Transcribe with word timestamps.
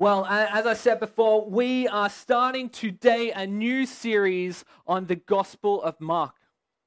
Well, 0.00 0.24
as 0.26 0.64
I 0.64 0.74
said 0.74 1.00
before, 1.00 1.44
we 1.50 1.88
are 1.88 2.08
starting 2.08 2.68
today 2.68 3.32
a 3.32 3.46
new 3.46 3.84
series 3.84 4.64
on 4.86 5.06
the 5.06 5.16
Gospel 5.16 5.82
of 5.82 6.00
Mark. 6.00 6.34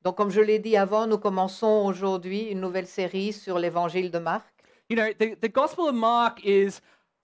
Donc, 0.04 0.16
comme 0.16 0.32
je 0.32 0.40
l'ai 0.42 0.60
dit 0.60 0.78
avant, 0.78 1.08
nous 1.08 1.18
commençons 1.18 1.86
aujourd'hui 1.86 2.44
une 2.50 2.62
nouvelle 2.62 2.88
série 2.88 3.34
sur 3.34 3.60
l'évangile 3.60 4.10
de 4.12 4.20
Marc. 4.20 4.46
You 4.90 4.96
know, 4.96 5.12
the, 5.14 5.36
the 5.42 5.50
Gospel 5.50 5.90
of 5.90 5.96
Mark 5.96 6.40
is 6.46 6.80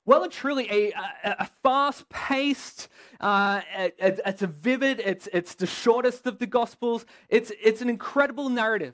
well 0.05 0.23
and 0.23 0.29
truly 0.29 0.67
a, 0.69 0.91
a, 1.23 1.35
a 1.39 1.45
fast 1.63 2.07
paced, 2.09 2.89
uh, 3.21 3.61
it- 3.97 4.19
it's 4.25 4.41
a 4.41 4.47
vivid, 4.47 4.99
it's, 4.99 5.27
it's 5.33 5.55
the 5.55 5.65
shortest 5.65 6.27
of 6.27 6.37
the 6.37 6.45
Gospels. 6.47 7.05
It's, 7.29 7.51
it's 7.63 7.81
an 7.81 7.89
incredible 7.89 8.49
narrative. 8.49 8.93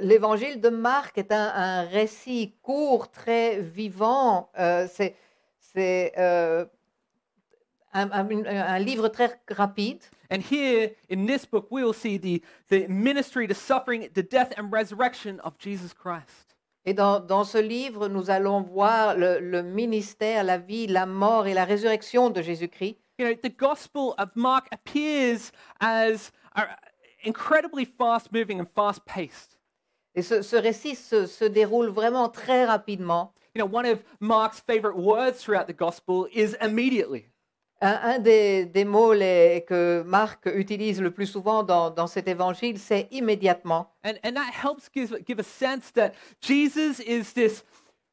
L'évangile 0.00 0.60
de 0.60 0.70
Marc 0.70 1.18
est 1.18 1.30
un, 1.32 1.52
un 1.54 1.82
récit 1.84 2.54
court, 2.62 3.10
très 3.10 3.60
vivant. 3.60 4.48
Euh, 4.58 4.86
c'est 4.90 5.14
c'est, 5.72 6.12
euh, 6.18 6.64
un, 7.92 8.10
un- 8.12 8.46
un 8.46 8.78
livre 8.78 9.08
très 9.08 9.40
rapide. 9.48 10.02
And 10.30 10.40
here 10.40 10.90
in 11.10 11.26
this 11.26 11.44
book, 11.44 11.66
we 11.70 11.82
will 11.82 11.92
see 11.94 12.16
the, 12.18 12.40
the 12.68 12.86
ministry, 12.88 13.46
the 13.46 13.54
suffering, 13.54 14.08
the 14.14 14.22
death, 14.22 14.52
and 14.56 14.72
resurrection 14.72 15.40
of 15.40 15.58
Jesus 15.58 15.92
Christ. 15.92 16.54
Et 16.86 16.94
dans, 16.94 17.20
dans 17.20 17.44
ce 17.44 17.58
livre, 17.58 18.08
nous 18.08 18.30
allons 18.30 18.62
voir 18.62 19.16
le, 19.16 19.38
le 19.40 19.62
ministère, 19.62 20.44
la 20.44 20.56
vie, 20.56 20.86
la 20.86 21.04
mort 21.04 21.46
et 21.46 21.52
la 21.54 21.64
résurrection 21.64 22.30
de 22.30 22.40
Jésus-Christ. 22.40 22.96
You 23.18 23.26
know, 23.26 23.34
the 23.34 23.50
Gospel 23.54 24.14
of 24.18 24.30
Mark 24.34 24.68
appears 24.72 25.52
as 25.80 26.30
uh, 26.56 26.62
incredibly 27.24 27.84
fast 27.84 28.32
moving 28.32 28.60
and 28.60 28.66
fast 28.66 29.04
paced. 29.04 29.58
Et 30.14 30.22
ce, 30.22 30.42
ce 30.42 30.56
récit 30.56 30.94
se, 30.96 31.26
se 31.26 31.44
déroule 31.44 31.88
vraiment 31.88 32.28
très 32.30 32.64
rapidement. 32.64 33.32
You 33.54 33.60
know, 33.60 33.66
one 33.66 33.84
of 33.86 34.04
Mark's 34.20 34.60
favorite 34.60 34.96
words 34.96 35.42
throughout 35.42 35.66
the 35.66 35.72
Gospel 35.72 36.28
is 36.32 36.56
immediately. 36.60 37.26
Un, 37.82 37.98
un 38.02 38.18
des, 38.22 38.66
des 38.66 38.84
mots 38.84 39.14
les- 39.14 39.64
que 39.66 40.04
Marc 40.06 40.46
utilise 40.46 41.00
le 41.00 41.10
plus 41.10 41.26
souvent 41.26 41.62
dans, 41.62 41.90
dans 41.90 42.06
cet 42.06 42.28
évangile, 42.28 42.78
c'est 42.78 43.08
immédiatement. 43.10 43.88
And, 44.04 44.18
and 44.22 44.36
that 44.36 44.52
helps 44.52 44.88
give, 44.92 45.24
give 45.24 45.38
a 45.38 45.42
sense 45.42 45.90
that 45.92 46.14
Jesus 46.40 47.00
is 47.00 47.32
this 47.32 47.64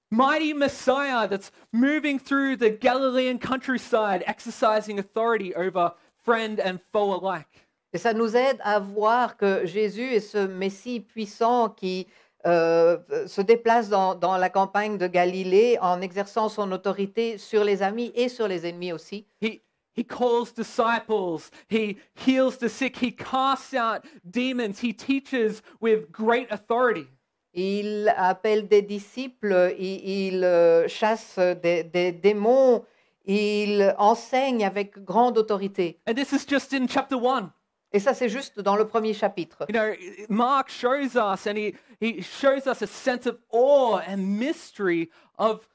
mighty 0.10 0.54
Messiah 0.54 1.28
that's 1.28 1.52
moving 1.74 2.18
through 2.18 2.56
the 2.56 2.70
Galilean 2.70 3.38
countryside, 3.38 4.24
exercising 4.26 5.00
authority 5.00 5.54
over 5.54 5.92
friend 6.16 6.60
and 6.60 6.80
foe 6.80 7.14
alike. 7.14 7.68
Et 7.94 8.00
ça 8.00 8.14
nous 8.14 8.36
aide 8.36 8.60
à 8.64 8.80
voir 8.80 9.38
que 9.38 9.66
Jésus 9.66 10.14
est 10.14 10.20
ce 10.22 10.48
Messie 10.48 11.00
puissant 11.02 11.70
qui 11.70 12.08
euh, 12.46 12.98
se 13.26 13.42
déplace 13.42 13.90
dans, 13.90 14.16
dans 14.16 14.38
la 14.38 14.50
campagne 14.50 14.98
de 14.98 15.08
Galilée 15.08 15.78
en 15.82 16.02
exerçant 16.02 16.50
son 16.50 16.72
autorité 16.72 17.38
sur 17.38 17.64
les 17.64 17.82
amis 17.82 18.12
et 18.16 18.30
sur 18.30 18.48
les 18.48 18.68
ennemis 18.68 18.94
aussi. 18.94 19.26
He, 19.42 19.62
he 19.96 20.06
calls 20.06 20.54
disciples, 20.56 21.50
he 21.70 21.98
heals 22.16 22.58
the 22.60 22.70
sick, 22.70 22.98
he 23.02 23.12
casts 23.12 23.74
out 23.74 24.04
demons, 24.24 24.80
he 24.82 24.94
teaches 24.94 25.62
with 25.82 26.12
great 26.12 26.48
authority. 26.52 27.08
Il 27.54 28.14
appelle 28.16 28.68
des 28.68 28.84
disciples, 28.84 29.74
il, 29.80 30.36
il, 30.36 30.44
euh, 30.44 30.88
chasse 30.88 31.40
des, 31.40 31.84
des 31.84 32.12
démons, 32.12 32.84
il 33.26 33.96
enseigne 33.98 34.64
avec 34.64 35.04
grande 35.04 35.38
autorité. 35.40 36.00
And 36.08 36.14
this 36.14 36.32
is 36.32 36.46
just 36.48 36.72
in 36.74 36.88
chapter 36.88 37.18
1. 37.18 37.52
Et 37.94 38.00
ça, 38.00 38.14
c'est 38.14 38.30
juste 38.30 38.60
dans 38.60 38.76
le 38.76 38.86
premier 38.86 39.14
chapitre. 39.14 39.66
You 39.70 39.74
know, 39.74 39.94
Mark 40.30 40.70
shows 40.70 41.16
us 41.16 41.48
and 41.48 41.56
he, 41.58 41.74
he 42.02 42.22
shows 42.22 42.68
us 42.68 42.82
a 42.82 42.88
sense 42.88 43.26
of 43.26 43.38
awe 43.50 44.00
and 44.06 44.18
mystery 44.38 45.10
of 45.40 45.68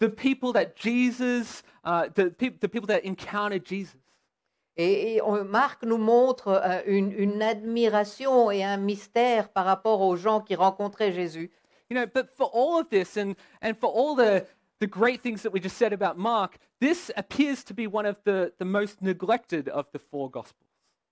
the 0.00 0.08
people 0.08 0.52
that 0.52 0.74
Jesus, 0.76 1.62
uh, 1.84 2.08
the, 2.14 2.34
the 2.60 2.68
people 2.68 2.88
that 2.88 3.04
encountered 3.04 3.64
Jesus. 3.64 3.96
Et, 4.76 5.14
et 5.16 5.20
on- 5.22 5.44
Marc 5.44 5.84
nous 5.84 5.98
montre 5.98 6.48
euh, 6.48 6.82
une, 6.86 7.12
une 7.12 7.40
admiration 7.40 8.50
et 8.50 8.64
un 8.64 8.76
mystère 8.76 9.48
par 9.50 9.64
rapport 9.64 10.00
aux 10.00 10.16
gens 10.16 10.40
qui 10.40 10.56
rencontraient 10.56 11.12
Jésus. 11.12 11.52
You 11.88 11.96
know, 11.96 12.06
but 12.06 12.28
for 12.36 12.50
all 12.52 12.80
of 12.80 12.88
this 12.90 13.16
and, 13.16 13.36
and 13.62 13.74
for 13.78 13.88
all 13.94 14.16
the, 14.16 14.44
the 14.80 14.88
great 14.88 15.22
things 15.22 15.42
that 15.42 15.52
we 15.52 15.60
just 15.60 15.76
said 15.76 15.92
about 15.92 16.18
Mark, 16.18 16.56
this 16.80 17.12
appears 17.16 17.62
to 17.64 17.72
be 17.74 17.86
one 17.86 18.04
of 18.04 18.16
the, 18.24 18.52
the 18.58 18.64
most 18.64 19.00
neglected 19.00 19.68
of 19.68 19.86
the 19.92 20.00
four 20.00 20.28
Gospels. 20.28 20.63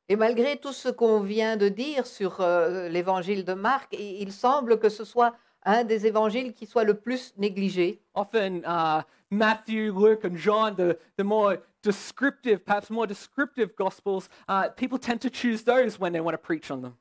Et 0.09 0.17
malgré 0.17 0.57
tout 0.57 0.73
ce 0.73 0.89
qu'on 0.89 1.21
vient 1.21 1.57
de 1.57 1.69
dire 1.69 2.07
sur 2.07 2.41
euh, 2.41 2.89
l'évangile 2.89 3.45
de 3.45 3.55
Marc, 3.55 3.97
il 3.99 4.33
semble 4.33 4.79
que 4.79 4.89
ce 4.89 5.05
soit 5.05 5.35
un 5.65 5.85
des 5.85 6.07
évangiles 6.07 6.53
qui 6.55 6.67
soit 6.67 6.85
le 6.85 6.95
plus 6.95 7.33
négligé. 7.37 8.01
Often, 8.15 8.65
uh, 8.67 9.03
Matthew, 9.31 9.93
Luke, 9.95 10.25
and 10.25 10.37
John, 10.37 10.75
the, 10.75 10.99
the 11.17 11.25
more 11.25 11.59
descriptive, 11.83 12.59
perhaps 12.65 12.91
more 12.91 13.07
descriptive 13.07 13.75
Gospels, 13.77 14.29
uh, 14.49 14.69
people 14.77 14.99
tend 14.99 15.21
to 15.21 15.31
choose 15.31 15.65
those 15.65 15.99
when 15.99 16.13
they 16.13 16.21
want 16.21 16.35
to 16.35 16.39
preach 16.39 16.71
on 16.71 16.83
them. 16.83 16.95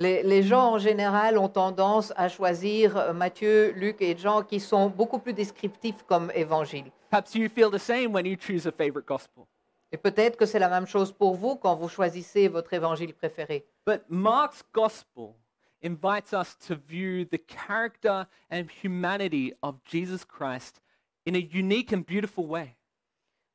Les, 0.00 0.22
les 0.22 0.44
gens 0.44 0.74
en 0.74 0.78
général 0.78 1.38
ont 1.38 1.48
tendance 1.48 2.12
à 2.16 2.28
choisir 2.28 2.96
euh, 2.96 3.12
Matthieu, 3.12 3.72
Luc 3.74 4.00
et 4.00 4.16
Jean 4.16 4.44
qui 4.44 4.60
sont 4.60 4.88
beaucoup 4.88 5.18
plus 5.18 5.32
descriptifs 5.32 6.04
comme 6.06 6.30
évangile. 6.36 6.92
Perhaps 7.10 7.34
you 7.34 7.48
feel 7.48 7.68
the 7.68 7.80
same 7.80 8.12
when 8.12 8.24
you 8.24 8.36
choose 8.36 8.64
a 8.64 8.70
favorite 8.70 9.06
Gospel. 9.06 9.48
Et 9.90 9.96
peut-être 9.96 10.36
que 10.36 10.44
c'est 10.46 10.58
la 10.58 10.68
même 10.68 10.86
chose 10.86 11.12
pour 11.12 11.34
vous 11.34 11.56
quand 11.56 11.74
vous 11.74 11.88
choisissez 11.88 12.48
votre 12.48 12.74
évangile 12.74 13.14
préféré. 13.14 13.66
But 13.86 14.02
Mark's 14.08 14.62
Gospel 14.72 15.34
invites 15.82 16.32
us 16.32 16.56
to 16.66 16.74
view 16.74 17.24
the 17.24 17.38
character 17.46 18.26
and 18.50 18.66
humanity 18.82 19.54
of 19.62 19.76
Jesus 19.84 20.24
Christ 20.24 20.82
in 21.26 21.34
a 21.34 21.38
unique 21.38 21.92
and 21.92 22.04
beautiful 22.06 22.46
way. 22.46 22.74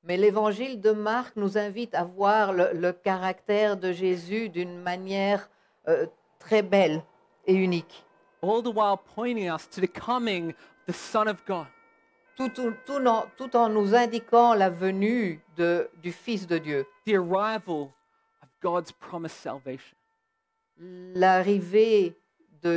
Mais 0.04 0.18
l'évangile 0.18 0.82
de 0.82 0.92
Marc 0.92 1.36
nous 1.38 1.58
invite 1.58 1.96
à 1.96 2.04
voir 2.04 2.52
le, 2.52 2.72
le 2.74 2.92
caractère 2.92 3.78
de 3.78 3.92
Jésus 3.94 4.50
d'une 4.50 4.82
manière 4.82 5.50
euh, 5.88 6.08
très 6.40 6.62
belle 6.62 7.02
et 7.46 7.54
unique, 7.54 8.04
all 8.42 8.62
the 8.62 8.74
while 8.74 8.98
pointing 9.16 9.50
us 9.50 9.68
to 9.70 9.80
the 9.80 9.88
coming 9.88 10.50
of 10.50 10.56
the 10.88 10.94
Son 10.94 11.28
of 11.28 11.46
God. 11.46 11.68
Tout, 12.36 12.50
tout- 12.50 12.74
tout 12.86 13.06
en, 13.06 13.26
tout 13.38 13.56
en 13.56 13.70
nous 13.70 13.94
indiquant 13.96 14.54
la 14.54 14.70
venue 14.70 15.40
de- 15.56 15.90
du 16.02 16.12
Fils 16.12 16.48
de 16.48 16.58
Dieu, 16.58 16.86
the 17.06 17.14
arrival 17.16 17.90
of 18.42 18.50
God's 18.62 18.92
promised 18.92 19.38
salvation. 19.38 19.96
l'arrivée 21.16 22.16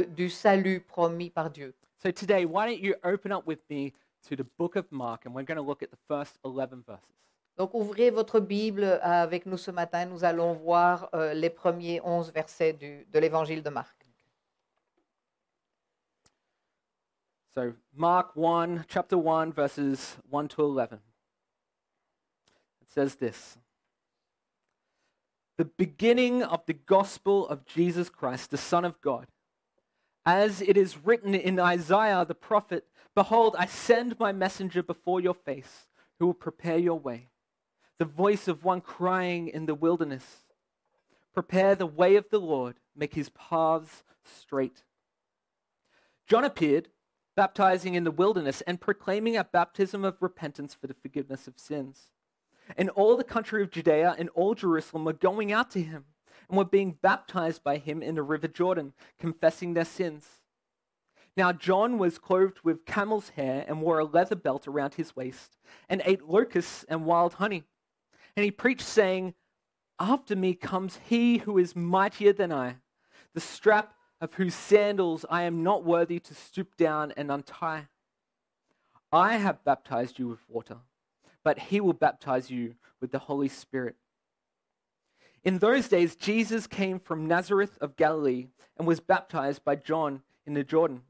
du 0.08 0.28
salut 0.28 0.80
promis 0.80 1.30
par 1.30 1.50
Dieu. 1.50 1.74
So 2.02 2.10
today, 2.12 2.44
why 2.44 2.66
don't 2.66 2.80
you 2.82 2.94
open 3.04 3.32
up 3.32 3.46
with 3.46 3.60
me 3.70 3.92
to 4.28 4.36
the 4.36 4.44
book 4.58 4.76
of 4.76 4.84
Mark, 4.90 5.24
and 5.26 5.34
we're 5.34 5.44
going 5.46 5.56
to 5.56 5.62
look 5.66 5.82
at 5.82 5.90
the 5.90 5.98
first 6.08 6.38
11 6.44 6.82
verses. 6.86 7.02
Donc 7.56 7.72
ouvrez 7.72 8.10
votre 8.10 8.38
Bible 8.38 8.98
avec 9.00 9.46
nous 9.46 9.56
ce 9.56 9.70
matin, 9.70 10.04
nous 10.04 10.24
allons 10.24 10.52
voir 10.52 11.08
euh, 11.14 11.32
les 11.32 11.48
premiers 11.48 12.00
onze 12.04 12.30
versets 12.32 12.74
du- 12.74 13.06
de 13.10 13.18
l'évangile 13.18 13.62
de 13.62 13.70
Marc. 13.70 13.95
So, 17.56 17.72
Mark 17.94 18.36
1, 18.36 18.84
chapter 18.86 19.16
1, 19.16 19.50
verses 19.50 20.18
1 20.28 20.48
to 20.48 20.62
11. 20.62 20.98
It 22.82 22.90
says 22.92 23.14
this 23.14 23.56
The 25.56 25.64
beginning 25.64 26.42
of 26.42 26.66
the 26.66 26.74
gospel 26.74 27.48
of 27.48 27.64
Jesus 27.64 28.10
Christ, 28.10 28.50
the 28.50 28.58
Son 28.58 28.84
of 28.84 29.00
God. 29.00 29.28
As 30.26 30.60
it 30.60 30.76
is 30.76 30.98
written 31.02 31.34
in 31.34 31.58
Isaiah 31.58 32.26
the 32.28 32.34
prophet 32.34 32.84
Behold, 33.14 33.56
I 33.58 33.64
send 33.64 34.20
my 34.20 34.32
messenger 34.32 34.82
before 34.82 35.22
your 35.22 35.32
face, 35.32 35.86
who 36.18 36.26
will 36.26 36.34
prepare 36.34 36.76
your 36.76 36.98
way. 36.98 37.30
The 37.98 38.04
voice 38.04 38.48
of 38.48 38.64
one 38.64 38.82
crying 38.82 39.48
in 39.48 39.64
the 39.64 39.74
wilderness 39.74 40.44
Prepare 41.32 41.74
the 41.74 41.86
way 41.86 42.16
of 42.16 42.28
the 42.28 42.38
Lord, 42.38 42.74
make 42.94 43.14
his 43.14 43.30
paths 43.30 44.04
straight. 44.22 44.84
John 46.28 46.44
appeared, 46.44 46.88
baptizing 47.36 47.94
in 47.94 48.04
the 48.04 48.10
wilderness 48.10 48.62
and 48.62 48.80
proclaiming 48.80 49.36
a 49.36 49.44
baptism 49.44 50.04
of 50.04 50.20
repentance 50.20 50.74
for 50.74 50.86
the 50.86 50.94
forgiveness 50.94 51.47
of 51.47 51.58
sins. 51.58 52.10
And 52.77 52.91
all 52.91 53.16
the 53.16 53.24
country 53.24 53.62
of 53.62 53.71
Judea 53.71 54.16
and 54.18 54.28
all 54.30 54.54
Jerusalem 54.54 55.04
were 55.04 55.12
going 55.12 55.53
out 55.53 55.71
to 55.72 55.83
him 55.83 56.06
and 56.48 56.59
were 56.59 56.65
being 56.65 56.98
baptized 57.00 57.62
by 57.62 57.77
him 57.78 58.03
in 58.03 58.15
the 58.15 58.22
river 58.22 58.48
Jordan, 58.48 58.92
confessing 59.18 59.74
their 59.74 59.84
sins. 59.84 60.27
Now 61.36 61.53
John 61.53 61.98
was 61.98 62.18
clothed 62.18 62.60
with 62.65 62.86
camel's 62.86 63.30
hair 63.30 63.65
and 63.68 63.83
wore 63.83 63.98
a 63.98 64.04
leather 64.04 64.36
belt 64.36 64.66
around 64.66 64.94
his 64.94 65.15
waist, 65.15 65.59
and 65.88 66.03
ate 66.04 66.27
locusts 66.27 66.84
and 66.88 67.04
wild 67.04 67.34
honey. 67.34 67.65
And 68.36 68.44
he 68.44 68.50
preached, 68.50 68.86
saying, 68.86 69.34
After 70.00 70.34
me 70.34 70.54
comes 70.54 70.98
he 71.09 71.38
who 71.38 71.59
is 71.59 71.77
mightier 71.77 72.33
than 72.33 72.53
I, 72.53 72.77
the 73.34 73.41
strap 73.41 73.96
of 74.21 74.34
whose 74.34 74.54
sandals 74.54 75.24
I 75.30 75.42
am 75.42 75.63
not 75.63 75.84
worthy 75.84 76.18
to 76.21 76.34
stoop 76.34 76.77
down 76.77 77.13
and 77.16 77.30
untie. 77.30 77.89
I 79.13 79.36
have 79.36 79.65
baptized 79.65 80.18
you 80.18 80.28
with 80.28 80.41
water, 80.48 80.78
but 81.45 81.59
he 81.59 81.80
will 81.80 81.92
baptize 81.92 82.51
you 82.51 82.74
with 83.01 83.13
the 83.13 83.21
Holy 83.21 83.48
Spirit. 83.48 83.97
In 85.45 85.59
those 85.59 85.89
days, 85.89 86.16
Jesus 86.16 86.66
came 86.66 86.98
from 86.98 87.28
Nazareth 87.28 87.78
of 87.80 87.97
Galilee 87.97 88.48
and 88.77 88.86
was 88.86 89.01
baptized 89.01 89.65
by 89.65 89.77
John 89.77 90.22
in 90.45 90.54
the 90.54 90.65
Jordan. 90.65 91.03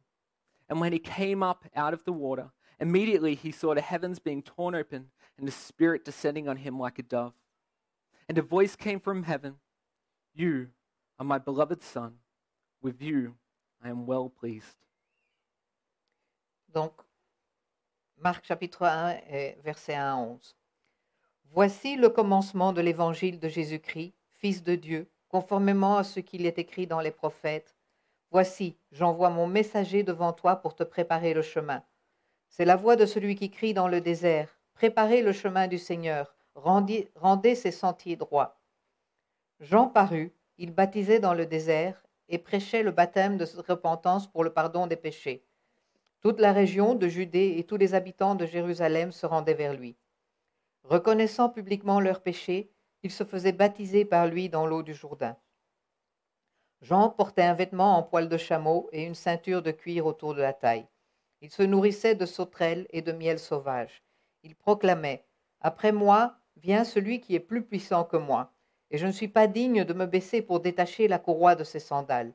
And 0.69 0.81
when 0.81 0.93
he 0.93 0.99
came 0.99 1.43
up 1.43 1.65
out 1.75 1.95
of 1.95 2.05
the 2.05 2.13
water, 2.13 2.51
Immediately 2.79 3.35
he 3.35 3.53
saw 3.53 3.75
the 3.75 3.81
heavens 3.81 4.19
being 4.19 4.43
torn 4.43 4.75
open 4.75 5.07
and 5.39 5.49
the 5.49 5.53
Spirit 5.53 6.05
descending 6.05 6.49
on 6.49 6.59
him 6.59 6.79
like 6.79 6.99
a 6.99 7.03
dove. 7.03 7.33
And 8.29 8.37
a 8.39 8.43
voice 8.43 8.77
came 8.77 9.01
from 9.01 9.23
heaven 9.23 9.57
You 10.35 10.69
are 11.19 11.25
my 11.25 11.39
beloved 11.39 11.83
Son. 11.83 12.15
With 12.87 13.03
you 13.03 13.35
I 13.85 13.89
am 13.89 14.07
well 14.07 14.31
pleased. 14.31 14.77
Donc, 16.73 16.93
Marc 18.17 18.45
chapitre 18.47 18.85
1, 18.85 19.23
et 19.29 19.59
verset 19.65 19.97
1 19.97 20.13
à 20.13 20.15
11. 20.15 20.57
Voici 21.51 21.97
le 21.97 22.11
commencement 22.11 22.73
de 22.73 22.81
l'évangile 22.81 23.41
de 23.41 23.49
Jésus-Christ, 23.49 24.15
Fils 24.35 24.63
de 24.63 24.77
Dieu, 24.77 25.11
conformément 25.27 25.97
à 25.97 26.05
ce 26.05 26.21
qu'il 26.21 26.47
est 26.47 26.61
écrit 26.61 26.87
dans 26.87 27.01
les 27.01 27.11
prophètes. 27.11 27.75
Voici, 28.31 28.77
j'envoie 28.93 29.31
mon 29.31 29.49
messager 29.49 30.05
devant 30.05 30.33
toi 30.33 30.55
pour 30.55 30.77
te 30.77 30.85
préparer 30.85 31.35
le 31.35 31.43
chemin. 31.43 31.83
C'est 32.51 32.65
la 32.65 32.77
voix 32.77 32.95
de 32.95 33.05
celui 33.05 33.35
qui 33.35 33.51
crie 33.51 33.75
dans 33.75 33.89
le 33.89 34.01
désert. 34.01 34.61
Préparez 34.75 35.23
le 35.23 35.33
chemin 35.33 35.67
du 35.67 35.79
Seigneur, 35.79 36.37
rendez, 36.55 37.11
rendez 37.17 37.57
ses 37.57 37.73
sentiers 37.73 38.15
droits. 38.15 38.61
Jean 39.59 39.89
parut, 39.89 40.33
il 40.57 40.73
baptisait 40.73 41.19
dans 41.19 41.35
le 41.35 41.47
désert 41.47 42.06
et 42.29 42.39
prêchait 42.39 42.83
le 42.83 42.91
baptême 42.91 43.37
de 43.37 43.47
repentance 43.67 44.27
pour 44.27 44.45
le 44.45 44.51
pardon 44.51 44.87
des 44.87 44.97
péchés. 44.97 45.45
Toute 46.21 46.41
la 46.41 46.53
région 46.53 46.95
de 46.95 47.09
Judée 47.09 47.57
et 47.59 47.65
tous 47.65 47.77
les 47.77 47.95
habitants 47.95 48.35
de 48.35 48.47
Jérusalem 48.47 49.13
se 49.13 49.27
rendaient 49.27 49.55
vers 49.55 49.75
lui. 49.75 49.97
Reconnaissant 50.83 51.49
publiquement 51.49 52.01
leurs 52.01 52.23
péchés, 52.23 52.71
ils 53.03 53.11
se 53.11 53.25
faisaient 53.25 53.53
baptiser 53.53 54.05
par 54.05 54.27
lui 54.27 54.49
dans 54.49 54.67
l'eau 54.67 54.83
du 54.83 54.95
Jourdain. 54.95 55.37
Jean 56.83 57.11
portait 57.11 57.43
un 57.43 57.55
vêtement 57.55 57.97
en 57.97 58.03
poil 58.03 58.29
de 58.29 58.37
chameau 58.37 58.89
et 58.93 59.05
une 59.05 59.15
ceinture 59.15 59.63
de 59.63 59.71
cuir 59.71 60.07
autour 60.07 60.35
de 60.35 60.43
la 60.43 60.53
taille. 60.53 60.87
Il 61.41 61.51
se 61.51 61.63
nourrissait 61.63 62.15
de 62.15 62.27
sauterelles 62.27 62.87
et 62.91 63.03
de 63.03 63.13
miel 63.13 63.39
sauvage. 63.39 64.03
Il 64.43 64.55
proclamait 64.55 65.25
Après 65.61 65.93
moi 65.93 66.37
vient 66.57 66.85
celui 66.85 67.21
qui 67.21 67.35
est 67.35 67.41
plus 67.41 67.63
puissant 67.63 68.05
que 68.05 68.17
moi, 68.17 68.53
et 68.91 68.99
je 68.99 69.07
ne 69.07 69.13
suis 69.13 69.29
pas 69.29 69.47
digne 69.47 69.85
de 69.85 69.93
me 69.93 70.07
baisser 70.07 70.43
pour 70.43 70.61
détacher 70.61 71.09
la 71.09 71.19
courroie 71.19 71.55
de 71.55 71.65
ses 71.65 71.81
sandales. 71.81 72.33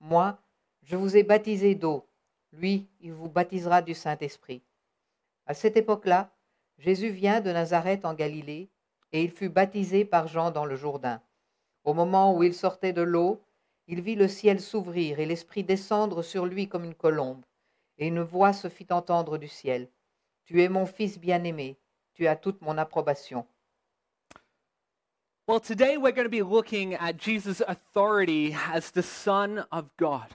Moi, 0.00 0.38
je 0.82 0.96
vous 0.96 1.16
ai 1.16 1.22
baptisé 1.22 1.74
d'eau. 1.74 2.06
Lui, 2.52 2.88
il 3.00 3.12
vous 3.12 3.28
baptisera 3.28 3.82
du 3.82 3.94
Saint-Esprit. 3.94 4.62
À 5.46 5.54
cette 5.54 5.76
époque-là, 5.76 6.30
Jésus 6.78 7.10
vient 7.10 7.40
de 7.40 7.52
Nazareth 7.52 8.04
en 8.04 8.14
Galilée, 8.14 8.70
et 9.12 9.22
il 9.22 9.30
fut 9.30 9.48
baptisé 9.48 10.04
par 10.04 10.28
Jean 10.28 10.50
dans 10.50 10.64
le 10.64 10.76
Jourdain. 10.76 11.20
Au 11.84 11.94
moment 11.94 12.34
où 12.34 12.42
il 12.42 12.54
sortait 12.54 12.92
de 12.92 13.02
l'eau, 13.02 13.42
il 13.86 14.00
vit 14.00 14.14
le 14.14 14.28
ciel 14.28 14.60
s'ouvrir 14.60 15.18
et 15.18 15.26
l'Esprit 15.26 15.64
descendre 15.64 16.22
sur 16.22 16.46
lui 16.46 16.68
comme 16.68 16.84
une 16.84 16.94
colombe, 16.94 17.44
et 17.98 18.06
une 18.06 18.22
voix 18.22 18.52
se 18.52 18.68
fit 18.68 18.86
entendre 18.90 19.36
du 19.36 19.48
ciel. 19.48 19.88
Tu 20.44 20.62
es 20.62 20.68
mon 20.68 20.86
Fils 20.86 21.18
bien-aimé, 21.18 21.76
tu 22.14 22.26
as 22.26 22.36
toute 22.36 22.60
mon 22.62 22.78
approbation. 22.78 23.46
Well, 25.50 25.58
today 25.58 25.96
we're 25.96 26.12
going 26.12 26.26
to 26.26 26.28
be 26.28 26.42
looking 26.42 26.94
at 26.94 27.16
Jesus' 27.16 27.60
authority 27.66 28.56
as 28.72 28.92
the 28.92 29.02
Son 29.02 29.64
of 29.72 29.90
God. 29.96 30.28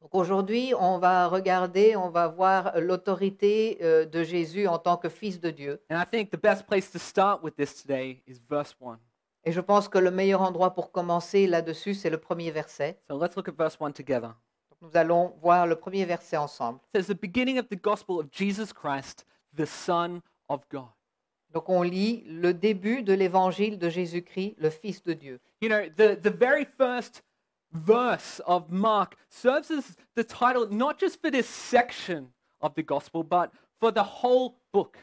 Donc 0.00 0.14
aujourd'hui, 0.14 0.72
on 0.74 0.98
va 0.98 1.28
regarder, 1.28 1.96
on 1.96 2.08
va 2.08 2.28
voir 2.28 2.72
l'autorité 2.80 3.76
euh, 3.82 4.06
de 4.06 4.22
Jésus 4.22 4.66
en 4.66 4.78
tant 4.78 4.96
que 4.96 5.10
Fils 5.10 5.38
de 5.38 5.50
Dieu. 5.50 5.82
And 5.90 6.00
I 6.00 6.06
think 6.06 6.30
the 6.30 6.40
best 6.40 6.66
place 6.66 6.90
to 6.92 6.98
start 6.98 7.42
with 7.42 7.56
this 7.56 7.82
today 7.82 8.22
is 8.26 8.40
verse 8.48 8.74
1. 8.80 8.98
Et 9.44 9.52
je 9.52 9.60
pense 9.60 9.86
que 9.86 9.98
le 9.98 10.10
meilleur 10.10 10.40
endroit 10.40 10.72
pour 10.72 10.92
commencer 10.92 11.46
là-dessus, 11.46 11.92
c'est 11.92 12.08
le 12.08 12.16
premier 12.16 12.50
verset. 12.50 12.98
So 13.06 13.18
let's 13.18 13.36
look 13.36 13.50
at 13.50 13.54
verse 13.54 13.76
1 13.78 13.92
together. 13.92 14.30
Donc 14.70 14.80
nous 14.80 14.96
allons 14.96 15.36
voir 15.42 15.66
le 15.66 15.76
premier 15.76 16.06
verset 16.06 16.38
ensemble. 16.38 16.80
It 16.94 17.04
says, 17.04 17.14
The 17.14 17.20
beginning 17.20 17.58
of 17.58 17.68
the 17.68 17.78
gospel 17.78 18.18
of 18.18 18.28
Jesus 18.32 18.72
Christ, 18.72 19.26
the 19.54 19.66
Son 19.66 20.22
of 20.48 20.62
God. 20.70 20.97
Donc 21.52 21.68
on 21.68 21.82
lit 21.82 22.24
le 22.26 22.52
début 22.52 23.02
de 23.02 23.12
l'évangile 23.12 23.78
de 23.78 23.88
Jésus-Christ, 23.88 24.56
le 24.58 24.70
Fils 24.70 25.02
de 25.02 25.14
Dieu. 25.14 25.40
You 25.60 25.68
know, 25.68 25.88
the, 25.96 26.20
the 26.20 26.30
very 26.30 26.64
first 26.64 27.22
verse 27.72 28.40
of 28.46 28.70
Mark 28.70 29.16
serves 29.28 29.70
as 29.70 29.96
the 30.14 30.24
title 30.24 30.68
not 30.70 30.98
just 30.98 31.20
for 31.20 31.30
this 31.30 31.46
section 31.46 32.28
of 32.60 32.74
the 32.74 32.82
gospel, 32.82 33.22
but 33.22 33.50
for 33.78 33.90
the 33.92 34.22
whole 34.22 34.56
book. 34.72 34.98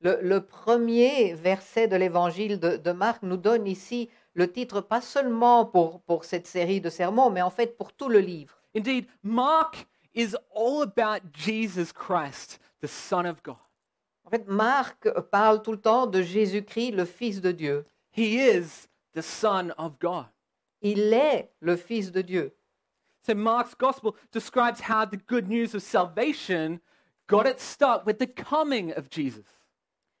Le, 0.00 0.20
le 0.22 0.40
premier 0.40 1.34
verset 1.34 1.88
de 1.88 1.96
l'évangile 1.96 2.58
de, 2.58 2.76
de 2.76 2.92
Marc 2.92 3.22
nous 3.22 3.38
donne 3.38 3.66
ici 3.66 4.10
le 4.34 4.50
titre 4.50 4.80
pas 4.80 5.00
seulement 5.00 5.64
pour, 5.64 6.00
pour 6.02 6.24
cette 6.24 6.46
série 6.46 6.80
de 6.80 6.90
sermons, 6.90 7.30
mais 7.30 7.42
en 7.42 7.50
fait 7.50 7.76
pour 7.76 7.92
tout 7.92 8.08
le 8.08 8.18
livre. 8.18 8.54
Indeed, 8.76 9.06
Mark 9.22 9.86
is 10.14 10.36
all 10.54 10.82
about 10.82 11.20
Jesus 11.32 11.92
Christ, 11.92 12.58
the 12.80 12.88
Son 12.88 13.24
of 13.24 13.42
God. 13.42 13.56
En 14.24 14.30
fait, 14.30 14.46
Marc 14.48 15.08
parle 15.30 15.62
tout 15.62 15.72
le 15.72 15.80
temps 15.80 16.06
de 16.06 16.22
Jésus-Christ, 16.22 16.92
le 16.92 17.04
Fils 17.04 17.40
de 17.40 17.52
Dieu. 17.52 17.84
He 18.16 18.36
is 18.38 18.88
the 19.14 19.20
Son 19.22 19.70
of 19.76 19.98
God. 19.98 20.26
Il 20.80 21.12
est 21.12 21.50
le 21.60 21.76
Fils 21.76 22.10
de 22.10 22.22
Dieu. 22.22 22.52
So 23.26 23.34
Mark's 23.34 23.74
gospel 23.74 24.14
describes 24.32 24.80
how 24.80 25.04
the 25.06 25.16
good 25.26 25.48
news 25.48 25.74
of 25.74 25.82
salvation 25.82 26.80
got 27.26 27.46
its 27.46 27.62
start 27.62 28.04
with 28.04 28.18
the 28.18 28.26
coming 28.26 28.92
of 28.96 29.08
Jesus. 29.10 29.44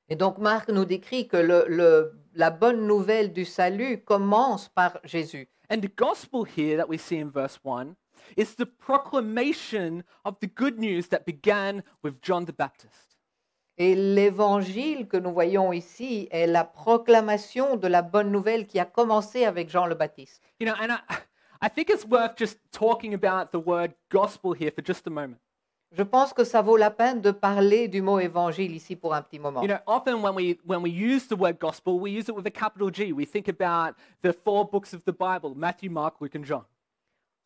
Et 0.08 0.16
donc 0.16 0.38
Marc 0.38 0.68
nous 0.68 0.84
décrit 0.84 1.28
que 1.28 1.36
le- 1.38 1.66
le- 1.68 2.12
la 2.34 2.50
bonne 2.50 2.86
nouvelle 2.86 3.32
du 3.32 3.44
salut 3.44 4.02
commence 4.04 4.68
par 4.68 4.98
Jésus. 5.04 5.48
And 5.70 5.80
the 5.80 5.94
gospel 5.96 6.44
here 6.44 6.76
that 6.76 6.88
we 6.88 6.98
see 6.98 7.18
in 7.18 7.30
verse 7.30 7.58
1 7.62 7.94
is 8.36 8.54
the 8.56 8.66
proclamation 8.66 10.02
of 10.24 10.38
the 10.40 10.46
good 10.46 10.78
news 10.78 11.08
that 11.08 11.24
began 11.24 11.82
with 12.02 12.20
John 12.22 12.44
the 12.44 12.52
Baptist. 12.52 13.13
Et 13.76 13.94
l'évangile 13.96 15.08
que 15.08 15.16
nous 15.16 15.32
voyons 15.32 15.72
ici 15.72 16.28
est 16.30 16.46
la 16.46 16.64
proclamation 16.64 17.76
de 17.76 17.88
la 17.88 18.02
bonne 18.02 18.30
nouvelle 18.30 18.66
qui 18.66 18.78
a 18.78 18.84
commencé 18.84 19.44
avec 19.44 19.68
Jean 19.68 19.86
le 19.86 19.96
Baptiste. 19.96 20.40
You 20.60 20.66
know, 20.66 20.74
and 20.80 20.92
I, 20.92 21.14
I 21.60 21.68
think 21.68 21.90
it's 21.90 22.04
worth 22.04 22.38
just 22.38 22.60
talking 22.70 23.14
about 23.14 23.50
the 23.50 23.60
word 23.60 23.94
gospel 24.10 24.54
here 24.54 24.70
for 24.70 24.84
just 24.84 25.06
a 25.08 25.10
moment. 25.10 25.38
Je 25.96 26.02
pense 26.02 26.32
que 26.32 26.42
ça 26.44 26.60
vaut 26.60 26.76
la 26.76 26.90
peine 26.90 27.20
de 27.20 27.30
parler 27.30 27.86
du 27.86 28.02
mot 28.02 28.18
évangile 28.18 28.74
ici 28.74 28.96
pour 28.96 29.14
un 29.14 29.22
petit 29.22 29.38
moment. 29.38 29.62
You 29.62 29.68
know, 29.68 29.78
often 29.86 30.22
when 30.22 30.34
we 30.34 30.58
when 30.64 30.82
we 30.82 30.90
use 30.90 31.28
the 31.28 31.36
word 31.36 31.58
gospel, 31.60 32.00
we 32.00 32.10
use 32.10 32.28
it 32.28 32.34
with 32.34 32.46
a 32.46 32.50
capital 32.50 32.90
G. 32.90 33.12
We 33.12 33.24
think 33.24 33.48
about 33.48 33.94
the 34.22 34.32
four 34.32 34.68
books 34.68 34.92
of 34.92 35.04
the 35.04 35.12
Bible: 35.12 35.54
Matthew, 35.56 35.90
Mark, 35.90 36.20
Luke, 36.20 36.34
and 36.34 36.44
John. 36.44 36.64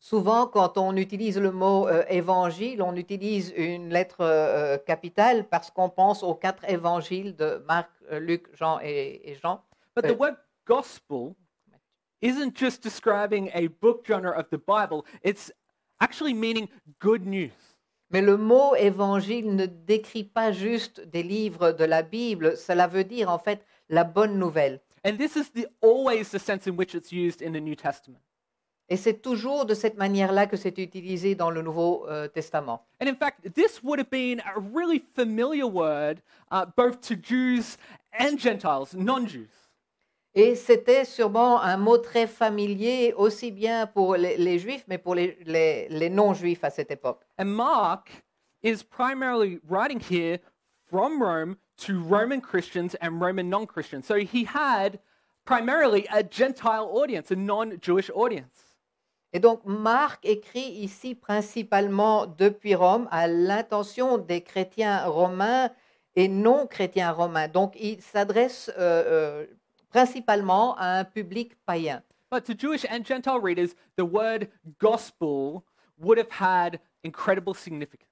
Souvent, 0.01 0.47
quand 0.47 0.77
on 0.77 0.95
utilise 0.95 1.37
le 1.37 1.51
mot 1.51 1.87
euh, 1.87 2.03
évangile, 2.09 2.81
on 2.81 2.95
utilise 2.95 3.53
une 3.57 3.89
lettre 3.89 4.21
euh, 4.21 4.77
capitale 4.77 5.45
parce 5.49 5.69
qu'on 5.71 5.89
pense 5.89 6.23
aux 6.23 6.35
quatre 6.35 6.63
évangiles 6.69 7.35
de 7.35 7.61
Marc, 7.67 7.89
euh, 8.09 8.19
Luc, 8.19 8.47
Jean 8.55 8.79
et, 8.81 9.29
et 9.29 9.35
Jean. 9.35 9.61
But 9.95 10.05
the 10.05 10.17
word 10.17 10.37
gospel 10.65 11.35
isn't 12.21 12.55
just 12.55 12.81
describing 12.81 13.51
a 13.53 13.67
book 13.81 14.07
genre 14.07 14.33
of 14.37 14.49
the 14.51 14.57
Bible. 14.57 15.03
It's 15.21 15.51
actually 15.99 16.33
meaning 16.33 16.69
good 16.99 17.25
news. 17.25 17.51
Mais 18.09 18.21
le 18.21 18.37
mot 18.37 18.75
évangile 18.75 19.53
ne 19.53 19.65
décrit 19.65 20.23
pas 20.23 20.53
juste 20.53 21.01
des 21.01 21.23
livres 21.23 21.73
de 21.73 21.83
la 21.83 22.03
Bible, 22.03 22.55
cela 22.55 22.87
veut 22.87 23.03
dire 23.03 23.29
en 23.29 23.37
fait 23.37 23.65
la 23.89 24.05
bonne 24.05 24.39
nouvelle. 24.39 24.79
And 25.05 25.17
this 25.17 25.35
is 25.35 25.51
the 25.53 25.67
always 25.81 26.31
the 26.31 26.39
sense 26.39 26.67
in 26.67 26.77
which 26.77 26.95
it's 26.95 27.11
used 27.11 27.41
in 27.41 27.51
the 27.51 27.61
New 27.61 27.75
Testament. 27.75 28.21
Et 28.89 28.97
c'est 28.97 29.21
toujours 29.21 29.65
de 29.65 29.75
cette 29.75 29.97
manière-là 29.97 30.47
que 30.47 30.57
c'est 30.57 30.77
utilisé 30.79 31.35
dans 31.35 31.51
le 31.51 31.61
Nouveau 31.61 32.07
euh, 32.09 32.27
Testament. 32.27 32.81
And 32.99 33.07
in 33.07 33.15
fact, 33.15 33.53
this 33.53 33.83
would 33.83 33.99
have 33.99 34.09
been 34.09 34.39
a 34.41 34.59
really 34.59 34.99
familiar 34.99 35.67
word 35.67 36.21
uh, 36.51 36.65
both 36.75 36.99
to 37.01 37.15
Jews 37.15 37.77
and 38.19 38.39
Gentiles, 38.39 38.95
non-Jews. 38.95 39.47
Et 40.33 40.55
c'était 40.55 41.05
sûrement 41.05 41.61
un 41.61 41.77
mot 41.77 41.97
très 41.99 42.25
familier 42.27 43.13
aussi 43.15 43.51
bien 43.51 43.85
pour 43.87 44.15
les, 44.15 44.37
les 44.37 44.57
juifs, 44.59 44.85
mais 44.87 44.97
pour 44.97 45.13
les, 45.15 45.37
les- 45.45 45.87
les 45.89 46.09
non-juifs 46.09 46.63
à 46.63 46.69
cette 46.71 46.91
époque. 46.91 47.21
And 47.37 47.45
Mark 47.55 48.09
is 48.63 48.83
primarily 48.83 49.59
writing 49.67 49.99
here 49.99 50.39
from 50.89 51.21
Rome 51.21 51.57
to 51.85 52.01
Roman 52.01 52.41
Christians 52.41 52.95
and 53.01 53.21
Roman 53.21 53.49
non 53.49 53.65
Christians. 53.67 54.05
So 54.05 54.15
he 54.15 54.45
had 54.45 54.99
primarily 55.45 56.07
a 56.11 56.23
Gentile 56.23 56.89
audience, 56.91 57.31
a 57.31 57.35
non 57.35 57.79
Jewish 57.79 58.09
audience. 58.15 58.65
Et 59.31 59.39
donc 59.39 59.61
Marc 59.65 60.25
écrit 60.25 60.71
ici 60.71 61.13
principalement 61.13 62.25
depuis 62.25 62.73
Rome 62.73 63.07
à 63.11 63.27
l'intention 63.27 64.17
des 64.17 64.41
chrétiens 64.41 65.05
romains 65.05 65.69
et 66.15 66.27
non 66.27 66.65
chrétiens 66.65 67.11
romains. 67.11 67.47
Donc 67.47 67.75
il 67.79 68.01
s'adresse 68.01 68.71
euh, 68.77 69.03
euh, 69.05 69.45
principalement 69.89 70.75
à 70.77 70.99
un 70.99 71.03
public 71.03 71.53
païen. 71.65 72.01
But 72.31 72.43
to 72.45 72.53
Jewish 72.57 72.85
and 72.85 73.05
Gentile 73.05 73.39
readers, 73.41 73.75
the 73.97 74.03
word 74.03 74.49
gospel 74.79 75.63
would 75.99 76.19
have 76.19 76.29
had 76.29 76.79
incredible 77.03 77.55
significance. 77.55 78.09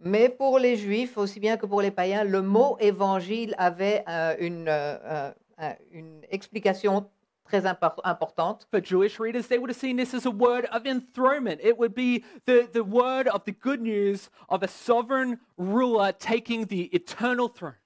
Mais 0.00 0.28
pour 0.28 0.58
les 0.58 0.76
juifs, 0.76 1.18
aussi 1.18 1.40
bien 1.40 1.56
que 1.56 1.66
pour 1.66 1.82
les 1.82 1.90
païens, 1.90 2.24
le 2.24 2.40
mot 2.40 2.76
évangile 2.78 3.54
avait 3.58 4.04
euh, 4.08 4.36
une, 4.38 4.66
euh, 4.68 5.32
une 5.90 6.20
explication 6.30 7.10
très 7.48 7.64
impor- 7.64 8.00
importante. 8.04 8.66
For 8.70 8.80
Jewish 8.80 9.18
readers, 9.18 9.48
they 9.48 9.58
would 9.58 9.70
have 9.70 9.78
seen 9.78 9.96
this 9.96 10.14
as 10.14 10.26
a 10.26 10.30
word 10.30 10.66
of 10.66 10.86
enthronement. 10.86 11.60
It 11.62 11.78
would 11.78 11.94
be 11.94 12.24
the, 12.44 12.68
the 12.72 12.84
word 12.84 13.28
of 13.28 13.44
the 13.44 13.52
good 13.52 13.80
news 13.80 14.30
of 14.48 14.62
a 14.62 14.68
sovereign 14.68 15.38
ruler 15.56 16.12
taking 16.12 16.66
the 16.66 16.90
eternal 16.94 17.48
throne. 17.48 17.76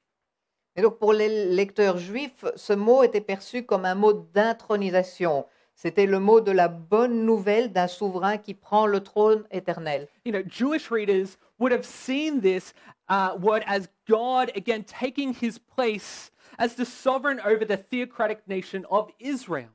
Et 0.75 0.83
donc 0.83 0.99
pour 0.99 1.12
les 1.12 1.54
lecteurs 1.54 1.99
juifs, 1.99 2.45
ce 2.57 2.73
mot 2.73 3.02
était 3.02 3.21
perçu 3.21 3.64
comme 3.64 3.85
un 3.85 3.95
mot 3.95 4.12
d'intronisation. 4.12 5.45
C'était 5.75 6.07
le 6.07 6.19
mot 6.19 6.40
de 6.40 6.52
la 6.52 6.69
bonne 6.69 7.25
nouvelle 7.25 7.73
d'un 7.73 7.88
souverain 7.88 8.38
qui 8.38 8.54
prend 8.54 8.87
le 8.87 9.00
trône 9.00 9.45
éternel. 9.50 10.09
You 10.25 10.33
know, 10.33 10.42
Jewish 10.47 10.90
readers 10.90 11.38
would 11.59 11.73
have 11.73 11.85
seen 11.85 12.40
this 12.40 12.75
uh, 13.09 13.37
word 13.39 13.63
as 13.67 13.89
God 14.09 14.51
again 14.55 14.85
taking 14.85 15.35
his 15.35 15.59
place 15.59 16.31
as 16.59 16.75
the 16.75 16.85
sovereign 16.85 17.41
over 17.41 17.65
the 17.65 17.77
theocratic 17.77 18.47
nation 18.47 18.85
of 18.91 19.11
Israel. 19.19 19.71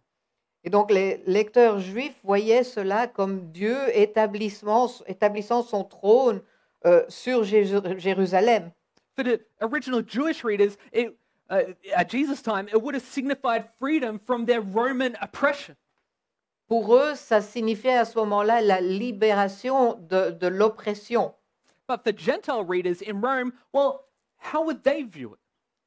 Et 0.63 0.69
donc 0.69 0.91
les 0.91 1.23
lecteurs 1.25 1.79
juifs 1.79 2.19
voyaient 2.23 2.63
cela 2.63 3.07
comme 3.07 3.51
Dieu 3.51 3.77
établissement- 3.93 5.01
établissant 5.07 5.63
son 5.63 5.83
trône 5.83 6.41
euh, 6.85 7.03
sur 7.09 7.43
Jérusalem. 7.43 8.71
For 9.15 9.23
the 9.23 9.39
original 9.61 10.01
Jewish 10.01 10.43
readers, 10.43 10.77
it, 10.93 11.17
uh, 11.49 11.73
at 11.95 12.09
Jesus' 12.09 12.41
time, 12.41 12.67
it 12.67 12.81
would 12.81 12.93
have 12.93 13.03
signified 13.03 13.65
freedom 13.79 14.19
from 14.19 14.45
their 14.45 14.61
Roman 14.61 15.15
oppression. 15.21 15.75
Pour 16.67 16.93
eux, 16.93 17.15
ça 17.15 17.41
signifiait 17.41 17.97
à 17.97 18.05
ce 18.05 18.17
moment-là 18.19 18.61
la 18.61 18.81
libération 18.81 19.93
de, 19.93 20.31
de 20.31 20.47
l'oppression. 20.47 21.33
But 21.87 22.03
for 22.03 22.11
Gentile 22.11 22.63
readers 22.65 23.01
in 23.01 23.21
Rome, 23.21 23.53
well, 23.71 24.05
how 24.37 24.63
would 24.63 24.83
they 24.83 25.03
view 25.03 25.33
it? 25.33 25.39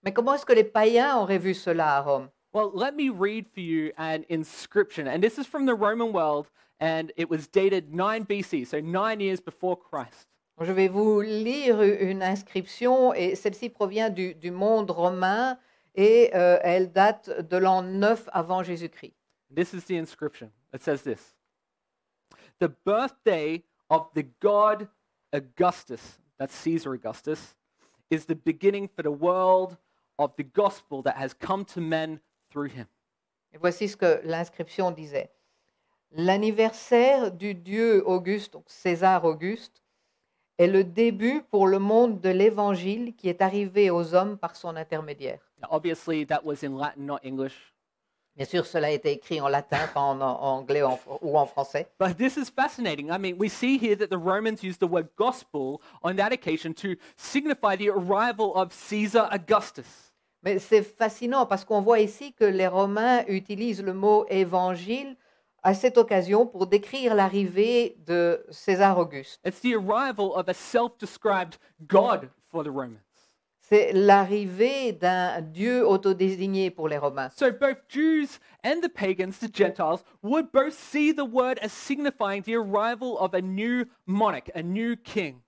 Mais 0.02 0.12
comment 0.12 0.34
est-ce 0.34 0.46
que 0.46 0.54
les 0.54 0.64
païens 0.64 1.16
auraient 1.18 1.38
vu 1.38 1.54
cela 1.54 1.98
à 1.98 2.04
Rome 2.04 2.30
Well, 2.52 2.72
let 2.74 2.96
me 2.96 3.10
read 3.10 3.46
for 3.52 3.60
you 3.60 3.92
an 3.96 4.24
inscription. 4.28 5.06
And 5.06 5.22
this 5.22 5.38
is 5.38 5.46
from 5.46 5.66
the 5.66 5.74
Roman 5.74 6.12
world, 6.12 6.50
and 6.80 7.12
it 7.16 7.28
was 7.28 7.46
dated 7.46 7.94
9 7.94 8.24
BC, 8.24 8.66
so 8.66 8.80
nine 8.80 9.20
years 9.20 9.40
before 9.40 9.76
Christ. 9.76 10.26
Je 10.62 10.72
vais 10.72 10.88
vous 10.88 11.22
lire 11.22 11.80
une 11.80 12.22
inscription 12.22 13.14
et 13.14 13.34
celle-ci 13.34 13.70
provient 13.70 14.10
du, 14.10 14.34
du 14.34 14.50
monde 14.50 14.90
romain 14.90 15.58
et 15.94 16.30
euh, 16.34 16.58
elle 16.62 16.92
date 16.92 17.30
de 17.48 17.56
l'an 17.56 17.82
9 17.82 18.28
avant 18.32 18.62
Jésus-Christ. 18.62 19.14
This 19.54 19.72
is 19.72 19.84
the 19.84 19.96
inscription. 19.96 20.50
It 20.74 20.82
says 20.82 21.02
this 21.02 21.34
The 22.58 22.68
birthday 22.84 23.64
of 23.88 24.08
the 24.14 24.24
god 24.40 24.88
Augustus, 25.32 26.18
that's 26.38 26.54
Caesar 26.54 26.94
Augustus, 26.94 27.54
is 28.10 28.24
the 28.24 28.34
beginning 28.34 28.88
for 28.88 29.02
the 29.02 29.10
world 29.10 29.76
of 30.18 30.34
the 30.36 30.44
gospel 30.44 31.02
that 31.02 31.16
has 31.16 31.32
come 31.34 31.64
to 31.64 31.80
men 31.80 32.20
through 32.50 32.68
him. 32.68 32.86
Et 33.52 33.58
voici 33.58 33.88
ce 33.88 33.96
que 33.96 34.20
l'inscription 34.24 34.90
disait. 34.90 35.30
L'anniversaire 36.12 37.30
du 37.30 37.54
dieu 37.54 38.02
Auguste, 38.06 38.52
donc 38.52 38.64
César 38.66 39.24
Auguste, 39.24 39.82
est 40.58 40.66
le 40.66 40.84
début 40.84 41.42
pour 41.50 41.66
le 41.66 41.78
monde 41.78 42.20
de 42.20 42.28
l'évangile 42.28 43.14
qui 43.16 43.28
est 43.28 43.40
arrivé 43.40 43.90
aux 43.90 44.14
hommes 44.14 44.36
par 44.36 44.56
son 44.56 44.76
intermédiaire. 44.76 45.40
Now, 45.62 45.68
obviously, 45.70 46.26
that 46.26 46.44
was 46.44 46.62
in 46.62 46.76
Latin, 46.76 47.06
not 47.06 47.20
English. 47.24 47.54
Bien 48.36 48.46
sûr, 48.46 48.64
cela 48.64 48.86
a 48.86 48.90
été 48.90 49.10
écrit 49.12 49.40
en 49.40 49.48
latin, 49.48 49.86
pas 49.92 50.00
en, 50.00 50.20
en 50.20 50.40
anglais 50.58 50.82
en- 50.82 50.98
ou 51.20 51.36
en 51.36 51.46
français. 51.46 51.88
But 51.98 52.16
this 52.16 52.36
is 52.36 52.50
fascinating. 52.50 53.10
I 53.10 53.18
mean, 53.18 53.36
we 53.38 53.48
see 53.50 53.76
here 53.76 53.96
that 53.96 54.06
the 54.08 54.16
Romans 54.18 54.62
used 54.62 54.78
the 54.80 54.88
word 54.88 55.08
gospel 55.16 55.80
on 56.02 56.14
that 56.16 56.32
occasion 56.32 56.72
to 56.74 56.96
signify 57.16 57.76
the 57.76 57.88
arrival 57.90 58.52
of 58.54 58.72
Caesar 58.72 59.28
Augustus. 59.32 60.12
Mais 60.42 60.58
c'est 60.58 60.82
fascinant 60.82 61.44
parce 61.44 61.64
qu'on 61.66 61.82
voit 61.82 62.00
ici 62.00 62.32
que 62.32 62.44
les 62.44 62.66
Romains 62.68 63.24
utilisent 63.28 63.82
le 63.82 63.92
mot 63.92 64.24
évangile 64.30 65.16
à 65.62 65.74
cette 65.74 65.98
occasion 65.98 66.46
pour 66.46 66.66
décrire 66.66 67.14
l'arrivée 67.14 67.96
de 68.06 68.42
César 68.48 68.96
Auguste. 68.98 69.38
It's 69.44 69.60
the 69.60 69.74
arrival 69.74 70.32
of 70.34 70.48
a 70.48 70.54
self 70.54 70.96
described 70.98 71.58
God 71.86 72.30
for 72.50 72.64
the 72.64 72.70
Romans. 72.70 73.02
C'est 73.72 73.92
l'arrivée 73.92 74.90
d'un 74.90 75.40
Dieu 75.40 75.86
autodésigné 75.86 76.72
pour 76.72 76.88
les 76.88 76.98
Romains. 76.98 77.30
So 77.30 77.52
both 77.52 77.76
Jews 77.88 78.40
and 78.64 78.80
the 78.82 78.88
pagans, 78.88 79.38
the 79.38 79.48
Gentiles, 79.48 80.02
would 80.22 80.50
both 80.50 80.72
see 80.72 81.12
the 81.12 81.24
word 81.24 81.60
as 81.62 81.72
signifying 81.72 82.42
the 82.42 82.56
arrival 82.56 83.16
of 83.18 83.32
a 83.32 83.40
new 83.40 83.84
monarch, 84.06 84.50
a 84.56 84.62
new 84.62 84.96
king. 84.96 85.42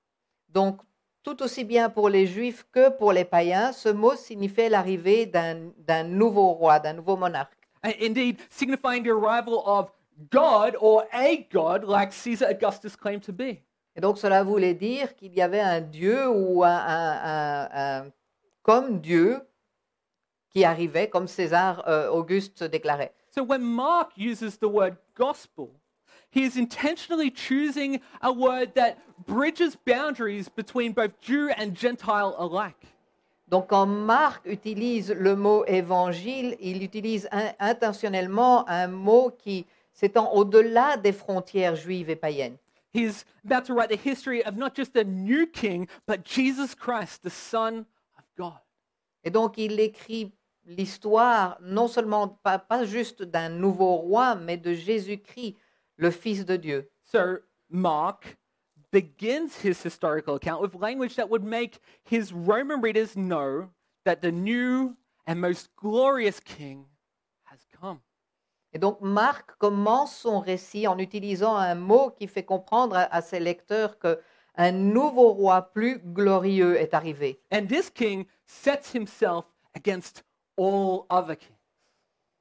Donc, 0.52 0.81
tout 1.25 1.43
aussi 1.43 1.64
bien 1.64 1.88
pour 1.91 2.09
les 2.11 2.26
Juifs 2.26 2.64
que 2.71 2.91
pour 2.91 3.12
les 3.12 3.25
païens, 3.25 3.73
ce 3.73 3.88
mot 3.88 4.14
signifiait 4.14 4.69
l'arrivée 4.69 5.26
d'un 5.26 6.05
nouveau 6.05 6.52
roi, 6.52 6.79
d'un 6.79 6.93
nouveau 6.93 7.17
monarque. 7.17 7.57
And 7.83 7.93
indeed, 8.00 8.38
signifying 8.50 9.02
the 9.02 9.11
arrival 9.11 9.64
of 9.67 9.91
God 10.31 10.76
or 10.81 11.07
a 11.12 11.49
God 11.50 11.83
like 11.85 12.12
Caesar 12.12 12.47
Augustus 12.47 12.95
claimed 12.95 13.25
to 13.25 13.33
be. 13.33 13.62
Et 13.97 14.01
donc, 14.01 14.19
cela 14.19 14.43
voulait 14.43 14.75
dire 14.75 15.15
qu'il 15.17 15.35
y 15.35 15.43
avait 15.43 15.61
un 15.61 15.81
Dieu 15.81 16.29
ou 16.29 16.65
un, 16.65 16.71
un- 16.71 17.21
un- 17.25 17.69
un- 17.73 18.11
comme 18.63 19.01
Dieu 19.01 19.41
qui 20.51 20.65
arrivait, 20.65 21.09
comme 21.09 21.27
César 21.29 21.83
euh, 21.89 22.09
Auguste 22.11 22.65
déclarait. 22.65 23.13
So 23.35 23.43
when 23.43 23.63
Mark 23.63 24.13
uses 24.17 24.59
the 24.59 24.67
word 24.69 24.97
gospel, 25.17 25.71
he 26.31 26.43
is 26.45 26.57
intentionally 26.59 27.31
choosing 27.31 28.01
a 28.21 28.31
word 28.31 28.75
that 28.75 28.97
bridges 29.27 29.77
boundaries 29.87 30.49
between 30.49 30.93
both 30.93 31.13
Jew 31.21 31.51
and 31.59 31.75
Gentile 31.75 32.35
alike. 32.39 32.77
Donc, 33.49 33.69
quand 33.69 33.87
Marc 33.87 34.47
utilise 34.47 35.11
le 35.13 35.37
mot 35.37 35.65
évangile, 35.67 36.57
il 36.61 36.83
utilise 36.83 37.29
in- 37.33 37.53
intentionnellement 37.61 38.67
un 38.69 38.89
mot 38.89 39.31
qui 39.39 39.67
s'étend 39.93 40.33
au-delà 40.33 40.97
des 40.97 41.13
frontières 41.13 41.77
juives 41.77 42.09
et 42.09 42.17
païennes. 42.17 42.57
He's 42.93 43.25
about 43.45 43.65
to 43.67 43.75
write 43.75 43.89
the 43.89 43.97
history 43.97 44.45
of 44.45 44.57
not 44.57 44.75
just 44.75 44.95
a 44.97 45.05
new 45.05 45.47
king, 45.47 45.89
but 46.07 46.25
Jesus 46.25 46.75
Christ, 46.75 47.23
the 47.23 47.31
Son 47.31 47.87
of 48.19 48.25
God. 48.37 48.61
Et 49.25 49.31
donc, 49.31 49.57
il 49.57 49.79
écrit 49.79 50.33
l'histoire 50.67 51.59
non 51.63 51.89
seulement 51.89 52.29
pas, 52.43 52.59
pas 52.59 52.85
juste 52.85 53.23
d'un 53.23 53.49
nouveau 53.49 53.97
roi, 53.97 54.35
mais 54.35 54.57
de 54.57 54.75
Jésus-Christ, 54.75 55.57
le 55.97 56.11
Fils 56.11 56.45
de 56.45 56.57
Dieu. 56.57 56.89
So 57.05 57.39
Mark 57.71 58.37
begins 58.91 59.57
his 59.57 59.83
historical 59.83 60.35
account 60.35 60.61
with 60.61 60.75
language 60.75 61.17
that 61.17 61.31
would 61.31 61.45
make 61.45 61.79
his 62.05 62.33
Roman 62.33 62.81
readers 62.81 63.17
know 63.17 63.71
that 64.05 64.21
the 64.21 64.33
new 64.33 64.97
and 65.27 65.41
most 65.41 65.75
glorious 65.77 66.41
king 66.41 66.87
has 67.45 67.61
come. 67.81 68.01
Et 68.75 68.79
donc, 68.79 69.00
Marc 69.00 69.57
commence 69.59 70.17
son 70.17 70.41
récit 70.41 70.87
en 70.87 70.99
utilisant 70.99 71.57
un 71.57 71.75
mot 71.75 72.11
qui 72.11 72.26
fait 72.26 72.43
comprendre 72.45 72.97
à, 72.97 73.02
à 73.14 73.21
ses 73.21 73.38
lecteurs 73.41 73.99
que 73.99 74.19
un 74.57 74.73
nouveau 74.73 75.33
roi 75.33 75.62
plus 75.73 75.99
glorieux 75.99 76.76
est 76.79 76.93
arrivé. 76.95 77.41
And 77.52 77.67
this 77.67 77.88
king 77.91 78.26
sets 78.47 78.95
himself 78.95 79.45
against 79.75 80.25
all 80.59 81.07
other 81.09 81.37
kings, 81.37 81.57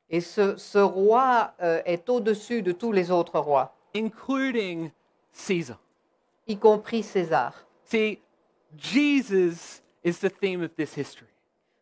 Et 0.09 0.19
ce, 0.19 0.57
ce 0.57 0.77
roi 0.79 1.53
euh, 1.61 1.81
est 1.85 2.09
au-dessus 2.09 2.61
de 2.61 2.73
tous 2.73 2.91
les 2.91 3.11
autres 3.11 3.39
rois, 3.39 3.73
including 3.95 4.91
Caesar. 5.31 5.77
y 6.47 6.57
compris 6.57 7.01
César. 7.03 7.53
See, 7.85 8.19
Jesus 8.77 9.81
is 10.03 10.19
the 10.19 10.29
theme 10.29 10.61
of 10.63 10.75
this 10.75 10.93
history. 10.97 11.27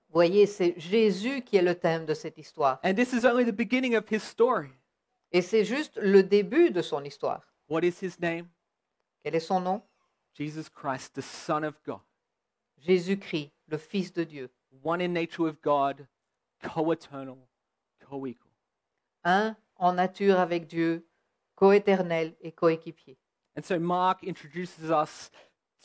Vous 0.09 0.13
voyez, 0.13 0.47
c'est 0.47 0.73
Jésus 0.79 1.41
qui 1.43 1.57
est 1.57 1.61
le 1.61 1.75
thème 1.75 2.05
de 2.05 2.15
cette 2.15 2.37
histoire. 2.37 2.79
And 2.83 2.95
this 2.95 3.13
is 3.13 3.25
only 3.25 3.45
the 3.45 3.55
beginning 3.55 3.95
of 3.95 4.05
his 4.09 4.23
story. 4.23 4.71
Et 5.31 5.41
c'est 5.41 5.63
juste 5.63 5.97
le 6.01 6.23
début 6.23 6.71
de 6.71 6.81
son 6.81 7.03
histoire. 7.03 7.41
What 7.69 7.81
is 7.83 7.99
his 8.01 8.19
name? 8.19 8.47
Quel 9.23 9.35
est 9.35 9.39
son 9.39 9.59
nom? 9.59 9.83
Jesus 10.33 10.69
Christ, 10.69 11.13
the 11.13 11.21
Son 11.21 11.63
of 11.63 11.75
God, 11.85 11.99
Jésus-Christ, 12.79 13.51
le 13.67 13.77
Fils 13.77 14.11
de 14.11 14.23
Dieu. 14.23 14.49
one 14.81 15.01
in 15.01 15.13
nature 15.13 15.43
with 15.43 15.61
God, 15.61 16.07
co 16.63 16.91
eternal, 16.91 17.37
co 17.99 18.25
equal. 18.25 18.51
Un 19.23 19.55
en 19.77 19.95
nature 19.95 20.39
avec 20.39 20.67
Dieu, 20.67 21.05
coéternel 21.55 22.35
et 22.41 22.51
coéquipier. 22.51 23.17
And 23.55 23.65
so 23.65 23.79
Mark 23.79 24.23
introduces 24.23 24.89
us 24.89 25.29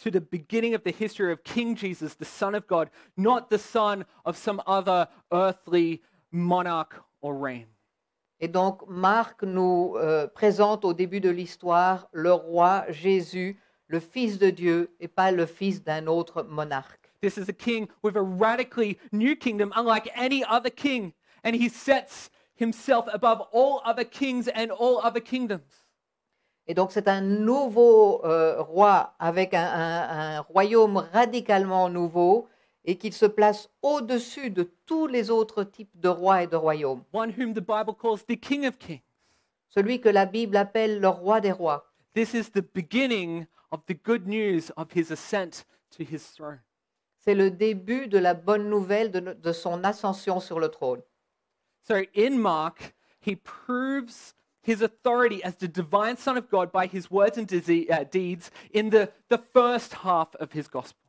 to 0.02 0.10
the 0.10 0.20
beginning 0.20 0.74
of 0.74 0.82
the 0.84 0.90
history 0.90 1.32
of 1.32 1.44
King 1.44 1.76
Jesus, 1.76 2.14
the 2.14 2.24
Son 2.24 2.54
of 2.54 2.66
God, 2.66 2.90
not 3.16 3.50
the 3.50 3.58
son 3.58 4.04
of 4.24 4.36
some 4.36 4.60
other 4.66 5.08
earthly 5.32 6.02
monarch 6.32 7.02
or 7.20 7.34
reign. 7.34 7.66
Et 8.40 8.48
donc, 8.48 8.86
Marc 8.88 9.42
nous 9.42 9.94
euh, 9.96 10.26
présente 10.26 10.84
au 10.84 10.92
début 10.92 11.20
de 11.20 11.30
l'histoire 11.30 12.08
le 12.12 12.32
roi 12.32 12.84
Jésus, 12.90 13.58
le 13.86 14.00
Fils 14.00 14.38
de 14.38 14.50
Dieu, 14.50 14.90
et 15.00 15.08
pas 15.08 15.30
le 15.30 15.46
fils 15.46 15.82
d'un 15.82 16.06
autre 16.06 16.42
monarque. 16.42 17.10
This 17.20 17.38
is 17.38 17.48
a 17.48 17.54
king 17.54 17.88
with 18.02 18.16
a 18.16 18.22
radically 18.22 18.98
new 19.12 19.34
kingdom, 19.34 19.72
unlike 19.76 20.10
any 20.14 20.44
other 20.44 20.68
king. 20.68 21.14
And 21.42 21.54
he 21.56 21.68
sets 21.68 22.28
himself 22.54 23.06
above 23.12 23.40
all 23.52 23.80
other 23.84 24.04
kings 24.04 24.48
and 24.48 24.70
all 24.70 25.00
other 25.02 25.20
kingdoms. 25.20 25.83
Et 26.66 26.74
donc, 26.74 26.92
c'est 26.92 27.08
un 27.08 27.20
nouveau 27.20 28.24
euh, 28.24 28.62
roi 28.62 29.14
avec 29.18 29.52
un, 29.54 29.64
un- 29.66 30.36
un 30.36 30.40
royaume 30.40 30.96
radicalement 31.12 31.88
nouveau, 31.90 32.48
et 32.86 32.96
qu'il 32.98 33.12
se 33.14 33.26
place 33.26 33.70
au-dessus 33.82 34.50
de 34.50 34.70
tous 34.86 35.06
les 35.06 35.30
autres 35.30 35.64
types 35.64 35.98
de 35.98 36.08
rois 36.08 36.42
et 36.42 36.46
de 36.46 36.56
royaumes. 36.56 37.02
one 37.12 37.30
whom 37.36 37.54
the 37.54 37.60
Bible 37.60 37.94
calls 37.98 38.24
the 38.26 38.38
King 38.38 38.66
of 38.66 38.78
Kings. 38.78 39.00
Celui 39.68 40.00
que 40.00 40.08
la 40.10 40.26
Bible 40.26 40.56
appelle 40.56 41.00
le 41.00 41.08
roi 41.08 41.40
des 41.40 41.50
rois. 41.52 41.90
This 42.14 42.34
is 42.34 42.50
the 42.52 42.62
beginning 42.74 43.46
of 43.70 43.80
the 43.86 43.94
good 43.94 44.26
news 44.26 44.70
of 44.76 44.88
his 44.94 45.10
ascent 45.10 45.64
to 45.96 46.02
his 46.04 46.20
throne. 46.34 46.60
C'est 47.18 47.34
le 47.34 47.50
début 47.50 48.06
de 48.06 48.18
la 48.18 48.34
bonne 48.34 48.68
nouvelle 48.68 49.10
de, 49.10 49.20
no- 49.20 49.34
de 49.34 49.52
son 49.52 49.82
ascension 49.82 50.38
sur 50.40 50.60
le 50.60 50.68
trône. 50.68 51.00
So 51.82 51.94
in 52.14 52.36
Mark, 52.38 52.94
he 53.20 53.34
proves 53.34 54.34
his 54.64 54.82
authority 54.82 55.42
as 55.44 55.54
the 55.56 55.68
divine 55.68 56.16
Son 56.16 56.36
of 56.36 56.50
God 56.50 56.72
by 56.72 56.86
his 56.86 57.10
words 57.10 57.38
and 57.38 57.50
uh, 57.52 58.04
deeds 58.04 58.50
in 58.72 58.90
the, 58.90 59.10
the 59.28 59.38
first 59.38 59.94
half 59.94 60.34
of 60.36 60.52
his 60.52 60.66
gospel. 60.66 61.00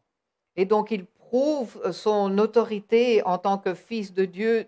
Et 0.55 0.65
donc 0.65 0.91
il 0.91 1.05
prouve 1.05 1.91
son 1.91 2.37
autorité 2.37 3.21
en 3.25 3.37
tant 3.37 3.57
que 3.57 3.73
fils 3.73 4.13
de 4.13 4.25
Dieu, 4.25 4.67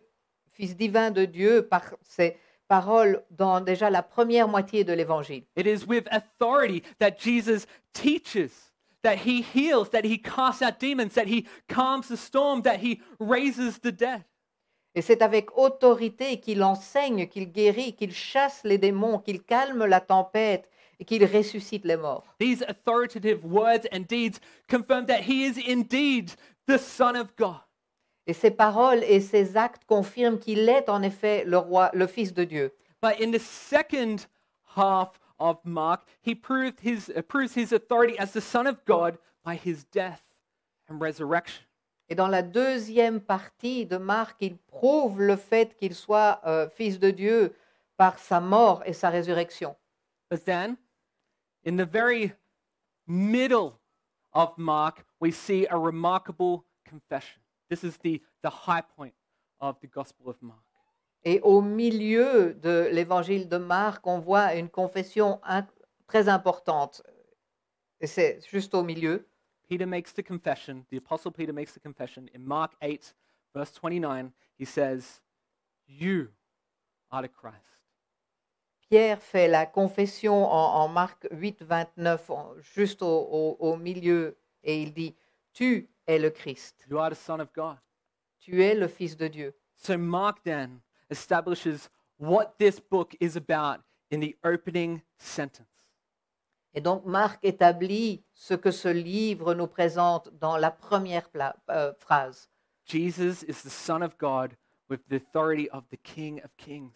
fils 0.51 0.75
divin 0.75 1.11
de 1.11 1.25
Dieu, 1.25 1.61
par 1.61 1.95
ses 2.01 2.37
paroles 2.67 3.23
dans 3.31 3.61
déjà 3.61 3.89
la 3.89 4.01
première 4.01 4.47
moitié 4.47 4.83
de 4.83 4.93
l'évangile. 4.93 5.43
It 5.55 5.67
is 5.67 5.85
with 5.85 6.07
authority 6.11 6.83
that 6.99 7.17
Jesus 7.17 7.65
teaches, 7.93 8.73
that 9.03 9.19
he 9.25 9.41
heals, 9.41 9.89
that 9.91 10.03
he 10.03 10.17
casts 10.17 10.61
out 10.61 10.79
demons, 10.79 11.13
that 11.13 11.27
he 11.27 11.45
calms 11.67 12.07
the 12.09 12.17
storm, 12.17 12.63
that 12.63 12.79
he 12.79 13.01
raises 13.19 13.79
the 13.79 13.91
dead. 13.91 14.23
Et 14.97 15.01
c'est 15.01 15.21
avec 15.21 15.55
autorité 15.55 16.39
qu'il 16.39 16.63
enseigne, 16.63 17.27
qu'il 17.27 17.51
guérit, 17.51 17.93
qu'il 17.93 18.11
chasse 18.11 18.61
les 18.63 18.79
démons, 18.79 19.19
qu'il 19.19 19.43
calme 19.43 19.85
la 19.85 20.01
tempête 20.01 20.67
et 20.99 21.05
qu'il 21.05 21.23
ressuscite 21.23 21.85
les 21.85 21.97
morts. 21.97 22.23
These 22.39 22.63
authoritative 22.63 23.45
words 23.45 23.85
and 23.93 24.07
deeds 24.09 24.39
confirm 24.67 25.05
that 25.05 25.21
he 25.21 25.45
is 25.45 25.59
indeed 25.71 26.31
the 26.65 26.79
Son 26.79 27.15
of 27.15 27.35
God. 27.37 27.59
Et 28.25 28.33
ces 28.33 28.49
paroles 28.49 29.03
et 29.03 29.21
ces 29.21 29.55
actes 29.55 29.83
confirment 29.85 30.39
qu'il 30.39 30.67
est 30.67 30.89
en 30.89 31.03
effet 31.03 31.43
le 31.45 31.59
roi, 31.59 31.91
le 31.93 32.07
fils 32.07 32.33
de 32.33 32.43
Dieu. 32.43 32.73
But 32.99 33.21
in 33.21 33.29
the 33.29 33.39
second 33.39 34.25
half 34.75 35.19
of 35.39 35.59
Mark, 35.63 36.07
he 36.23 36.33
proved 36.33 36.79
his, 36.79 37.11
uh, 37.15 37.21
proves 37.21 37.53
his 37.53 37.71
authority 37.71 38.17
as 38.17 38.31
the 38.31 38.41
Son 38.41 38.65
of 38.65 38.83
God 38.85 39.19
by 39.45 39.57
his 39.57 39.83
death 39.83 40.23
and 40.89 40.99
resurrection. 40.99 41.66
Et 42.09 42.15
dans 42.15 42.27
la 42.27 42.41
deuxième 42.41 43.19
partie 43.19 43.85
de 43.85 43.97
Marc, 43.97 44.37
il 44.41 44.57
prouve 44.57 45.21
le 45.21 45.35
fait 45.35 45.75
qu'il 45.75 45.93
soit 45.93 46.41
euh, 46.45 46.69
fils 46.69 46.99
de 46.99 47.11
Dieu 47.11 47.55
par 47.97 48.17
sa 48.19 48.39
mort 48.39 48.81
et 48.85 48.93
sa 48.93 49.09
résurrection. 49.09 49.75
But 50.29 50.45
then, 50.45 50.77
in 51.65 51.75
the 51.75 51.87
very 51.89 52.33
middle 53.07 53.73
of 54.33 54.57
Mark, 54.57 55.05
we 55.19 55.33
see 55.33 55.65
a 55.69 55.77
remarkable 55.77 56.63
confession. 56.85 57.41
This 57.69 57.83
is 57.83 57.97
the, 58.03 58.21
the 58.41 58.49
high 58.49 58.83
point 58.95 59.13
of 59.59 59.79
the 59.81 59.87
Gospel 59.87 60.29
of 60.29 60.41
Mark. 60.41 60.63
Et 61.23 61.41
au 61.41 61.61
milieu 61.61 62.53
de 62.53 62.87
l'évangile 62.91 63.49
de 63.49 63.57
Marc, 63.57 64.05
on 64.07 64.19
voit 64.19 64.55
une 64.55 64.69
confession 64.69 65.41
très 66.05 66.29
importante. 66.29 67.03
Et 67.99 68.07
c'est 68.07 68.39
juste 68.49 68.73
au 68.75 68.83
milieu. 68.83 69.27
Peter 69.67 69.85
makes 69.85 70.11
the 70.13 70.23
confession, 70.23 70.85
the 70.89 70.97
Apostle 70.97 71.31
Peter 71.31 71.53
makes 71.53 71.73
the 71.73 71.79
confession 71.79 72.29
in 72.33 72.45
Mark 72.47 72.71
8, 72.81 73.13
verse 73.53 73.71
29. 73.73 74.31
He 74.57 74.65
says, 74.65 75.21
You 75.87 76.29
are 77.11 77.21
the 77.21 77.27
Christ. 77.27 77.63
Pierre 78.89 79.17
fait 79.21 79.49
la 79.49 79.65
confession 79.65 80.45
en, 80.45 80.83
en 80.83 80.87
Marc 80.87 81.27
8, 81.31 81.61
29, 81.63 82.29
en- 82.29 82.53
juste 82.61 83.01
au, 83.01 83.07
au- 83.07 83.57
au 83.59 83.75
milieu, 83.77 84.37
et 84.63 84.81
il 84.81 84.93
dit, 84.93 85.13
Tu 85.53 85.89
es 86.07 86.17
le 86.19 86.29
Christ, 86.29 86.85
You 86.89 86.97
are 86.99 87.09
the 87.09 87.15
Son 87.15 87.39
of 87.41 87.51
God. 87.53 87.77
tu 88.39 88.63
es 88.63 88.75
le 88.75 88.87
Fils 88.87 89.17
de 89.17 89.27
Dieu. 89.27 89.53
So 89.75 89.97
Mark 89.97 90.43
then 90.43 90.81
establishes 91.09 91.89
what 92.17 92.57
this 92.57 92.79
book 92.79 93.13
is 93.19 93.35
about 93.35 93.81
in 94.09 94.21
the 94.21 94.35
opening 94.45 95.01
sentence. 95.17 95.67
Et 96.77 96.81
donc 96.81 97.05
Marc 97.05 97.43
établit 97.43 98.23
ce 98.35 98.53
que 98.53 98.69
ce 98.69 98.87
livre 98.87 99.55
nous 99.55 99.65
présente 99.65 100.29
dans 100.39 100.57
la 100.57 100.69
première 100.69 101.27
euh, 101.71 101.91
phrase. 101.97 102.51
Jesus 102.85 103.41
is 103.47 103.63
the 103.63 103.71
Son 103.71 104.03
of 104.03 104.15
God 104.19 104.55
with 104.87 104.99
the 105.09 105.15
authority 105.15 105.67
of 105.71 105.85
the 105.89 105.97
King 105.97 106.39
of 106.43 106.55
Kings. 106.55 106.93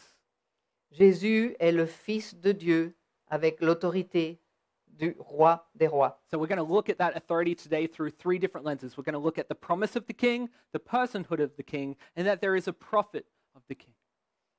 Jésus 0.91 1.55
est 1.59 1.71
le 1.71 1.87
Fils 1.87 2.35
de 2.35 2.51
Dieu 2.51 2.95
avec 3.25 3.59
l'autorité 3.59 4.39
du 4.85 5.15
roi 5.17 5.67
des 5.73 5.87
rois. 5.87 6.21
So 6.29 6.37
we're 6.37 6.45
going 6.45 6.63
to 6.63 6.73
look 6.73 6.87
at 6.87 6.99
that 6.99 7.15
authority 7.15 7.55
today 7.55 7.87
through 7.87 8.11
three 8.11 8.37
different 8.37 8.67
lenses. 8.67 8.95
We're 8.95 9.03
going 9.03 9.13
to 9.13 9.19
look 9.19 9.39
at 9.39 9.49
the 9.49 9.55
promise 9.55 9.95
of 9.95 10.05
the 10.05 10.13
king, 10.13 10.49
the 10.73 10.79
personhood 10.79 11.41
of 11.41 11.55
the 11.55 11.63
king, 11.63 11.95
and 12.15 12.27
that 12.27 12.39
there 12.39 12.55
is 12.55 12.67
a 12.67 12.73
prophet 12.73 13.25
of 13.55 13.63
the 13.67 13.73
king. 13.73 13.95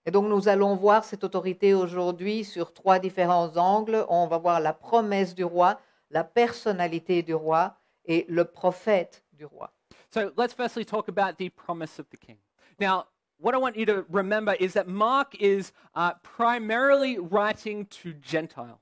Et 0.04 0.10
donc 0.10 0.26
nous 0.28 0.48
allons 0.48 0.74
voir 0.76 1.04
cette 1.04 1.22
autorité 1.24 1.74
aujourd'hui 1.74 2.44
sur 2.44 2.72
trois 2.72 2.98
différents 2.98 3.56
angles. 3.56 4.04
On 4.08 4.26
va 4.26 4.38
voir 4.38 4.60
la 4.60 4.72
promesse 4.72 5.34
du 5.34 5.44
roi, 5.44 5.78
la 6.10 6.24
personnalité 6.24 7.22
du 7.22 7.34
roi 7.34 7.76
et 8.04 8.26
le 8.28 8.44
prophète 8.44 9.22
du 9.32 9.44
roi. 9.44 9.70
So 10.10 10.30
let's 10.36 10.52
firstly 10.54 10.84
talk 10.84 11.08
about 11.08 11.36
the 11.38 11.50
promise 11.50 11.98
of 12.00 12.06
the 12.10 12.16
king. 12.18 12.36
Now, 12.80 13.04
what 13.38 13.54
I 13.54 13.58
want 13.58 13.76
you 13.76 13.86
to 13.86 14.04
remember 14.10 14.54
is 14.58 14.72
that 14.74 14.86
Mark 14.88 15.36
is 15.40 15.72
uh, 15.94 16.12
primarily 16.36 17.18
writing 17.18 17.86
to 18.02 18.10
Gentiles. 18.20 18.78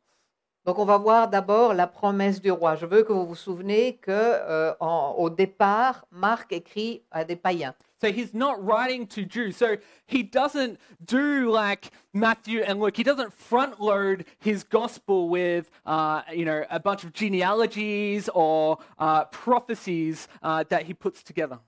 Donc 0.65 0.79
on 0.79 0.85
va 0.85 0.99
voir 0.99 1.29
d'abord 1.29 1.73
la 1.75 1.87
promesse 1.87 2.41
du 2.41 2.51
roi. 2.51 2.77
Je 2.77 2.87
veux 2.87 3.03
que 3.03 3.13
vous 3.13 3.27
vous 3.27 3.35
souvenez 3.35 3.97
que 3.97 4.11
euh, 4.11 4.75
en- 4.81 5.15
au 5.19 5.31
départ, 5.31 6.05
Marc 6.11 6.53
écrit 6.53 7.03
à 7.11 7.25
des 7.25 7.37
païens. 7.37 7.75
So 8.01 8.11
he's 8.11 8.33
not 8.33 8.65
writing 8.65 9.07
to 9.09 9.27
Jews. 9.27 9.57
So 9.57 9.77
he 10.07 10.23
doesn't 10.23 10.79
do 11.05 11.51
like 11.51 11.91
Matthew 12.15 12.63
and 12.63 12.81
Luke. 12.81 12.97
He 12.97 13.03
doesn't 13.03 13.33
front 13.33 13.79
load 13.79 14.25
his 14.39 14.65
gospel 14.65 15.29
with, 15.29 15.71
uh, 15.85 16.23
you 16.33 16.47
know, 16.47 16.65
a 16.71 16.81
bunch 16.81 17.05
of 17.05 17.13
genealogies 17.13 18.31
or 18.35 18.79
uh, 18.99 19.25
prophecies 19.27 20.29
uh, 20.43 20.65
that 20.71 20.85
he 20.85 20.95
puts 20.95 21.23
together. 21.23 21.59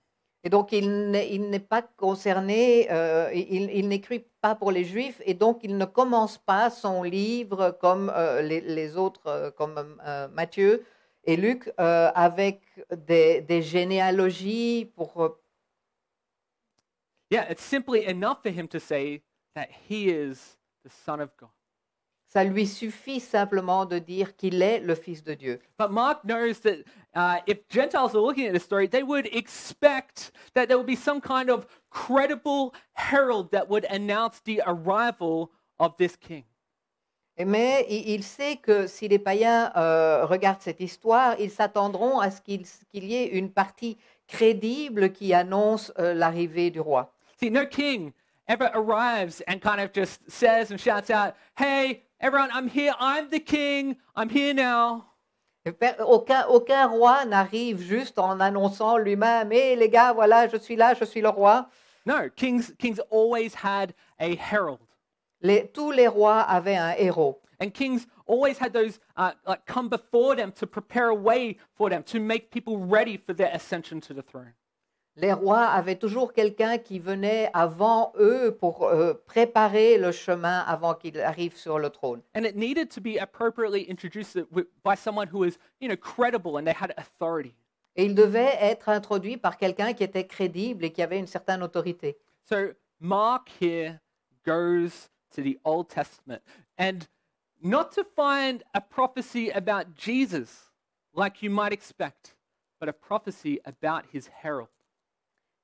Et 0.44 0.48
donc, 0.50 0.72
il 0.72 1.10
n'est 1.12 1.60
pas 1.60 1.82
concerné, 1.82 2.88
euh, 2.90 3.30
il, 3.32 3.70
il 3.70 3.86
n'écrit 3.88 4.24
pas 4.40 4.56
pour 4.56 4.72
les 4.72 4.84
Juifs, 4.84 5.20
et 5.24 5.34
donc 5.34 5.60
il 5.62 5.76
ne 5.76 5.84
commence 5.84 6.36
pas 6.36 6.68
son 6.68 7.04
livre 7.04 7.76
comme 7.80 8.10
euh, 8.12 8.42
les, 8.42 8.60
les 8.60 8.96
autres, 8.96 9.26
euh, 9.26 9.50
comme 9.52 10.00
euh, 10.04 10.26
Matthieu 10.32 10.82
et 11.24 11.36
Luc, 11.36 11.70
euh, 11.78 12.10
avec 12.14 12.62
des, 12.90 13.42
des 13.42 13.62
généalogies 13.62 14.90
pour... 14.96 15.36
Yeah, 17.32 17.44
it's 17.48 17.64
simply 17.64 18.04
enough 18.04 18.42
for 18.42 18.50
him 18.50 18.68
to 18.68 18.78
say 18.78 19.22
that 19.54 19.70
he 19.88 20.10
is 20.10 20.58
the 20.84 20.90
Son 20.90 21.18
of 21.18 21.30
God. 21.38 21.48
ça 22.32 22.44
lui 22.44 22.66
suffit 22.66 23.20
simplement 23.20 23.86
de 23.86 23.98
dire 23.98 24.36
qu'il 24.36 24.62
est 24.62 24.80
le 24.80 24.94
Fils 24.94 25.22
de 25.22 25.34
Dieu. 25.34 25.60
But 25.78 25.90
Mark 25.90 26.24
knows 26.24 26.60
that 26.60 26.84
uh, 27.14 27.40
if 27.46 27.66
Gentiles 27.68 28.14
are 28.14 28.20
looking 28.20 28.46
at 28.46 28.52
this 28.52 28.64
story, 28.64 28.86
they 28.86 29.02
would 29.02 29.26
expect 29.32 30.32
that 30.54 30.66
there 30.66 30.76
would 30.76 30.86
be 30.86 30.96
some 30.96 31.20
kind 31.20 31.50
of 31.50 31.66
credible 31.90 32.74
herald 32.94 33.50
that 33.52 33.68
would 33.68 33.86
announce 33.90 34.40
the 34.44 34.62
arrival 34.66 35.50
of 35.78 35.96
this 35.96 36.16
king. 36.16 36.44
Mais 37.38 37.86
il, 37.88 38.22
sait 38.24 38.56
que 38.56 38.86
si 38.86 39.08
les 39.08 39.18
païens 39.18 39.72
euh, 39.74 40.26
regardent 40.26 40.60
cette 40.60 40.80
histoire, 40.80 41.34
ils 41.40 41.50
s'attendront 41.50 42.20
à 42.20 42.30
ce 42.30 42.42
qu'il 42.42 42.64
qu'il 42.90 43.04
y 43.04 43.14
ait 43.14 43.26
une 43.26 43.50
partie 43.50 43.96
crédible 44.26 45.12
qui 45.12 45.32
annonce 45.32 45.92
euh, 45.98 46.12
l'arrivée 46.12 46.70
du 46.70 46.80
roi. 46.80 47.12
See, 47.42 47.50
no 47.50 47.66
king 47.66 48.14
ever 48.46 48.70
arrives 48.72 49.40
and 49.48 49.60
kind 49.60 49.80
of 49.80 49.92
just 49.92 50.30
says 50.30 50.70
and 50.70 50.80
shouts 50.80 51.10
out, 51.10 51.34
Hey, 51.58 52.04
everyone, 52.20 52.50
I'm 52.52 52.68
here. 52.68 52.94
I'm 53.00 53.30
the 53.30 53.40
king. 53.40 53.96
I'm 54.14 54.28
here 54.28 54.54
now. 54.54 55.06
Aucun, 55.66 56.44
aucun 56.46 56.90
roi 56.90 57.24
n'arrive 57.24 57.82
juste 57.82 58.20
en 58.20 58.38
annonçant 58.38 58.96
lui-même 59.02 59.50
Hé 59.50 59.76
les 59.76 59.88
gars, 59.88 60.12
voilà, 60.12 60.48
je 60.48 60.56
suis 60.56 60.76
là, 60.76 60.94
je 60.94 61.04
suis 61.04 61.20
le 61.20 61.30
roi. 61.30 61.68
No, 62.06 62.28
kings, 62.30 62.72
kings 62.78 63.00
always 63.10 63.54
had 63.54 63.92
a 64.20 64.36
herald. 64.36 64.78
Les- 65.42 65.66
tous 65.66 65.90
les 65.90 66.06
rois 66.06 66.42
avaient 66.42 66.76
un 66.76 66.94
héros. 66.96 67.40
And 67.58 67.74
kings 67.74 68.06
always 68.26 68.58
had 68.58 68.72
those 68.72 69.00
uh, 69.16 69.32
like 69.48 69.66
come 69.66 69.88
before 69.88 70.36
them 70.36 70.52
to 70.52 70.66
prepare 70.68 71.08
a 71.08 71.14
way 71.14 71.58
for 71.74 71.90
them, 71.90 72.04
to 72.04 72.20
make 72.20 72.52
people 72.52 72.78
ready 72.78 73.16
for 73.16 73.32
their 73.32 73.50
ascension 73.52 74.00
to 74.02 74.14
the 74.14 74.22
throne. 74.22 74.54
Les 75.16 75.32
rois 75.32 75.64
avaient 75.64 75.98
toujours 75.98 76.32
quelqu'un 76.32 76.78
qui 76.78 76.98
venait 76.98 77.50
avant 77.52 78.14
eux 78.18 78.56
pour 78.58 78.84
euh, 78.84 79.12
préparer 79.26 79.98
le 79.98 80.10
chemin 80.10 80.60
avant 80.60 80.94
qu'il 80.94 81.20
arrive 81.20 81.54
sur 81.54 81.78
le 81.78 81.90
trône. 81.90 82.22
And 82.34 82.44
it 82.44 82.56
needed 82.56 82.90
to 82.92 83.00
be 83.00 83.18
appropriately 83.18 83.86
introduced 83.90 84.38
by 84.82 84.96
someone 84.96 85.28
who 85.28 85.40
was, 85.40 85.58
you 85.80 85.88
know, 85.88 85.96
credible 85.96 86.56
and 86.56 86.64
they 86.64 86.74
had 86.74 86.94
authority. 86.96 87.54
Et 87.94 88.06
il 88.06 88.14
devait 88.14 88.56
être 88.58 88.88
introduit 88.88 89.36
par 89.36 89.58
quelqu'un 89.58 89.92
qui 89.92 90.02
était 90.02 90.26
crédible 90.26 90.86
et 90.86 90.90
qui 90.90 91.02
avait 91.02 91.18
une 91.18 91.26
certaine 91.26 91.62
autorité. 91.62 92.16
So 92.44 92.72
Mark 92.98 93.50
here 93.60 94.00
goes 94.46 95.10
to 95.34 95.42
the 95.42 95.58
Old 95.64 95.90
Testament 95.90 96.40
and 96.78 97.06
not 97.60 97.92
to 97.92 98.02
find 98.02 98.64
a 98.74 98.80
prophecy 98.80 99.50
about 99.50 99.94
Jesus 99.94 100.70
like 101.14 101.42
you 101.42 101.50
might 101.50 101.72
expect, 101.72 102.34
but 102.80 102.88
a 102.88 102.94
prophecy 102.94 103.60
about 103.66 104.06
his 104.10 104.28
herald. 104.42 104.68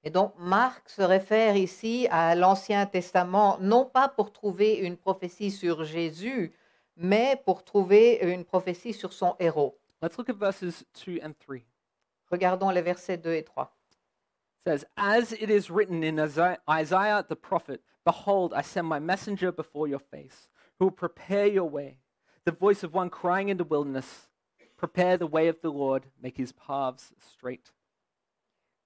Et 0.04 0.10
donc 0.10 0.34
Marc 0.38 0.88
se 0.88 1.02
réfère 1.02 1.56
ici 1.56 2.06
à 2.10 2.34
l'Ancien 2.34 2.86
Testament, 2.86 3.58
non 3.60 3.84
pas 3.84 4.08
pour 4.08 4.32
trouver 4.32 4.74
une 4.74 4.96
prophétie 4.96 5.50
sur 5.50 5.84
Jésus, 5.84 6.52
mais 6.96 7.40
pour 7.44 7.64
trouver 7.64 8.18
une 8.22 8.44
prophétie 8.44 8.92
sur 8.92 9.12
son 9.12 9.34
héros. 9.38 9.78
Let's 10.00 10.16
look 10.16 10.28
at 10.28 10.36
verses 10.36 10.84
2 11.04 11.20
and 11.22 11.34
3. 11.40 11.58
Regardons 12.30 12.70
les 12.70 12.82
versets 12.82 13.18
2 13.18 13.34
et 13.34 13.44
3. 13.44 13.64
It 13.64 14.70
says, 14.70 14.84
As 14.96 15.32
it 15.32 15.50
is 15.50 15.70
written 15.70 16.04
in 16.04 16.20
Isaiah 16.20 16.58
Isaiah 16.68 17.24
the 17.28 17.36
prophet, 17.36 17.82
Behold, 18.04 18.54
I 18.54 18.62
send 18.62 18.86
my 18.86 19.00
messenger 19.00 19.50
before 19.50 19.88
your 19.88 19.98
face, 19.98 20.48
who 20.78 20.86
will 20.86 20.92
prepare 20.92 21.46
your 21.46 21.68
way. 21.68 21.98
The 22.44 22.52
voice 22.52 22.82
of 22.82 22.94
one 22.94 23.10
crying 23.10 23.48
in 23.48 23.56
the 23.56 23.64
wilderness, 23.64 24.28
Prepare 24.76 25.16
the 25.16 25.26
way 25.26 25.48
of 25.48 25.60
the 25.60 25.70
Lord, 25.70 26.04
make 26.22 26.36
his 26.36 26.52
paths 26.52 27.12
straight. 27.18 27.72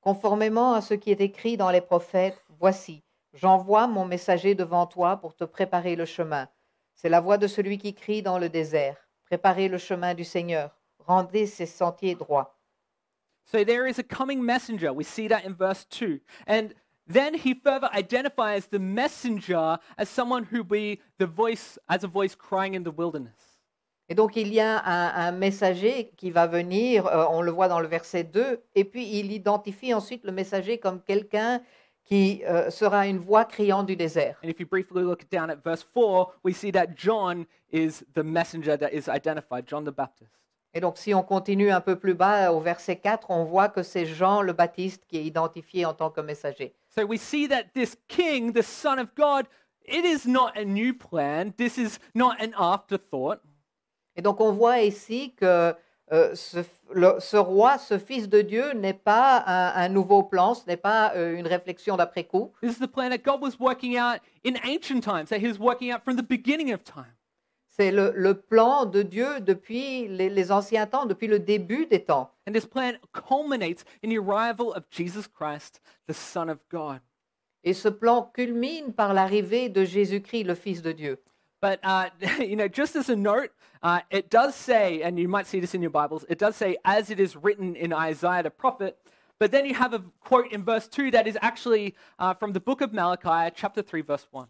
Conformément 0.03 0.75
à 0.75 0.81
ce 0.81 0.95
qui 0.95 1.13
est 1.13 1.21
écrit 1.21 1.57
dans 1.57 1.71
les 1.71 1.81
prophètes, 1.81 2.43
Voici, 2.59 3.03
j'envoie 3.35 3.87
mon 3.87 4.05
messager 4.05 4.55
devant 4.55 4.87
toi 4.87 5.17
pour 5.17 5.35
te 5.35 5.45
préparer 5.45 5.97
le 5.97 6.05
chemin. 6.05 6.49
C'est 6.95 7.09
la 7.09 7.21
voix 7.21 7.39
de 7.39 7.47
celui 7.47 7.79
qui 7.79 7.95
crie 7.95 8.23
dans 8.23 8.39
le 8.39 8.49
désert. 8.49 8.97
Préparez 9.27 9.69
le 9.69 9.79
chemin 9.79 10.15
du 10.15 10.25
Seigneur, 10.25 10.77
rendez 10.99 11.47
ses 11.47 11.67
sentiers 11.67 12.15
droits. 12.15 12.59
So 13.45 13.65
there 13.65 13.89
is 13.89 13.99
a 13.99 14.03
coming 14.03 14.43
messenger. 14.43 14.93
We 14.93 15.05
see 15.05 15.29
that 15.29 15.45
in 15.45 15.55
verse 15.55 15.85
2. 15.91 16.21
And 16.47 16.75
then 17.07 17.35
he 17.35 17.55
further 17.55 17.89
identifies 17.93 18.67
the 18.67 18.79
messenger 18.79 19.79
as 19.97 20.09
someone 20.09 20.45
who 20.45 20.65
be 20.65 21.01
the 21.19 21.27
voice, 21.27 21.79
as 21.89 22.05
a 22.05 22.09
voice 22.09 22.35
crying 22.35 22.75
in 22.75 22.85
the 22.85 22.93
wilderness. 22.93 23.52
Et 24.13 24.15
donc 24.15 24.37
il 24.37 24.53
y 24.53 24.61
a 24.61 24.85
un, 24.85 25.29
un 25.29 25.33
messager 25.33 26.13
qui 26.19 26.31
va 26.31 26.47
venir, 26.47 27.07
euh, 27.07 27.25
on 27.31 27.41
le 27.41 27.51
voit 27.51 27.69
dans 27.69 27.81
le 27.81 27.89
verset 27.89 28.25
2, 28.25 28.63
et 28.75 28.85
puis 28.85 29.09
il 29.19 29.33
identifie 29.33 29.95
ensuite 29.95 30.23
le 30.25 30.33
messager 30.33 30.77
comme 30.77 31.01
quelqu'un 31.01 31.63
qui 32.05 32.43
euh, 32.45 32.69
sera 32.69 33.07
une 33.07 33.17
voix 33.17 33.47
criant 33.47 33.83
du 33.83 33.97
désert. 33.97 34.39
And 34.45 34.51
if 34.51 34.61
you 34.61 34.67
briefly 34.67 35.03
look 35.03 35.31
down 35.31 35.49
at 35.49 35.65
verse 35.65 35.83
4, 35.83 36.31
we 36.45 36.55
see 36.55 36.71
that 36.73 36.89
John 36.95 37.47
is 37.73 38.05
the 38.13 38.23
messenger 38.23 38.77
that 38.77 38.91
is 38.93 39.09
identified, 39.09 39.67
John 39.67 39.83
the 39.83 39.95
Baptist. 39.97 40.31
Et 40.75 40.81
donc 40.81 40.99
si 40.99 41.15
on 41.15 41.23
continue 41.23 41.71
un 41.71 41.81
peu 41.81 41.97
plus 41.97 42.13
bas 42.13 42.53
au 42.53 42.61
verset 42.61 42.97
4, 42.97 43.31
on 43.31 43.45
voit 43.45 43.71
que 43.71 43.83
c'est 43.83 44.05
Jean 44.05 44.43
le 44.43 44.53
Baptiste 44.53 45.07
qui 45.07 45.17
est 45.17 45.25
identifié 45.25 45.87
en 45.87 45.95
tant 45.95 46.11
que 46.11 46.21
messager. 46.21 46.75
So 46.95 47.07
we 47.07 47.19
see 47.19 47.49
that 47.49 47.73
this 47.73 47.97
king, 48.09 48.53
the 48.53 48.63
Son 48.63 48.99
of 48.99 49.15
God, 49.17 49.47
it 49.87 50.05
is 50.05 50.29
not 50.29 50.53
a 50.55 50.67
new 50.67 50.93
plan. 50.93 51.55
This 51.57 51.79
is 51.79 51.99
not 52.15 52.37
an 52.43 52.53
afterthought. 52.59 53.41
Et 54.17 54.23
donc 54.23 54.41
on 54.41 54.53
voit 54.53 54.81
ici 54.81 55.35
que 55.37 55.75
euh, 56.13 56.35
ce, 56.35 56.59
le- 56.93 57.17
ce 57.21 57.37
roi, 57.37 57.79
ce 57.79 57.99
fils 57.99 58.29
de 58.29 58.43
Dieu, 58.43 58.73
n'est 58.75 58.93
pas 58.93 59.43
un, 59.47 59.85
un 59.85 59.89
nouveau 59.89 60.23
plan, 60.23 60.55
ce 60.55 60.67
n'est 60.67 60.77
pas 60.77 61.13
euh, 61.15 61.35
une 61.37 61.47
réflexion 61.47 61.97
d'après 61.97 62.25
coup. 62.25 62.53
This 62.61 62.77
is 62.77 62.81
the 62.81 62.87
plan 62.91 63.09
that 63.11 63.19
God 63.19 63.41
was 63.41 63.59
working 63.59 63.97
out 63.99 64.21
in 64.45 64.57
ancient 64.65 65.03
times, 65.03 65.31
that 65.31 65.39
he 65.39 65.47
was 65.49 65.59
working 65.59 65.91
out 65.93 66.03
from 66.05 66.17
the 66.17 66.23
beginning 66.23 66.73
of 66.73 66.85
time. 66.85 67.15
C'est 67.75 67.91
le, 67.91 68.13
le 68.15 68.35
plan 68.35 68.85
de 68.85 69.01
Dieu 69.03 69.41
depuis 69.41 70.07
les, 70.07 70.29
les 70.29 70.53
anciens 70.53 70.87
temps, 70.87 71.07
depuis 71.07 71.27
le 71.29 71.39
début 71.39 71.87
des 71.87 72.05
temps. 72.05 72.31
And 72.47 72.53
this 72.53 72.67
plan 72.67 72.93
culminates 73.15 73.85
in 74.05 74.11
the 74.11 74.19
arrival 74.19 74.75
of 74.75 74.85
Jesus 74.91 75.27
Christ, 75.27 75.81
the 76.07 76.13
Son 76.13 76.51
of 76.51 76.59
God. 76.71 77.01
Et 77.65 77.73
ce 77.73 77.89
plan 77.89 78.31
culmine 78.35 78.93
par 78.93 79.15
l'arrivée 79.15 79.71
de 79.71 79.85
Jésus-Christ, 79.85 80.45
le 80.45 80.55
Fils 80.55 80.83
de 80.83 80.93
Dieu. 80.93 81.19
But, 81.63 81.79
uh, 81.83 82.11
you 82.41 82.57
know, 82.57 82.69
just 82.69 82.95
as 82.97 83.09
a 83.09 83.17
note, 83.17 83.51
uh, 83.83 84.01
it 84.11 84.31
does 84.31 84.55
say, 84.55 85.03
and 85.03 85.19
you 85.19 85.29
might 85.29 85.47
see 85.47 85.61
this 85.61 85.75
in 85.75 85.83
your 85.83 85.91
Bibles, 85.91 86.25
it 86.29 86.39
does 86.39 86.57
say, 86.57 86.77
as 86.85 87.11
it 87.11 87.19
is 87.21 87.37
written 87.37 87.75
in 87.77 87.93
Isaiah 87.93 88.43
the 88.43 88.51
prophet. 88.51 88.97
But 89.39 89.51
then 89.51 89.67
you 89.67 89.75
have 89.75 89.93
a 89.93 90.03
quote 90.21 90.53
in 90.53 90.65
verse 90.65 90.87
2 90.89 91.11
that 91.13 91.27
is 91.27 91.37
actually 91.43 91.95
uh, 92.19 92.33
from 92.35 92.53
the 92.53 92.61
book 92.61 92.81
of 92.81 92.93
Malachi, 92.93 93.53
chapter 93.57 93.83
3, 93.83 94.03
verse 94.03 94.27
1. 94.31 94.47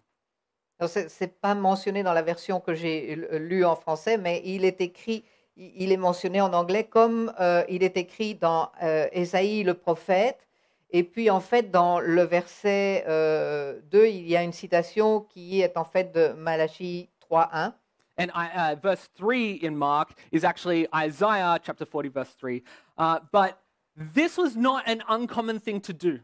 Alors, 0.80 0.90
C'est 0.90 1.08
c'est 1.08 1.40
pas 1.40 1.54
mentionné 1.54 2.02
dans 2.02 2.12
la 2.12 2.22
version 2.22 2.60
que 2.60 2.74
j'ai 2.74 3.14
lu- 3.16 3.38
lue 3.48 3.64
en 3.64 3.76
français, 3.76 4.18
mais 4.18 4.42
il 4.44 4.64
est 4.64 4.80
écrit, 4.80 5.24
il 5.56 5.92
est 5.92 5.96
mentionné 5.96 6.40
en 6.40 6.52
anglais 6.52 6.84
comme 6.84 7.32
euh, 7.40 7.62
il 7.68 7.82
est 7.82 7.96
écrit 7.96 8.34
dans 8.34 8.70
euh, 8.82 9.08
Ésaïe 9.12 9.62
le 9.62 9.74
prophète. 9.74 10.46
Et 10.90 11.04
puis 11.04 11.30
en 11.30 11.40
fait, 11.40 11.70
dans 11.70 11.98
le 12.00 12.22
verset 12.22 13.04
euh, 13.08 13.80
2, 13.90 14.06
il 14.08 14.28
y 14.28 14.36
a 14.36 14.42
une 14.42 14.52
citation 14.52 15.20
qui 15.20 15.62
est 15.62 15.78
en 15.78 15.84
fait 15.84 16.12
de 16.12 16.34
Malachie 16.36 17.08
3.1. 17.30 17.72
And 18.18 18.30
I, 18.34 18.48
uh, 18.50 18.74
verse 18.74 19.08
3 19.16 19.52
in 19.52 19.76
Mark 19.76 20.12
is 20.30 20.44
actually 20.44 20.86
Isaiah 20.94 21.58
chapter 21.62 21.84
40, 21.84 22.08
verse 22.10 22.30
3. 22.38 22.62
Uh, 22.98 23.20
but 23.30 23.60
this 23.96 24.36
was 24.36 24.56
not 24.56 24.84
an 24.86 25.02
uncommon 25.08 25.58
thing 25.58 25.80
to 25.82 25.92
do. 25.92 26.20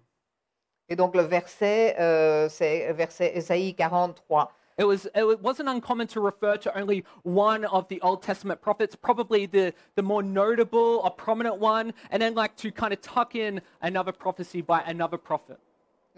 Et 0.91 0.97
donc 0.97 1.15
le 1.15 1.23
verset, 1.23 1.97
euh, 1.99 2.49
c'est 2.49 2.93
verset 2.93 3.33
Ésaïe 3.37 3.75
43. 3.77 4.53
It, 4.79 4.85
was, 4.85 5.09
it 5.15 5.43
wasn't 5.43 5.69
uncommon 5.69 6.07
to 6.09 6.21
refer 6.21 6.57
to 6.57 6.79
only 6.79 7.05
one 7.25 7.65
of 7.65 7.89
the 7.89 8.01
Old 8.01 8.23
Testament 8.23 8.63
prophets, 8.63 8.95
probably 8.95 9.45
the, 9.47 9.75
the 9.97 10.03
more 10.03 10.23
notable 10.23 11.01
or 11.03 11.11
prominent 11.11 11.59
one, 11.59 11.93
and 12.11 12.23
then 12.23 12.35
like 12.35 12.57
to 12.59 12.71
kind 12.71 12.93
of 12.93 13.01
tuck 13.01 13.35
in 13.35 13.61
another 13.83 14.13
prophecy 14.13 14.63
by 14.63 14.81
another 14.83 15.19
prophet. 15.19 15.59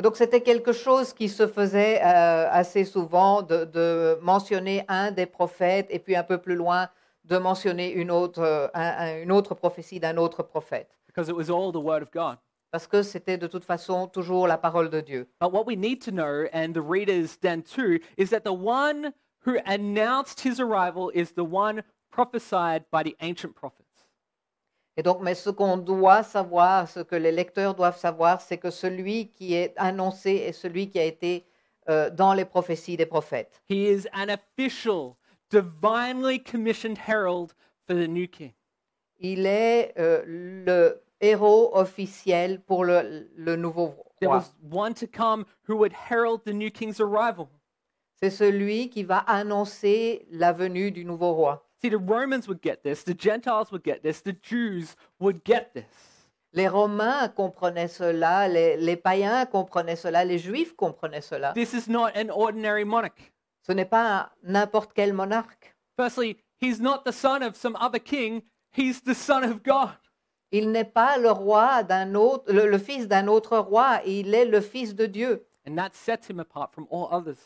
Donc 0.01 0.17
c'était 0.17 0.41
quelque 0.41 0.73
chose 0.73 1.13
qui 1.13 1.29
se 1.29 1.47
faisait 1.47 2.01
euh, 2.03 2.49
assez 2.51 2.85
souvent 2.85 3.43
de, 3.43 3.65
de 3.65 4.19
mentionner 4.23 4.85
un 4.89 5.11
des 5.11 5.27
prophètes 5.27 5.87
et 5.91 5.99
puis 5.99 6.17
un 6.17 6.23
peu 6.23 6.39
plus 6.39 6.55
loin 6.57 6.89
de 7.25 7.37
mentionner 7.39 7.93
une 7.93 8.11
autre, 8.11 8.41
euh, 8.43 8.69
un- 8.75 8.95
un- 8.99 9.23
une 9.23 9.31
autre 9.33 9.55
prophétie 9.55 10.01
d'un 10.01 10.17
autre 10.17 10.43
prophète. 10.43 10.89
because 11.07 11.29
it 11.29 11.35
was 11.35 11.51
all 11.51 11.73
the 11.73 11.77
Word 11.83 12.03
of 12.03 12.11
God. 12.13 12.39
Parce 12.71 12.87
que 12.87 13.03
c'était 13.03 13.37
de 13.37 13.49
toute 13.49 13.65
façon 13.65 14.07
toujours 14.07 14.47
la 14.47 14.57
parole 14.57 14.89
de 14.91 15.01
Dieu. 15.01 15.27
But 15.41 15.53
what 15.53 15.65
we 15.67 15.77
need 15.77 16.01
to 16.05 16.13
know, 16.13 16.47
and 16.53 16.73
the 16.73 16.81
readers 16.81 17.37
then 17.41 17.63
too, 17.65 17.99
is 18.17 18.31
that 18.31 18.43
the 18.45 18.53
one 18.55 19.13
who 19.45 19.57
announced 19.67 20.41
his 20.45 20.61
arrival 20.61 21.11
is 21.13 21.33
the 21.35 21.43
one 21.45 21.83
prophesied 22.13 22.85
by 22.93 23.03
the 23.03 23.17
ancient 23.21 23.55
prophets. 23.57 23.90
Et 24.97 25.03
donc, 25.03 25.21
mais 25.23 25.35
ce 25.35 25.51
qu'on 25.51 25.77
doit 25.77 26.23
savoir, 26.23 26.89
ce 26.89 27.01
que 27.01 27.17
les 27.17 27.33
lecteurs 27.33 27.75
doivent 27.75 27.99
savoir, 27.99 28.41
c'est 28.41 28.59
que 28.59 28.71
celui 28.71 29.29
qui 29.31 29.55
est 29.55 29.73
annoncé 29.77 30.31
est 30.33 30.53
celui 30.53 30.91
qui 30.91 30.99
a 30.99 31.05
été 31.05 31.47
euh, 31.89 32.11
dans 32.11 32.35
les 32.35 32.45
prophéties 32.45 32.97
des 32.97 33.07
prophètes. 33.07 33.63
He 33.69 33.89
is 33.89 34.07
an 34.13 34.29
official, 34.29 35.17
divinely 35.51 36.39
commissioned 36.43 36.99
herald 37.09 37.55
for 37.87 37.95
the 37.95 38.09
new 38.09 38.27
king. 38.27 38.53
Il 39.19 39.47
est 39.47 39.95
euh, 39.99 40.23
le 40.27 41.03
héros 41.21 41.71
officiel 41.77 42.61
pour 42.61 42.85
le, 42.85 43.29
le 43.37 43.57
nouveau 43.57 43.95
There 44.21 44.29
roi. 44.29 44.39
was 44.39 44.53
one 44.71 44.95
to 44.95 45.07
come 45.07 45.45
who 45.69 45.77
would 45.77 45.93
herald 45.93 46.43
the 46.45 46.53
new 46.53 46.71
king's 46.71 47.01
arrival. 47.01 47.49
C'est 48.23 48.31
celui 48.31 48.91
qui 48.91 49.03
va 49.03 49.19
annoncer 49.27 50.27
la 50.31 50.53
venue 50.53 50.91
du 50.91 51.05
nouveau 51.07 51.33
roi. 51.33 51.67
See, 51.81 51.89
the 51.89 51.99
Romans 51.99 52.47
would 52.47 52.61
get 52.61 52.83
this, 52.83 53.03
the 53.05 53.15
Gentiles 53.15 53.73
would 53.73 53.83
get 53.83 54.03
this, 54.03 54.21
the 54.21 54.35
Jews 54.35 54.97
would 55.19 55.45
get 55.45 55.73
this. 55.73 55.85
Les 56.53 56.69
Romains 56.69 57.29
comprenaient 57.29 57.89
cela, 57.89 58.49
les, 58.49 58.77
les 58.77 58.97
païens 58.97 59.47
comprenaient 59.47 59.97
cela, 59.97 60.25
les 60.25 60.39
Juifs 60.39 60.75
comprenaient 60.75 61.23
cela. 61.23 61.53
This 61.55 61.73
is 61.73 61.89
not 61.89 62.17
an 62.17 62.29
ordinary 62.29 62.85
monarch. 62.85 63.33
Ce 63.63 63.73
n'est 63.73 63.89
pas 63.89 64.31
n'importe 64.43 64.93
quel 64.93 65.13
monarque. 65.13 65.75
Firstly, 65.97 66.37
he's 66.61 66.81
not 66.81 67.05
the 67.05 67.13
son 67.13 67.43
of 67.43 67.57
some 67.57 67.77
other 67.77 68.01
king, 68.01 68.43
he's 68.73 69.01
the 69.01 69.15
son 69.15 69.45
of 69.45 69.63
God. 69.63 69.97
Il 70.51 70.73
n'est 70.73 70.93
pas 70.93 71.17
le 71.17 71.31
roi 71.31 71.83
d'un 71.85 72.15
autre, 72.15 72.53
le, 72.53 72.67
le 72.67 72.79
fils 72.79 73.07
d'un 73.07 73.29
autre 73.29 73.57
roi, 73.57 74.01
il 74.05 74.35
est 74.35 74.45
le 74.45 74.61
fils 74.61 74.95
de 74.95 75.07
Dieu. 75.07 75.47
And 75.67 75.77
that 75.77 75.95
sets 75.95 76.29
him 76.29 76.41
apart 76.41 76.75
from 76.75 76.89
all 76.91 77.09
others. 77.13 77.39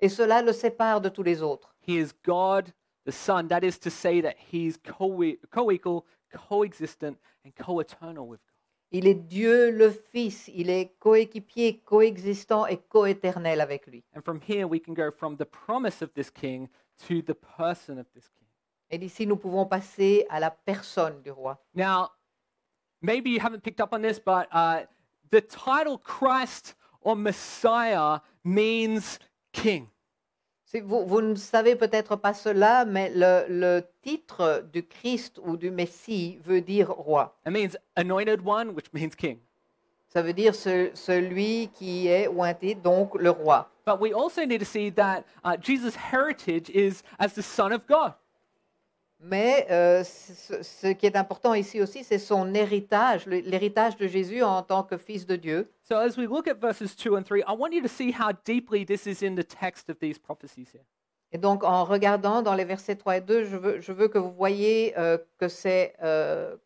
Et 0.00 0.08
cela 0.08 0.42
le 0.42 0.52
sépare 0.52 1.00
de 1.00 1.08
tous 1.08 1.24
les 1.24 1.42
autres. 1.42 1.74
He 1.80 1.98
is 1.98 2.12
God 2.24 2.72
the 3.08 3.12
Son. 3.12 3.48
That 3.48 3.64
is 3.64 3.78
to 3.78 3.90
say 3.90 4.20
that 4.20 4.36
he's 4.38 4.76
co 4.76 5.22
equal, 5.22 6.06
co-existent, 6.30 7.16
and 7.42 7.54
co 7.56 7.80
eternal 7.80 8.28
with 8.28 8.40
God. 8.40 8.54
Il 8.90 9.06
est 9.06 9.28
Dieu 9.28 9.70
le 9.70 9.90
Fils, 9.90 10.48
il 10.48 10.70
est 10.70 10.92
coéquipier, 10.98 11.82
coexistant 11.84 12.66
et 12.66 12.78
coéternel 12.88 13.60
avec 13.60 13.86
lui. 13.86 14.02
And 14.14 14.22
from 14.22 14.40
here, 14.40 14.66
we 14.66 14.80
can 14.80 14.94
go 14.94 15.10
from 15.10 15.36
the 15.36 15.44
promise 15.44 16.02
of 16.02 16.12
this 16.14 16.30
king 16.30 16.68
to 17.06 17.22
the 17.22 17.34
person 17.34 17.98
of 17.98 18.06
this 18.14 18.28
king. 18.28 18.46
Et 18.90 18.98
d'ici, 18.98 19.26
nous 19.26 19.36
pouvons 19.36 19.66
passer 19.66 20.26
à 20.30 20.40
la 20.40 20.50
personne 20.50 21.20
du 21.22 21.30
roi. 21.30 21.58
Now, 21.74 22.10
maybe 23.02 23.30
you 23.30 23.40
haven't 23.40 23.62
picked 23.62 23.80
up 23.80 23.92
on 23.92 24.00
this, 24.00 24.18
but 24.18 24.48
uh, 24.52 24.86
the 25.30 25.42
title 25.42 25.98
Christ 25.98 26.74
or 27.02 27.14
Messiah 27.14 28.20
means 28.44 29.18
king. 29.52 29.88
Vous, 30.84 31.06
vous 31.06 31.22
ne 31.22 31.34
savez 31.34 31.76
peut-être 31.76 32.16
pas 32.16 32.34
cela, 32.34 32.84
mais 32.84 33.10
le, 33.14 33.46
le 33.48 33.82
titre 34.02 34.64
du 34.72 34.82
Christ 34.86 35.40
ou 35.42 35.56
du 35.56 35.70
Messie 35.70 36.38
veut 36.44 36.60
dire 36.60 36.90
roi. 36.90 37.34
It 37.46 37.52
means 37.52 37.76
anointed 37.96 38.40
one, 38.44 38.70
which 38.74 38.92
means 38.92 39.10
king. 39.16 39.38
Ça 40.08 40.20
veut 40.22 40.32
dire 40.34 40.54
ce- 40.54 40.90
celui 40.94 41.68
qui 41.68 42.08
est 42.08 42.28
ointé, 42.28 42.74
donc 42.74 43.14
le 43.14 43.30
roi. 43.30 43.70
But 43.86 44.00
we 44.00 44.12
also 44.12 44.44
need 44.44 44.60
to 44.60 44.66
see 44.66 44.90
that 44.92 45.24
uh, 45.44 45.56
Jesus' 45.58 45.94
heritage 45.96 46.68
is 46.70 47.02
as 47.18 47.32
the 47.34 47.42
Son 47.42 47.72
of 47.72 47.86
God. 47.86 48.12
Mais 49.20 49.66
euh, 49.70 50.04
ce, 50.04 50.62
ce 50.62 50.86
qui 50.88 51.06
est 51.06 51.16
important 51.16 51.52
ici 51.54 51.80
aussi, 51.80 52.04
c'est 52.04 52.18
son 52.18 52.54
héritage, 52.54 53.26
l'héritage 53.26 53.96
de 53.96 54.06
Jésus 54.06 54.42
en 54.42 54.62
tant 54.62 54.84
que 54.84 54.96
fils 54.96 55.26
de 55.26 55.34
Dieu. 55.34 55.68
So 55.82 55.96
as 55.96 56.16
we 56.16 56.28
look 56.28 56.46
at 56.46 56.54
verses 56.60 56.94
2 56.94 57.16
and 57.16 57.22
3, 57.24 57.40
I 57.40 57.56
want 57.56 57.72
you 57.72 57.82
to 57.82 57.88
see 57.88 58.12
how 58.12 58.30
deeply 58.44 58.84
this 58.84 59.06
is 59.06 59.24
in 59.24 59.34
the 59.34 59.46
text 59.46 59.90
of 59.90 59.98
these 59.98 60.18
prophecies 60.18 60.70
here. 60.72 60.84
Et 61.32 61.38
donc, 61.38 61.62
en 61.62 61.84
regardant 61.84 62.42
dans 62.42 62.54
les 62.54 62.64
versets 62.64 62.96
3 62.96 63.18
et 63.18 63.20
2, 63.20 63.44
je 63.44 63.56
veux, 63.56 63.80
je 63.80 63.92
veux 63.92 64.08
que 64.08 64.18
vous 64.18 64.32
voyez 64.32 64.94
euh, 64.96 65.18
que 65.38 65.48
c'est 65.48 65.94
euh, 66.02 66.56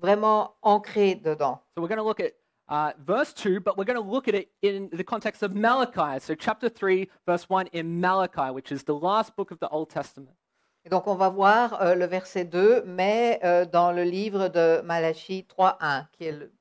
vraiment 0.00 0.54
ancré 0.62 1.14
dedans. 1.14 1.60
So 1.74 1.82
we're 1.82 1.88
going 1.88 1.98
to 1.98 2.04
look 2.04 2.20
at 2.20 2.32
uh, 2.68 2.92
verse 3.04 3.32
2, 3.34 3.60
but 3.60 3.76
we're 3.76 3.84
going 3.84 4.00
to 4.00 4.10
look 4.12 4.28
at 4.28 4.34
it 4.34 4.50
in 4.62 4.90
the 4.92 5.02
context 5.02 5.42
of 5.42 5.54
Malachi. 5.54 6.20
So 6.20 6.34
chapter 6.34 6.68
3, 6.68 7.08
verse 7.26 7.48
1 7.48 7.68
in 7.72 8.00
Malachi, 8.00 8.52
which 8.52 8.70
is 8.70 8.84
the 8.84 8.94
last 8.94 9.34
book 9.34 9.50
of 9.50 9.58
the 9.58 9.68
Old 9.70 9.90
Testament. 9.90 10.36
Et 10.84 10.88
donc, 10.88 11.06
on 11.06 11.14
va 11.14 11.28
voir 11.28 11.80
euh, 11.80 11.94
le 11.94 12.06
verset 12.06 12.44
2, 12.44 12.82
mais 12.86 13.38
euh, 13.44 13.64
dans 13.64 13.92
le 13.92 14.02
livre 14.02 14.48
de 14.48 14.80
Malachie 14.82 15.46
3.1, 15.48 16.06
qui 16.12 16.24
est 16.24 16.32
le, 16.32 16.52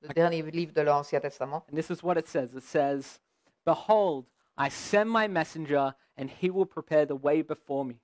le 0.00 0.08
dernier 0.08 0.42
livre 0.42 0.72
de 0.72 0.80
l'Ancien 0.80 1.20
Testament. 1.20 1.64
And 1.70 1.76
this 1.76 1.90
is 1.90 2.02
what 2.02 2.18
it 2.18 2.26
says. 2.26 2.54
It 2.56 2.64
says, 2.64 3.20
Behold, 3.64 4.26
I 4.58 4.68
send 4.68 5.10
my 5.10 5.28
messenger, 5.28 5.94
and 6.16 6.28
he 6.28 6.50
will 6.50 6.66
prepare 6.66 7.06
the 7.06 7.14
way 7.14 7.42
before 7.42 7.84
me. 7.84 8.00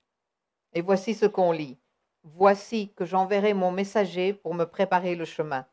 Et 0.73 0.81
voici 0.81 1.15
ce 1.15 1.27
qu'on 1.27 1.51
lit. 1.51 1.77
Voici 2.23 2.93
que 2.95 3.05
j'enverrai 3.05 3.55
mon 3.55 3.73
messager 3.73 4.35
pour 4.35 4.55
me 4.55 4.65
préparer 4.65 5.17
le 5.17 5.25
chemin. 5.25 5.67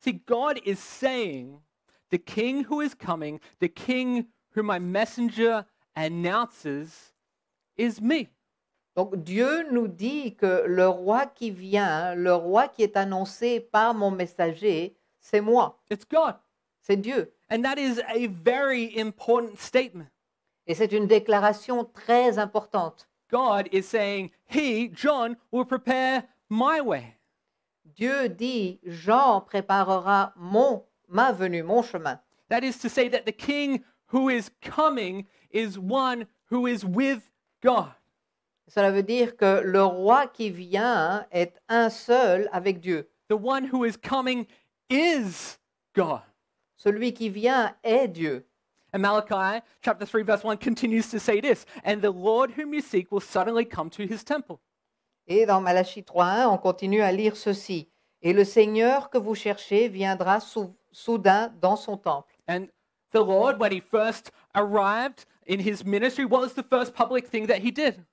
See, 0.00 0.14
God 0.14 0.60
is 0.64 0.78
saying, 0.78 1.60
the 2.10 2.18
king 2.18 2.64
who 2.64 2.80
is 2.80 2.94
coming, 2.94 3.38
the 3.60 3.68
king 3.68 4.28
whom 4.54 4.66
my 4.66 4.78
messenger 4.78 5.66
announces, 5.94 7.12
is 7.76 8.00
me. 8.00 8.28
Donc 8.96 9.16
Dieu 9.22 9.66
nous 9.70 9.88
dit 9.88 10.34
que 10.34 10.64
le 10.66 10.88
roi 10.88 11.26
qui 11.26 11.50
vient, 11.50 12.14
le 12.14 12.34
roi 12.34 12.68
qui 12.68 12.82
est 12.82 12.96
annoncé 12.96 13.60
par 13.60 13.94
mon 13.94 14.10
messager, 14.10 14.96
c'est 15.20 15.40
moi, 15.40 15.78
It's 15.90 16.04
God. 16.04 16.34
c'est 16.82 16.96
Dieu. 16.96 17.32
And 17.50 17.62
that 17.62 17.78
is 17.78 18.00
a 18.00 18.26
very 18.26 18.98
important 18.98 19.58
statement. 19.58 20.08
Et 20.66 20.74
c'est 20.74 20.92
une 20.92 21.06
déclaration 21.06 21.84
très 21.84 22.38
importante. 22.38 23.06
God 23.30 23.68
is 23.72 23.82
saying, 23.82 24.30
He, 24.46 24.88
John, 24.92 25.36
will 25.50 25.64
prepare 25.64 26.24
my 26.48 26.80
way. 26.80 27.16
Dieu 27.96 28.28
dit, 28.28 28.80
Jean 28.86 29.40
préparera 29.40 30.32
mon, 30.36 30.84
ma 31.08 31.32
venue, 31.32 31.62
mon 31.62 31.82
chemin. 31.82 32.18
That 32.48 32.64
is 32.64 32.78
to 32.78 32.88
say 32.88 33.08
that 33.08 33.24
the 33.24 33.32
king 33.32 33.84
who 34.06 34.28
is 34.28 34.50
coming 34.60 35.26
is 35.50 35.78
one 35.78 36.26
who 36.50 36.66
is 36.66 36.84
with 36.84 37.30
God. 37.62 37.92
Cela 38.70 38.92
veut 38.92 39.02
dire 39.02 39.36
que 39.36 39.62
le 39.64 39.82
roi 39.82 40.28
qui 40.28 40.48
vient 40.50 41.26
est 41.32 41.60
un 41.68 41.90
seul 41.90 42.48
avec 42.52 42.78
Dieu. 42.80 43.08
The 43.28 43.34
one 43.34 43.68
who 43.72 43.84
is 43.84 43.96
coming 43.96 44.46
is 44.88 45.58
God. 45.94 46.22
Celui 46.76 47.12
qui 47.12 47.28
vient 47.30 47.74
est 47.82 48.08
Dieu. 48.08 48.46
And 48.92 49.00
Malachi 49.00 49.60
chapter 49.82 50.06
3, 50.06 50.22
verse 50.22 50.44
1 50.44 50.56
continues 50.58 51.10
to 51.10 51.18
say 51.18 51.40
this 51.40 51.66
And 51.84 52.00
the 52.00 52.12
Lord 52.12 52.52
whom 52.56 52.72
you 52.72 52.80
seek 52.80 53.10
will 53.10 53.20
suddenly 53.20 53.64
come 53.64 53.90
to 53.90 54.04
his 54.04 54.22
temple. 54.24 54.60
Et 55.26 55.46
dans 55.46 55.60
Malachie 55.60 56.02
3.1, 56.02 56.46
on 56.48 56.58
continue 56.58 57.02
à 57.02 57.12
lire 57.12 57.36
ceci. 57.36 57.88
Et 58.22 58.32
le 58.32 58.44
Seigneur 58.44 59.10
que 59.10 59.18
vous 59.18 59.34
cherchez 59.34 59.88
viendra 59.88 60.40
sou- 60.40 60.76
soudain 60.92 61.52
dans 61.60 61.76
son 61.76 61.96
temple. 61.96 62.32
And 62.48 62.66
the 63.12 63.20
Lord, 63.20 63.58
when 63.60 63.72
he 63.72 63.80
first 63.80 64.30
arrived 64.54 65.24
in 65.46 65.58
his 65.58 65.84
ministry, 65.84 66.24
what 66.24 66.40
was 66.40 66.54
the 66.54 66.62
first 66.62 66.94
public 66.94 67.26
thing 67.28 67.46
that 67.46 67.58
he 67.58 67.70
did? 67.72 68.04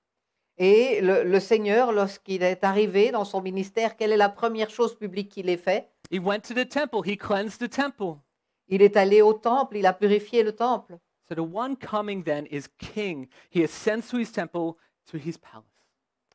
Et 0.58 1.00
le, 1.00 1.22
le 1.22 1.40
Seigneur, 1.40 1.92
lorsqu'il 1.92 2.42
est 2.42 2.64
arrivé 2.64 3.10
dans 3.10 3.24
son 3.24 3.40
ministère, 3.40 3.96
quelle 3.96 4.12
est 4.12 4.16
la 4.16 4.28
première 4.28 4.70
chose 4.70 4.96
publique 4.96 5.28
qu'il 5.30 5.48
ait 5.48 5.56
fait? 5.56 5.88
He 6.10 6.18
went 6.18 6.40
to 6.40 6.54
the 6.54 6.68
temple, 6.68 7.02
he 7.04 7.16
cleansed 7.16 7.60
the 7.60 7.70
temple. 7.70 8.18
Il 8.66 8.82
est 8.82 8.96
allé 8.96 9.22
au 9.22 9.34
temple, 9.34 9.76
il 9.76 9.86
a 9.86 9.92
purifié 9.92 10.42
le 10.42 10.52
temple. 10.52 10.98
So 11.28 11.34
the 11.34 11.40
one 11.40 11.76
coming 11.76 12.24
then 12.24 12.46
is 12.50 12.66
king. 12.78 13.28
He 13.50 13.62
ascends 13.62 14.08
to 14.10 14.18
his 14.18 14.32
temple, 14.32 14.76
to 15.10 15.18
his 15.18 15.38
palace. 15.38 15.64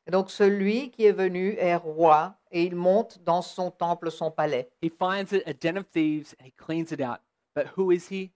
Et 0.06 0.10
donc 0.10 0.30
celui 0.30 0.90
qui 0.90 1.04
est 1.04 1.12
venu 1.12 1.56
est 1.58 1.76
roi 1.76 2.36
et 2.50 2.62
il 2.62 2.76
monte 2.76 3.18
dans 3.24 3.42
son 3.42 3.70
temple, 3.70 4.10
son 4.10 4.30
palais. 4.30 4.70
He 4.82 4.90
finds 4.90 5.32
it 5.32 5.42
a 5.46 5.52
den 5.52 5.78
of 5.78 5.86
thieves 5.92 6.34
and 6.38 6.46
he 6.46 6.52
cleans 6.52 6.92
it 6.92 7.00
out. 7.00 7.20
But 7.54 7.68
who 7.76 7.90
is 7.90 8.08
he? 8.10 8.30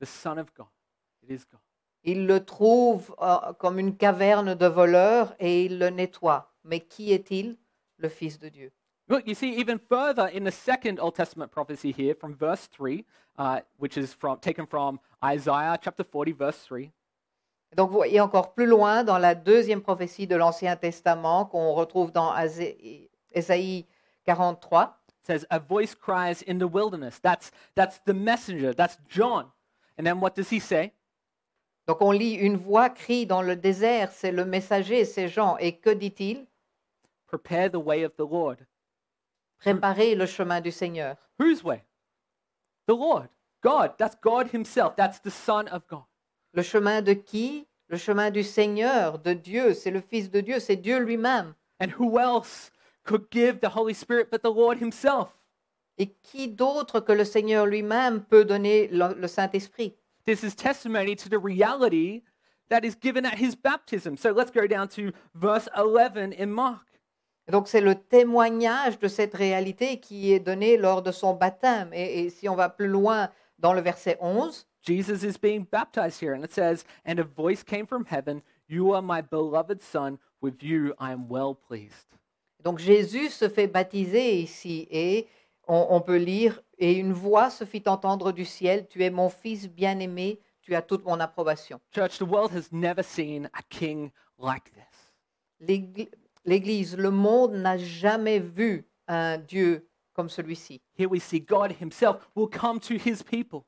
The 0.00 0.06
Son 0.06 0.38
of 0.38 0.52
God. 0.54 0.68
It 1.22 1.30
is 1.30 1.44
God. 1.44 1.60
Il 2.04 2.26
le 2.26 2.44
trouve 2.44 3.14
euh, 3.20 3.52
comme 3.58 3.78
une 3.78 3.96
caverne 3.96 4.54
de 4.54 4.66
voleurs 4.66 5.34
et 5.38 5.64
il 5.64 5.78
le 5.78 5.90
nettoie. 5.90 6.52
Mais 6.64 6.80
qui 6.80 7.12
est-il? 7.12 7.56
Le 7.98 8.08
Fils 8.08 8.38
de 8.38 8.48
Dieu. 8.48 8.72
Look, 9.08 9.26
you 9.26 9.34
see 9.34 9.54
even 9.58 9.78
further 9.78 10.28
in 10.34 10.44
the 10.44 10.50
second 10.50 10.98
Old 10.98 11.14
Testament 11.14 11.50
prophecy 11.50 11.92
here 11.92 12.14
from 12.14 12.34
verse 12.34 12.66
3, 12.68 13.04
uh, 13.38 13.60
which 13.78 13.96
is 13.96 14.14
from, 14.14 14.38
taken 14.38 14.66
from 14.66 14.98
Isaiah 15.24 15.78
chapter 15.80 16.02
40, 16.02 16.32
verse 16.32 16.64
3. 16.64 16.90
Et 17.72 17.76
Donc 17.76 17.90
vous 17.90 17.96
voyez 17.96 18.20
encore 18.20 18.54
plus 18.54 18.66
loin 18.66 19.04
dans 19.04 19.18
la 19.18 19.34
deuxième 19.34 19.82
prophétie 19.82 20.26
de 20.26 20.36
l'Ancien 20.36 20.76
Testament 20.76 21.46
qu'on 21.46 21.72
retrouve 21.72 22.12
dans 22.12 22.34
Ésaïe 23.32 23.86
43. 24.24 24.98
It 25.08 25.26
says, 25.26 25.46
A 25.50 25.58
voice 25.58 25.94
cries 25.94 26.42
in 26.42 26.58
the 26.58 26.66
wilderness. 26.66 27.20
That's, 27.20 27.50
that's 27.74 28.00
the 28.04 28.14
messenger. 28.14 28.74
That's 28.74 28.98
John. 29.08 29.46
And 29.96 30.04
then 30.04 30.20
what 30.20 30.34
does 30.34 30.50
he 30.50 30.58
say? 30.58 30.92
Donc 31.86 32.00
on 32.00 32.12
lit 32.12 32.34
une 32.34 32.56
voix 32.56 32.90
crie 32.90 33.26
dans 33.26 33.42
le 33.42 33.56
désert, 33.56 34.12
c'est 34.12 34.32
le 34.32 34.44
messager, 34.44 35.04
c'est 35.04 35.28
Jean. 35.28 35.56
Et 35.58 35.76
que 35.76 35.90
dit-il? 35.90 36.46
Prepare 37.26 37.70
the 37.70 37.76
way 37.76 38.04
of 38.04 38.14
the 38.16 38.20
Lord. 38.30 38.56
Préparez 39.58 40.14
le 40.14 40.26
chemin 40.26 40.60
du 40.60 40.70
Seigneur. 40.70 41.16
Whose 41.38 41.64
way? 41.64 41.84
The 42.86 42.92
Lord. 42.92 43.28
God. 43.62 43.92
That's 43.96 44.16
God 44.20 44.48
himself. 44.52 44.96
That's 44.96 45.20
the 45.20 45.30
Son 45.30 45.68
of 45.68 45.86
God. 45.88 46.04
Le 46.52 46.62
chemin 46.62 47.00
de 47.02 47.14
qui? 47.14 47.66
Le 47.88 47.96
chemin 47.96 48.30
du 48.30 48.42
Seigneur, 48.42 49.18
de 49.18 49.34
Dieu. 49.34 49.74
C'est 49.74 49.90
le 49.90 50.00
Fils 50.00 50.30
de 50.30 50.40
Dieu, 50.40 50.60
c'est 50.60 50.76
Dieu 50.76 50.98
lui-même. 50.98 51.54
And 51.80 51.90
who 51.98 52.18
else 52.18 52.70
could 53.04 53.30
give 53.30 53.60
the 53.60 53.68
Holy 53.74 53.94
Spirit 53.94 54.30
but 54.30 54.42
the 54.42 54.52
Lord 54.52 54.78
himself? 54.78 55.28
Et 55.98 56.08
qui 56.22 56.48
d'autre 56.48 57.00
que 57.00 57.12
le 57.12 57.24
Seigneur 57.24 57.66
lui-même 57.66 58.22
peut 58.24 58.44
donner 58.44 58.88
le, 58.88 59.14
le 59.14 59.28
Saint-Esprit? 59.28 59.94
This 60.26 60.44
is 60.44 60.54
testimony 60.54 61.14
to 61.16 61.28
the 61.28 61.38
reality 61.38 62.22
that 62.70 62.84
is 62.84 62.94
given 62.94 63.26
at 63.26 63.38
his 63.38 63.54
baptism. 63.54 64.16
So 64.16 64.32
let's 64.32 64.50
go 64.50 64.66
down 64.66 64.88
to 64.90 65.12
verse 65.34 65.68
11 65.76 66.32
in 66.32 66.52
Mark. 66.52 66.86
Donc 67.50 67.66
c'est 67.66 67.80
le 67.80 67.96
témoignage 67.96 68.98
de 69.00 69.08
cette 69.08 69.34
réalité 69.34 70.00
qui 70.00 70.32
est 70.32 70.38
donné 70.38 70.76
lors 70.76 71.02
de 71.02 71.10
son 71.10 71.34
baptême. 71.34 71.90
Et, 71.92 72.20
et 72.20 72.30
si 72.30 72.48
on 72.48 72.54
va 72.54 72.68
plus 72.68 72.86
loin 72.86 73.30
dans 73.58 73.72
le 73.72 73.80
verset 73.80 74.16
11, 74.20 74.66
Jesus 74.80 75.24
is 75.24 75.36
being 75.38 75.64
baptized 75.70 76.20
here, 76.20 76.34
and 76.34 76.42
it 76.44 76.52
says, 76.52 76.84
And 77.04 77.18
a 77.18 77.24
voice 77.24 77.62
came 77.62 77.86
from 77.86 78.04
heaven, 78.04 78.42
You 78.68 78.92
are 78.94 79.02
my 79.02 79.20
beloved 79.20 79.82
Son, 79.82 80.18
with 80.40 80.62
you 80.62 80.94
I 80.98 81.12
am 81.12 81.28
well 81.28 81.54
pleased. 81.54 82.16
donc 82.62 82.78
Jésus 82.78 83.30
se 83.30 83.48
fait 83.48 83.66
baptiser 83.66 84.40
ici 84.40 84.86
et 84.90 85.26
on, 85.68 85.86
on 85.90 86.00
peut 86.00 86.16
lire, 86.16 86.60
et 86.78 86.92
une 86.92 87.12
voix 87.12 87.50
se 87.50 87.64
fit 87.64 87.82
entendre 87.86 88.32
du 88.32 88.44
ciel, 88.44 88.86
Tu 88.88 89.02
es 89.04 89.10
mon 89.10 89.28
fils 89.28 89.68
bien-aimé, 89.68 90.40
tu 90.60 90.74
as 90.74 90.82
toute 90.82 91.04
mon 91.04 91.18
approbation. 91.20 91.80
Church, 91.94 92.18
the 92.18 92.22
world 92.22 92.52
has 92.52 92.70
never 92.72 93.02
seen 93.02 93.48
a 93.54 93.62
king 93.68 94.10
like 94.38 94.70
this. 94.72 95.14
L'Égl- 95.60 96.08
L'Église, 96.44 96.96
le 96.96 97.10
monde 97.10 97.54
n'a 97.54 97.78
jamais 97.78 98.40
vu 98.40 98.84
un 99.06 99.38
Dieu 99.38 99.86
comme 100.12 100.28
celui-ci. 100.28 100.80
Here 100.98 101.08
we 101.08 101.22
see 101.22 101.40
God 101.40 101.72
himself 101.80 102.28
will 102.34 102.48
come 102.48 102.80
to 102.80 102.94
his 102.94 103.22
people. 103.22 103.64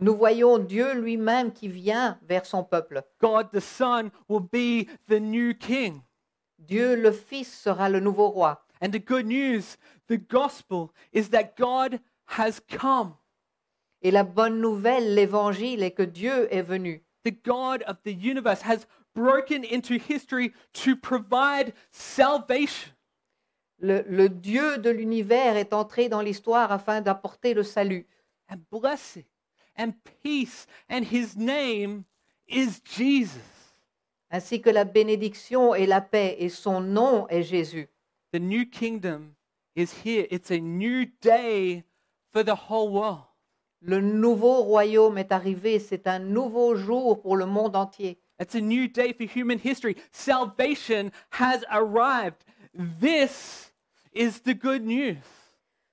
Nous 0.00 0.16
voyons 0.16 0.58
Dieu 0.58 0.94
lui-même 0.94 1.52
qui 1.52 1.68
vient 1.68 2.18
vers 2.22 2.46
son 2.46 2.64
peuple. 2.64 3.02
God 3.20 3.48
the 3.52 3.60
Son 3.60 4.10
will 4.28 4.40
be 4.40 4.86
the 5.08 5.20
new 5.20 5.54
king. 5.54 6.02
Dieu 6.58 6.96
le 6.96 7.12
Fils 7.12 7.52
sera 7.52 7.88
le 7.88 8.00
nouveau 8.00 8.28
roi. 8.28 8.63
And 8.84 8.92
the 8.92 8.98
good 8.98 9.24
news, 9.24 9.78
the 10.08 10.18
gospel, 10.18 10.92
is 11.10 11.30
that 11.30 11.56
God 11.56 12.00
has 12.26 12.60
come. 12.68 13.14
Et 14.02 14.10
la 14.10 14.24
bonne 14.24 14.60
nouvelle, 14.60 15.14
l'évangile, 15.14 15.82
est 15.82 15.92
que 15.92 16.02
Dieu 16.02 16.52
est 16.52 16.60
venu. 16.60 17.02
The 17.24 17.30
God 17.30 17.82
of 17.84 18.02
the 18.02 18.12
universe 18.12 18.60
has 18.60 18.86
broken 19.14 19.64
into 19.64 19.98
history 19.98 20.52
to 20.74 20.96
provide 20.96 21.72
salvation. 21.92 22.92
Le, 23.80 24.04
le 24.06 24.28
Dieu 24.28 24.76
de 24.76 24.90
l'univers 24.90 25.56
est 25.56 25.72
entré 25.72 26.10
dans 26.10 26.20
l'histoire 26.20 26.70
afin 26.70 27.00
d'apporter 27.00 27.54
le 27.54 27.62
salut. 27.62 28.06
and 28.50 28.68
blessing 28.70 29.24
and 29.74 29.94
peace, 30.22 30.66
and 30.90 31.06
his 31.06 31.38
name 31.38 32.04
is 32.46 32.82
Jesus. 32.84 33.40
ainsi 34.30 34.60
que 34.60 34.68
la 34.68 34.84
bénédiction 34.84 35.74
et 35.74 35.86
la 35.86 36.02
paix, 36.02 36.36
et 36.38 36.50
son 36.50 36.82
nom 36.82 37.26
est 37.28 37.44
Jésus. 37.44 37.88
The 38.34 38.40
new 38.40 38.66
kingdom 38.66 39.36
is 39.76 39.92
here. 40.02 40.26
It's 40.28 40.50
a 40.50 40.58
new 40.58 41.06
day 41.20 41.84
for 42.32 42.42
the 42.42 42.56
whole 42.56 42.88
world. 42.88 43.22
Le 43.80 44.00
nouveau 44.00 44.64
royaume 44.64 45.18
est 45.18 45.30
arrivé, 45.30 45.78
c'est 45.78 46.08
un 46.08 46.18
nouveau 46.18 46.74
jour 46.74 47.22
pour 47.22 47.36
le 47.36 47.46
monde 47.46 47.76
entier. 47.76 48.18
It's 48.40 48.56
a 48.56 48.60
new 48.60 48.88
day 48.88 49.12
for 49.12 49.22
human 49.22 49.60
history. 49.60 49.94
Salvation 50.10 51.12
has 51.30 51.64
arrived. 51.70 52.44
this 52.74 53.70
is 54.12 54.40
the 54.40 54.54
good 54.54 54.82
news. 54.84 55.22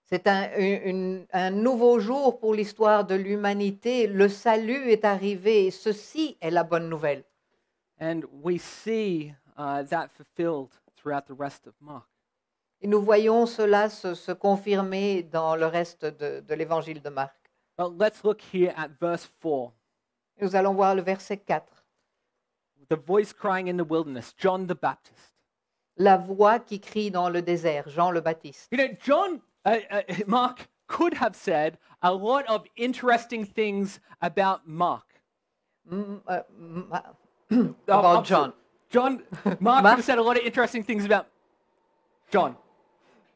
C'est 0.10 0.26
un, 0.26 0.50
une- 0.58 1.28
un 1.32 1.52
nouveau 1.52 2.00
jour 2.00 2.40
pour 2.40 2.56
l'histoire 2.56 3.06
de 3.06 3.14
l'humanité. 3.14 4.08
Le 4.08 4.28
salut 4.28 4.90
est 4.90 5.06
arrivé. 5.06 5.70
Ceci 5.70 6.38
est 6.42 6.50
la 6.50 6.64
bonne 6.64 6.90
nouvelle. 6.90 7.24
And 8.00 8.22
we 8.42 8.58
see 8.58 9.32
uh, 9.60 9.84
that 9.84 10.08
fulfilled 10.10 10.72
throughout 10.98 11.28
the 11.28 11.36
rest 11.38 11.68
of 11.68 11.76
Mark. 11.80 12.11
Et 12.82 12.88
nous 12.88 13.02
voyons 13.02 13.46
cela 13.46 13.90
se, 13.90 14.16
se 14.16 14.32
confirmer 14.32 15.24
dans 15.24 15.56
le 15.56 15.68
reste 15.68 16.06
de, 16.06 16.40
de 16.42 16.54
l'évangile 16.56 17.02
de 17.02 17.10
Marc. 17.10 17.36
But 17.78 17.92
let's 18.00 18.24
look 18.24 18.42
here 18.54 18.74
at 18.76 18.90
verse 19.00 19.28
4. 19.42 19.72
Nous 20.42 20.56
allons 20.56 20.74
voir 20.74 20.96
le 20.96 21.02
verset 21.04 21.38
4. 21.38 21.64
The 22.90 22.96
voice 22.98 23.32
crying 23.34 23.68
in 23.68 23.78
the 23.78 23.88
wilderness, 23.88 24.34
John 24.38 24.66
the 24.68 24.74
Baptist. 24.80 25.36
La 25.98 26.18
voix 26.18 26.60
qui 26.60 26.80
crie 26.80 27.12
dans 27.12 27.30
le 27.30 27.42
désert, 27.42 27.88
Jean 27.90 28.12
le 28.12 28.22
Baptiste. 28.22 28.68
You 28.72 28.78
know, 28.78 28.88
John, 29.04 29.42
uh, 29.66 29.78
uh, 29.92 30.02
Mark 30.26 30.68
could 30.88 31.14
have 31.14 31.36
said 31.36 31.78
a 32.02 32.12
lot 32.12 32.46
of 32.50 32.66
interesting 32.76 33.46
things 33.46 34.00
about 34.22 34.62
Mark. 34.66 35.06
M- 35.90 36.22
euh, 36.30 36.42
ma- 36.58 37.04
Oh, 37.54 37.76
about 37.88 38.06
I'm 38.20 38.26
sorry. 38.26 38.26
John. 38.26 38.54
John, 38.90 39.24
Mark 39.60 39.84
Mark- 39.84 39.84
could 39.84 39.96
have 39.98 40.06
said 40.06 40.18
a 40.18 40.24
lot 40.24 40.38
of 40.38 40.44
interesting 40.44 40.84
things 40.84 41.06
about 41.06 41.28
John. 42.32 42.56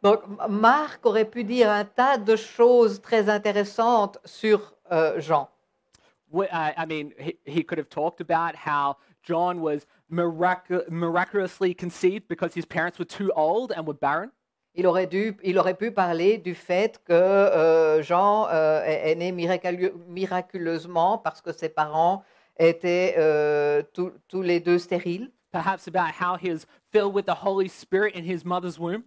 Donc, 0.05 0.21
Marc 0.47 1.03
aurait 1.07 1.25
pu 1.25 1.43
dire 1.43 1.67
un 1.71 1.83
tas 1.83 2.19
de 2.19 2.35
choses 2.35 3.01
très 3.01 3.27
intéressantes 3.27 4.19
sur 4.23 4.75
euh, 4.91 5.19
Jean. 5.19 5.49
Wh- 6.31 6.43
uh, 6.51 6.73
I 6.77 6.85
mean, 6.85 7.11
he, 7.17 7.39
he 7.43 7.63
could 7.63 7.79
have 7.79 7.89
talked 7.89 8.21
about 8.21 8.55
how 8.55 8.97
John 9.23 9.61
was 9.61 9.87
miracu- 10.11 10.87
miraculously 10.91 11.73
conceived 11.73 12.27
because 12.27 12.53
his 12.53 12.67
parents 12.67 12.99
were 12.99 13.05
too 13.19 13.31
old 13.35 13.71
and 13.75 13.87
were 13.87 13.95
barren. 13.99 14.29
Il 14.75 14.85
aurait, 14.85 15.07
dû, 15.07 15.35
il 15.43 15.57
aurait 15.57 15.73
pu 15.73 15.89
parler 15.89 16.37
du 16.37 16.53
fait 16.53 16.99
que 17.03 17.11
euh, 17.13 18.03
Jean 18.03 18.45
euh, 18.51 18.83
est, 18.85 19.11
est 19.11 19.15
né 19.15 19.31
miraculeusement 19.31 21.17
parce 21.17 21.41
que 21.41 21.51
ses 21.51 21.69
parents 21.69 22.23
étaient 22.59 23.15
euh, 23.17 23.81
tous- 23.91 24.13
tous 24.27 24.43
les 24.43 24.59
deux 24.59 24.77
stériles. 24.77 25.31
Perhaps 25.51 25.87
about 25.87 26.11
how 26.21 26.35
he 26.37 26.51
was 26.51 26.67
filled 26.91 27.15
with 27.15 27.25
the 27.25 27.33
Holy 27.43 27.67
Spirit 27.69 28.13
in 28.15 28.23
his 28.23 28.45
mother's 28.45 28.77
womb. 28.77 29.03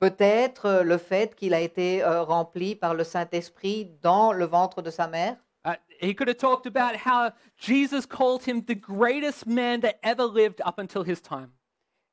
Peut-être 0.00 0.66
euh, 0.66 0.82
le 0.82 0.96
fait 0.96 1.34
qu'il 1.34 1.52
a 1.52 1.60
été 1.60 2.02
euh, 2.02 2.22
rempli 2.22 2.74
par 2.74 2.94
le 2.94 3.04
Saint-Esprit 3.04 3.92
dans 4.00 4.32
le 4.32 4.46
ventre 4.46 4.80
de 4.80 4.90
sa 4.90 5.06
mère? 5.06 5.36
Uh, 5.66 5.74
he 6.00 6.14
could 6.14 6.26
have 6.26 6.38
talked 6.38 6.66
about 6.66 6.96
how 6.96 7.30
Jesus 7.58 8.06
called 8.06 8.42
him 8.42 8.62
the 8.62 8.74
greatest 8.74 9.46
man 9.46 9.80
that 9.80 9.98
ever 10.02 10.24
lived 10.24 10.62
up 10.64 10.78
until 10.78 11.04
his 11.04 11.20
time. 11.20 11.50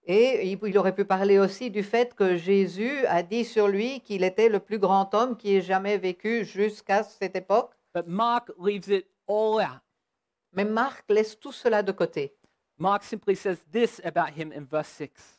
Et 0.06 0.52
il, 0.52 0.60
il 0.68 0.78
aurait 0.78 0.96
pu 0.96 1.06
parler 1.06 1.40
aussi 1.40 1.70
du 1.70 1.82
fait 1.82 2.14
que 2.14 2.36
Jésus 2.36 3.06
a 3.08 3.24
dit 3.24 3.46
sur 3.46 3.70
lui 3.70 4.02
qu'il 4.02 4.26
était 4.26 4.50
le 4.50 4.60
plus 4.60 4.80
grand 4.80 5.14
homme 5.14 5.38
qui 5.38 5.56
ait 5.56 5.62
jamais 5.62 5.98
vécu 5.98 6.44
jusqu'à 6.44 7.04
cette 7.04 7.38
époque. 7.38 7.72
But 7.94 8.06
Mark 8.08 8.52
leaves 8.60 8.90
it 8.90 9.08
all 9.28 9.62
out. 9.62 9.82
Mais 10.52 10.66
Marc 10.66 11.06
laisse 11.10 11.40
tout 11.40 11.54
cela 11.54 11.84
de 11.84 11.94
côté. 11.94 12.36
Mark 12.78 13.04
simply 13.04 13.36
says 13.36 13.58
this 13.72 14.02
about 14.04 14.38
him 14.38 14.52
in 14.52 14.66
verse 14.66 14.90
6. 14.90 15.37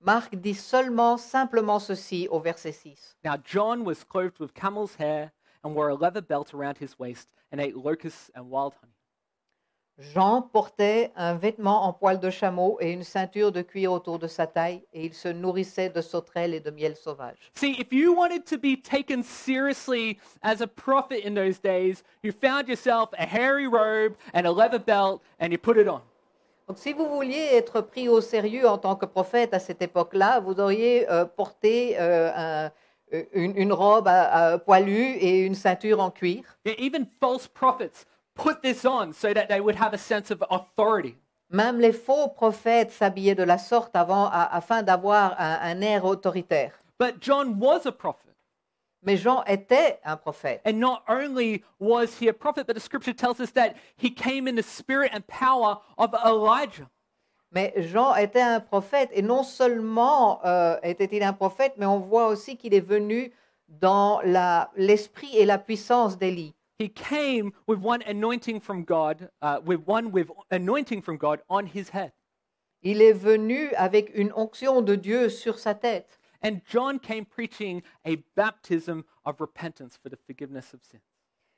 Marc 0.00 0.36
dit 0.36 0.54
seulement, 0.54 1.16
simplement 1.16 1.80
ceci 1.80 2.28
au 2.30 2.38
verset 2.38 2.72
6. 2.72 3.16
Now, 3.24 3.36
John 3.36 3.84
was 3.84 4.04
clothed 4.04 4.38
with 4.38 4.54
camel's 4.54 4.94
hair 4.94 5.32
and 5.64 5.74
wore 5.74 5.88
a 5.88 5.94
leather 5.94 6.20
belt 6.20 6.54
around 6.54 6.78
his 6.78 6.98
waist 6.98 7.28
and 7.50 7.60
ate 7.60 7.76
locusts 7.76 8.30
and 8.34 8.48
wild 8.48 8.74
honey. 8.80 8.94
Jean 9.98 10.42
portait 10.42 11.10
un 11.16 11.34
vêtement 11.34 11.82
en 11.82 11.92
poil 11.92 12.20
de 12.20 12.30
chameau 12.30 12.78
et 12.80 12.92
une 12.92 13.02
ceinture 13.02 13.50
de 13.50 13.62
cuir 13.62 13.90
autour 13.90 14.20
de 14.20 14.28
sa 14.28 14.46
taille, 14.46 14.84
et 14.92 15.06
il 15.06 15.12
se 15.12 15.26
nourrissait 15.26 15.88
de 15.88 16.00
sauterelles 16.00 16.54
et 16.54 16.60
de 16.60 16.70
miel 16.70 16.94
sauvage. 16.94 17.50
See, 17.56 17.72
if 17.80 17.92
you 17.92 18.14
wanted 18.14 18.46
to 18.46 18.58
be 18.58 18.76
taken 18.76 19.24
seriously 19.24 20.20
as 20.42 20.60
a 20.60 20.68
prophet 20.68 21.26
in 21.26 21.34
those 21.34 21.58
days, 21.58 22.04
you 22.22 22.30
found 22.30 22.68
yourself 22.68 23.08
a 23.18 23.26
hairy 23.26 23.66
robe 23.66 24.14
and 24.32 24.46
a 24.46 24.52
leather 24.52 24.78
belt 24.78 25.20
and 25.40 25.50
you 25.50 25.58
put 25.58 25.76
it 25.76 25.88
on. 25.88 26.02
Donc 26.68 26.76
si 26.78 26.92
vous 26.92 27.08
vouliez 27.08 27.48
être 27.54 27.80
pris 27.80 28.08
au 28.08 28.20
sérieux 28.20 28.68
en 28.68 28.76
tant 28.78 28.94
que 28.94 29.06
prophète 29.06 29.54
à 29.54 29.58
cette 29.58 29.80
époque-là, 29.80 30.40
vous 30.40 30.60
auriez 30.60 31.10
euh, 31.10 31.24
porté 31.24 31.96
euh, 31.98 32.30
un- 32.34 32.70
une, 33.32 33.56
une 33.56 33.72
robe 33.72 34.06
à, 34.06 34.52
à 34.52 34.58
poilue 34.58 35.16
et 35.18 35.38
une 35.40 35.54
ceinture 35.54 35.98
en 36.00 36.10
cuir. 36.10 36.42
Yeah, 36.66 36.74
Even 36.78 37.06
false 37.20 37.48
prophets 37.48 38.04
put 38.34 38.60
this 38.62 38.84
on 38.84 39.12
so 39.14 39.32
that 39.32 39.46
they 39.48 39.60
would 39.60 39.76
have 39.80 39.94
a 39.94 39.98
sense 39.98 40.30
of 40.30 40.42
authority. 40.50 41.16
Même 41.50 41.80
les 41.80 41.92
faux 41.94 42.28
prophètes 42.28 42.90
s'habillaient 42.92 43.34
de 43.34 43.42
la 43.44 43.56
sorte 43.56 43.96
avant, 43.96 44.28
afin 44.30 44.82
d'avoir 44.82 45.34
un, 45.40 45.58
un 45.62 45.80
air 45.80 46.04
autoritaire. 46.04 46.72
But 47.00 47.14
John 47.22 47.56
was 47.58 47.86
a 47.86 47.92
prophet. 47.92 48.27
Mais 49.02 49.16
Jean 49.16 49.44
était 49.44 49.98
un 50.04 50.16
prophète. 50.16 50.60
And 50.64 50.80
not 50.80 51.02
only 51.08 51.62
was 51.78 52.18
he 52.18 52.28
a 52.28 52.32
prophet, 52.32 52.66
but 52.66 52.74
the 52.74 52.80
scripture 52.80 53.14
tells 53.14 53.40
us 53.40 53.52
that 53.52 53.76
he 53.96 54.10
came 54.10 54.48
in 54.48 54.56
the 54.56 54.62
spirit 54.62 55.10
and 55.12 55.26
power 55.26 55.78
of 55.96 56.14
Elijah. 56.24 56.88
Mais 57.52 57.72
Jean 57.78 58.14
était 58.14 58.42
un 58.42 58.60
prophète 58.60 59.10
et 59.12 59.22
non 59.22 59.42
seulement 59.42 60.44
euh, 60.44 60.76
était-il 60.82 61.22
un 61.22 61.32
prophète, 61.32 61.74
mais 61.78 61.86
on 61.86 61.98
voit 61.98 62.26
aussi 62.26 62.56
qu'il 62.56 62.74
est 62.74 62.80
venu 62.80 63.32
dans 63.68 64.20
l'esprit 64.76 65.36
et 65.36 65.46
la 65.46 65.58
puissance 65.58 66.18
d'Élie. 66.18 66.54
He 66.78 66.88
came 66.88 67.52
with 67.66 67.80
one 67.82 68.02
anointing 68.06 68.60
from 68.60 68.84
God, 68.84 69.30
uh, 69.42 69.60
with 69.64 69.80
one 69.86 70.12
with 70.12 70.30
anointing 70.50 71.02
from 71.02 71.16
God 71.16 71.40
on 71.48 71.66
his 71.66 71.90
head. 71.90 72.12
Il 72.82 73.02
est 73.02 73.12
venu 73.12 73.72
avec 73.76 74.12
une 74.14 74.32
onction 74.34 74.82
de 74.82 74.94
Dieu 74.94 75.28
sur 75.28 75.58
sa 75.58 75.74
tête. 75.74 76.17
And 76.40 76.62
John 76.64 76.98
came 76.98 77.24
preaching 77.24 77.82
a 78.04 78.16
baptism 78.36 79.04
of 79.24 79.40
repentance 79.40 79.98
for 80.00 80.08
the 80.08 80.16
forgiveness 80.16 80.72
of 80.72 80.84
sin. 80.84 81.00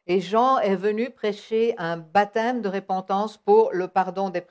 Et 0.06 0.20
Jean 0.20 0.58
est 0.58 0.76
venu 0.76 1.10
prêcher 1.10 1.74
un 1.78 1.98
baptême 1.98 2.62
de 2.62 2.68
repentance 2.68 3.36
pour 3.36 3.70
le 3.72 3.86
pardon 3.86 4.30
des, 4.30 4.42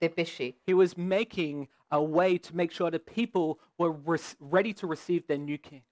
des 0.00 0.08
péchés. 0.08 0.56
He 0.66 0.74
was 0.74 0.96
making 0.96 1.68
a 1.90 2.02
way 2.02 2.36
to 2.38 2.54
make 2.54 2.72
sure 2.72 2.90
that 2.90 3.06
people 3.06 3.58
were 3.78 3.92
res- 3.92 4.36
ready 4.40 4.72
to 4.74 4.86
receive 4.86 5.26
their 5.26 5.38
new 5.38 5.56
king. 5.56 5.82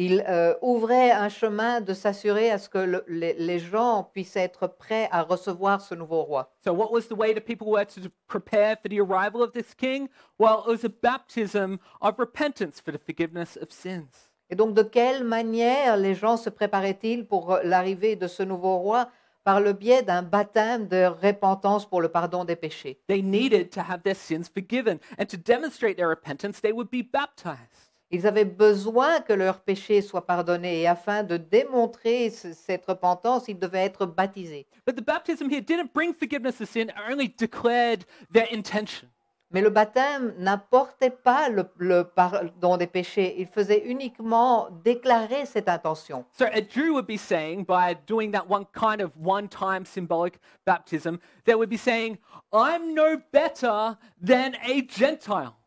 Il 0.00 0.24
euh, 0.28 0.54
ouvrait 0.62 1.10
un 1.10 1.28
chemin 1.28 1.80
de 1.80 1.92
s'assurer 1.92 2.52
à 2.52 2.58
ce 2.58 2.68
que 2.68 2.78
le- 2.78 3.04
les, 3.08 3.34
les 3.34 3.58
gens 3.58 4.04
puissent 4.12 4.36
être 4.36 4.68
prêts 4.68 5.08
à 5.10 5.22
recevoir 5.24 5.80
ce 5.80 5.94
nouveau 5.96 6.22
roi. 6.22 6.52
So, 6.64 6.72
what 6.72 6.92
was 6.92 7.08
the 7.08 7.16
way 7.18 7.34
that 7.34 7.40
people 7.40 7.66
were 7.66 7.84
to 7.84 8.02
prepare 8.28 8.76
for 8.80 8.88
the 8.88 9.00
arrival 9.00 9.42
of 9.42 9.50
this 9.52 9.74
king? 9.74 10.08
Well, 10.38 10.62
it 10.66 10.70
was 10.70 10.84
a 10.84 10.88
baptism 10.88 11.78
of 12.00 12.14
repentance 12.18 12.80
for 12.80 12.92
the 12.92 12.98
forgiveness 13.04 13.58
of 13.60 13.72
sins. 13.72 14.30
Et 14.50 14.54
donc, 14.56 14.74
de 14.74 14.82
quelle 14.84 15.24
manière 15.24 15.96
les 15.96 16.14
gens 16.14 16.36
se 16.36 16.48
préparaient-ils 16.48 17.26
pour 17.26 17.54
euh, 17.54 17.60
l'arrivée 17.64 18.14
de 18.14 18.28
ce 18.28 18.44
nouveau 18.44 18.78
roi 18.78 19.08
Par 19.44 19.60
le 19.60 19.72
biais 19.72 20.02
d'un 20.02 20.22
baptême 20.22 20.88
de 20.88 21.06
repentance 21.06 21.86
pour 21.88 22.02
le 22.02 22.08
pardon 22.08 22.44
des 22.44 22.54
péchés? 22.56 23.00
They 23.08 23.22
needed 23.22 23.70
to 23.70 23.80
have 23.80 24.02
their 24.02 24.14
sins 24.14 24.48
forgiven. 24.48 25.00
And 25.18 25.26
to 25.26 25.36
demonstrate 25.38 25.96
their 25.96 26.08
repentance, 26.08 26.60
they 26.60 26.70
would 26.72 26.90
be 26.90 27.02
baptized. 27.02 27.87
Ils 28.10 28.26
avaient 28.26 28.46
besoin 28.46 29.20
que 29.20 29.34
leurs 29.34 29.60
péchés 29.60 30.00
soient 30.00 30.26
pardonnés 30.26 30.80
et 30.80 30.86
afin 30.88 31.22
de 31.22 31.36
démontrer 31.36 32.30
ce- 32.30 32.54
cette 32.54 32.86
repentance, 32.86 33.48
ils 33.48 33.58
devaient 33.58 33.84
être 33.84 34.06
baptisés. 34.06 34.66
But 34.86 34.96
the 34.96 35.04
baptism 35.04 35.50
here 35.50 35.60
didn't 35.60 35.92
bring 35.92 36.14
forgiveness 36.14 36.60
of 36.60 36.68
sin, 36.68 36.88
it 36.88 36.94
only 37.10 37.28
declared 37.28 38.04
their 38.32 38.46
intention. 38.52 39.08
Mais 39.50 39.62
le 39.62 39.70
baptême 39.70 40.34
n'apportait 40.38 41.08
pas 41.10 41.48
le, 41.48 41.64
le 41.78 42.04
pardon 42.04 42.76
des 42.76 42.86
péchés, 42.86 43.34
il 43.38 43.46
faisait 43.46 43.82
uniquement 43.86 44.68
déclarer 44.84 45.46
cette 45.46 45.68
intention. 45.70 46.24
So 46.38 46.44
a 46.46 46.60
Jew 46.60 46.92
would 46.92 47.06
be 47.06 47.16
saying, 47.16 47.64
by 47.64 47.94
doing 48.06 48.30
that 48.32 48.44
one 48.48 48.66
kind 48.74 49.00
of 49.00 49.10
one 49.16 49.48
time 49.48 49.86
symbolic 49.86 50.38
baptism, 50.66 51.18
they 51.44 51.54
would 51.54 51.70
be 51.70 51.78
saying, 51.78 52.18
I'm 52.52 52.94
no 52.94 53.16
better 53.32 53.96
than 54.22 54.54
a 54.66 54.82
Gentile. 54.86 55.57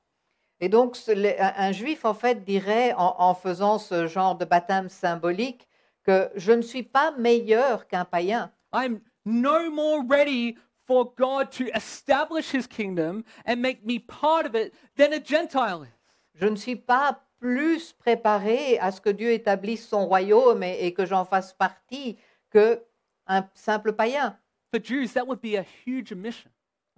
Et 0.62 0.70
donc, 0.70 0.96
un 1.08 1.72
juif, 1.72 2.06
en 2.06 2.14
fait, 2.14 2.44
dirait, 2.44 2.94
en, 2.94 3.16
en 3.18 3.34
faisant 3.34 3.80
ce 3.80 4.06
genre 4.06 4.36
de 4.36 4.46
baptême 4.46 4.90
symbolique, 4.90 5.68
que 6.04 6.30
je 6.36 6.52
ne 6.52 6.62
suis 6.62 6.84
pas 6.84 7.12
meilleur 7.18 7.88
qu'un 7.88 8.06
païen. 8.06 8.52
I'm 8.72 9.02
no 9.26 9.72
more 9.72 10.04
ready 10.08 10.56
for 10.86 11.14
God 11.18 11.52
to 11.52 11.66
establish 11.76 12.54
his 12.54 12.68
kingdom 12.68 13.24
and 13.46 13.58
make 13.58 13.84
me 13.86 14.00
part 14.00 14.46
of 14.46 14.56
it 14.56 14.74
than 14.96 15.14
a 15.14 15.20
Gentile 15.20 15.84
is. 15.84 16.18
Je 16.36 16.46
ne 16.46 16.56
suis 16.56 16.76
pas 16.76 17.20
plus 17.40 17.94
préparé 17.94 18.78
à 18.80 18.92
ce 18.92 19.02
que 19.02 19.10
Dieu 19.10 19.32
établisse 19.32 19.88
son 19.88 20.06
royaume 20.06 20.64
et, 20.64 20.86
et 20.86 20.94
que 20.94 21.06
j'en 21.06 21.26
fasse 21.26 21.54
partie 21.54 22.18
que 22.52 22.84
un 23.28 23.48
simple 23.56 23.94
païen. 23.94 24.38
For 24.72 24.80
Jews, 24.80 25.14
that 25.14 25.26
would 25.26 25.42
be 25.42 25.56
a 25.56 25.66
huge 25.86 26.12
omission. 26.12 26.50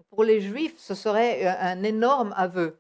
Pour 0.10 0.24
les 0.24 0.42
juifs, 0.42 0.78
ce 0.78 0.96
serait 0.96 1.46
un 1.48 1.80
un 1.80 1.84
énorme 1.84 2.34
aveu. 2.38 2.78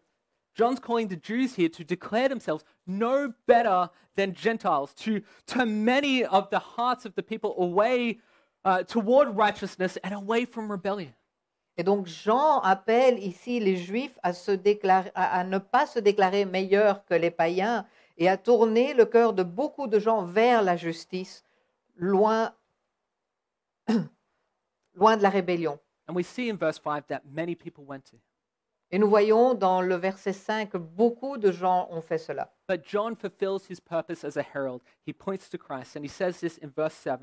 John's 0.55 0.79
calling 0.79 1.07
the 1.07 1.15
Jews 1.15 1.55
here 1.55 1.69
to 1.69 1.83
declare 1.83 2.29
themselves 2.29 2.63
no 2.85 3.33
better 3.47 3.89
than 4.15 4.33
Gentiles, 4.33 4.93
to 4.95 5.21
turn 5.47 5.83
many 5.83 6.23
of 6.23 6.49
the 6.49 6.59
hearts 6.59 7.05
of 7.05 7.15
the 7.15 7.23
people 7.23 7.55
away 7.57 8.19
uh, 8.63 8.83
toward 8.83 9.35
righteousness 9.35 9.97
and 10.03 10.13
away 10.13 10.45
from 10.45 10.71
rebellion. 10.71 11.13
Et 11.75 11.83
donc 11.83 12.05
Jean 12.05 12.59
appelle 12.59 13.17
ici 13.17 13.59
les 13.59 13.77
Juifs 13.77 14.19
à, 14.21 14.33
se 14.33 14.51
déclarer, 14.51 15.11
à, 15.15 15.39
à 15.39 15.43
ne 15.43 15.57
pas 15.57 15.87
se 15.87 15.99
déclarer 15.99 16.45
meilleurs 16.45 17.03
que 17.05 17.15
les 17.15 17.31
païens 17.31 17.85
et 18.17 18.29
à 18.29 18.37
tourner 18.37 18.93
le 18.93 19.05
cœur 19.05 19.33
de 19.33 19.41
beaucoup 19.41 19.87
de 19.87 19.97
gens 19.97 20.23
vers 20.23 20.61
la 20.61 20.77
justice, 20.77 21.43
loin, 21.95 22.53
loin 24.93 25.17
de 25.17 25.23
la 25.23 25.29
rébellion. 25.29 25.79
And 26.07 26.15
we 26.15 26.23
see 26.23 26.49
in 26.49 26.57
verse 26.57 26.77
5 26.77 27.07
that 27.07 27.21
many 27.25 27.55
people 27.55 27.85
went 27.85 28.05
to 28.05 28.17
him. 28.17 28.21
Et 28.93 28.99
nous 28.99 29.09
voyons 29.09 29.55
dans 29.55 29.81
le 29.81 29.95
verset 29.95 30.33
5 30.33 30.69
que 30.69 30.77
beaucoup 30.77 31.39
de 31.39 31.51
gens 31.51 31.87
ont 31.89 31.99
fait 31.99 32.19
cela. 32.19 32.53
But 32.69 32.83
John 32.85 33.15
fulfills 33.15 33.65
his 33.67 33.79
purpose 33.79 34.23
as 34.23 34.37
a 34.37 34.43
herald. 34.43 34.81
He 35.03 35.11
points 35.11 35.49
to 35.49 35.57
Christ, 35.57 35.95
and 35.95 36.03
he 36.03 36.07
says 36.07 36.39
this 36.39 36.59
in 36.59 36.69
verse 36.69 36.93
7. 36.93 37.21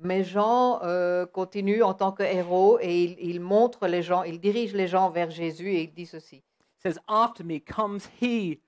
Mais 0.00 0.24
Jean 0.24 0.80
euh, 0.82 1.26
continue 1.26 1.82
en 1.82 1.92
tant 1.92 2.12
que 2.12 2.22
héros 2.22 2.78
et 2.80 3.04
il, 3.04 3.16
il 3.20 3.40
montre 3.40 3.86
les 3.86 4.02
gens, 4.02 4.22
il 4.22 4.40
dirige 4.40 4.72
les 4.72 4.88
gens 4.88 5.10
vers 5.10 5.30
Jésus 5.30 5.70
et 5.70 5.82
il 5.82 5.92
dit 5.92 6.06
ceci. 6.06 6.36
It 6.36 6.82
says, 6.82 6.98
After 7.08 7.44
me 7.44 7.58
comes 7.58 8.08
he 8.18 8.62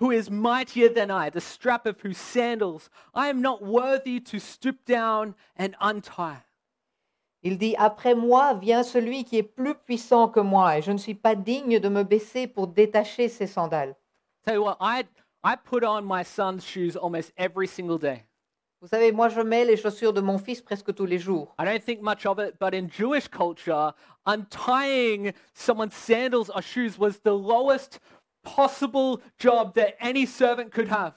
who 0.00 0.10
is 0.10 0.30
mightier 0.30 0.88
than 0.88 1.10
I, 1.10 1.28
the 1.28 1.42
strap 1.42 1.84
of 1.84 2.00
whose 2.00 2.16
sandals 2.16 2.88
I 3.14 3.28
am 3.28 3.42
not 3.42 3.62
worthy 3.62 4.20
to 4.20 4.38
stoop 4.38 4.86
down 4.86 5.34
and 5.58 5.76
untie. 5.82 6.44
Il 7.42 7.58
dit, 7.58 7.74
Après 7.76 8.14
moi 8.14 8.54
vient 8.54 8.82
celui 8.82 9.24
qui 9.24 9.38
est 9.38 9.42
plus 9.42 9.74
puissant 9.74 10.28
que 10.28 10.40
moi 10.40 10.78
et 10.78 10.82
je 10.82 10.92
ne 10.92 10.98
suis 10.98 11.14
pas 11.14 11.34
digne 11.34 11.80
de 11.80 11.88
me 11.88 12.04
baisser 12.04 12.46
pour 12.46 12.68
détacher 12.68 13.28
ses 13.28 13.46
sandales. 13.46 13.96
Tell 14.44 14.54
you 14.54 14.64
what, 14.64 14.76
I, 14.80 15.04
I 15.44 15.56
put 15.56 15.84
on 15.84 16.02
my 16.02 16.24
son's 16.24 16.64
shoes 16.64 16.96
almost 16.96 17.32
every 17.36 17.66
single 17.66 17.98
day. 17.98 18.24
Vous 18.80 18.88
savez, 18.88 19.12
moi 19.12 19.28
je 19.28 19.40
mets 19.40 19.64
les 19.64 19.76
chaussures 19.76 20.12
de 20.12 20.20
mon 20.20 20.38
fils 20.38 20.60
presque 20.60 20.92
tous 20.94 21.06
les 21.06 21.18
jours. 21.18 21.54
I 21.58 21.64
don't 21.64 21.84
think 21.84 22.00
much 22.00 22.26
of 22.26 22.40
it, 22.40 22.58
but 22.58 22.74
in 22.74 22.88
Jewish 22.88 23.28
culture, 23.28 23.92
untying 24.26 25.32
someone's 25.54 25.94
sandals 25.94 26.50
or 26.50 26.62
shoes 26.62 26.98
was 26.98 27.20
the 27.20 27.32
lowest 27.32 28.00
possible 28.42 29.20
job 29.38 29.74
that 29.74 29.94
any 30.00 30.26
servant 30.26 30.72
could 30.72 30.88
have. 30.88 31.14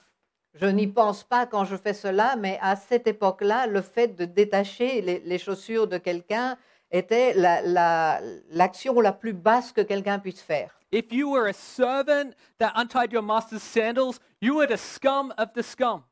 Je 0.60 0.66
n'y 0.66 0.86
pense 0.86 1.22
pas 1.22 1.46
quand 1.46 1.64
je 1.64 1.76
fais 1.76 1.92
cela, 1.94 2.36
mais 2.36 2.58
à 2.62 2.76
cette 2.76 3.06
époque-là, 3.06 3.66
le 3.66 3.82
fait 3.82 4.08
de 4.08 4.24
détacher 4.24 5.00
les, 5.02 5.20
les 5.20 5.38
chaussures 5.38 5.86
de 5.86 5.98
quelqu'un 5.98 6.56
était 6.90 7.34
la- 7.34 7.62
la- 7.62 8.20
l'action 8.50 9.00
la, 9.00 9.12
plus 9.12 9.32
basse 9.32 9.72
que 9.72 9.80
quelqu'un 9.82 10.18
puisse 10.18 10.40
faire. 10.40 10.78
If 10.92 11.12
you 11.12 11.30
were 11.32 11.46
a 11.48 11.52
servant 11.52 12.30
that 12.58 12.72
untied 12.76 13.12
your 13.12 13.22
master's 13.22 13.62
sandals, 13.62 14.18
you 14.40 14.54
were 14.56 14.66
the 14.68 14.76
scum 14.78 15.34
of 15.36 15.52
the 15.54 15.62
scum. 15.62 16.02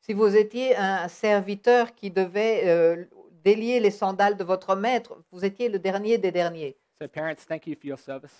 Si 0.00 0.14
vous 0.14 0.34
étiez 0.36 0.76
un 0.76 1.08
serviteur 1.08 1.94
qui 1.94 2.10
devait 2.10 2.62
euh, 2.64 3.04
délier 3.44 3.80
les 3.80 3.90
sandales 3.90 4.36
de 4.36 4.44
votre 4.44 4.74
maître, 4.76 5.18
vous 5.30 5.44
étiez 5.44 5.68
le 5.68 5.78
dernier 5.78 6.16
des 6.16 6.30
derniers. 6.30 6.76
So, 7.02 7.08
parents, 7.08 7.44
thank 7.48 7.66
you 7.66 7.74
for 7.74 7.86
your 7.86 7.98
service. 7.98 8.32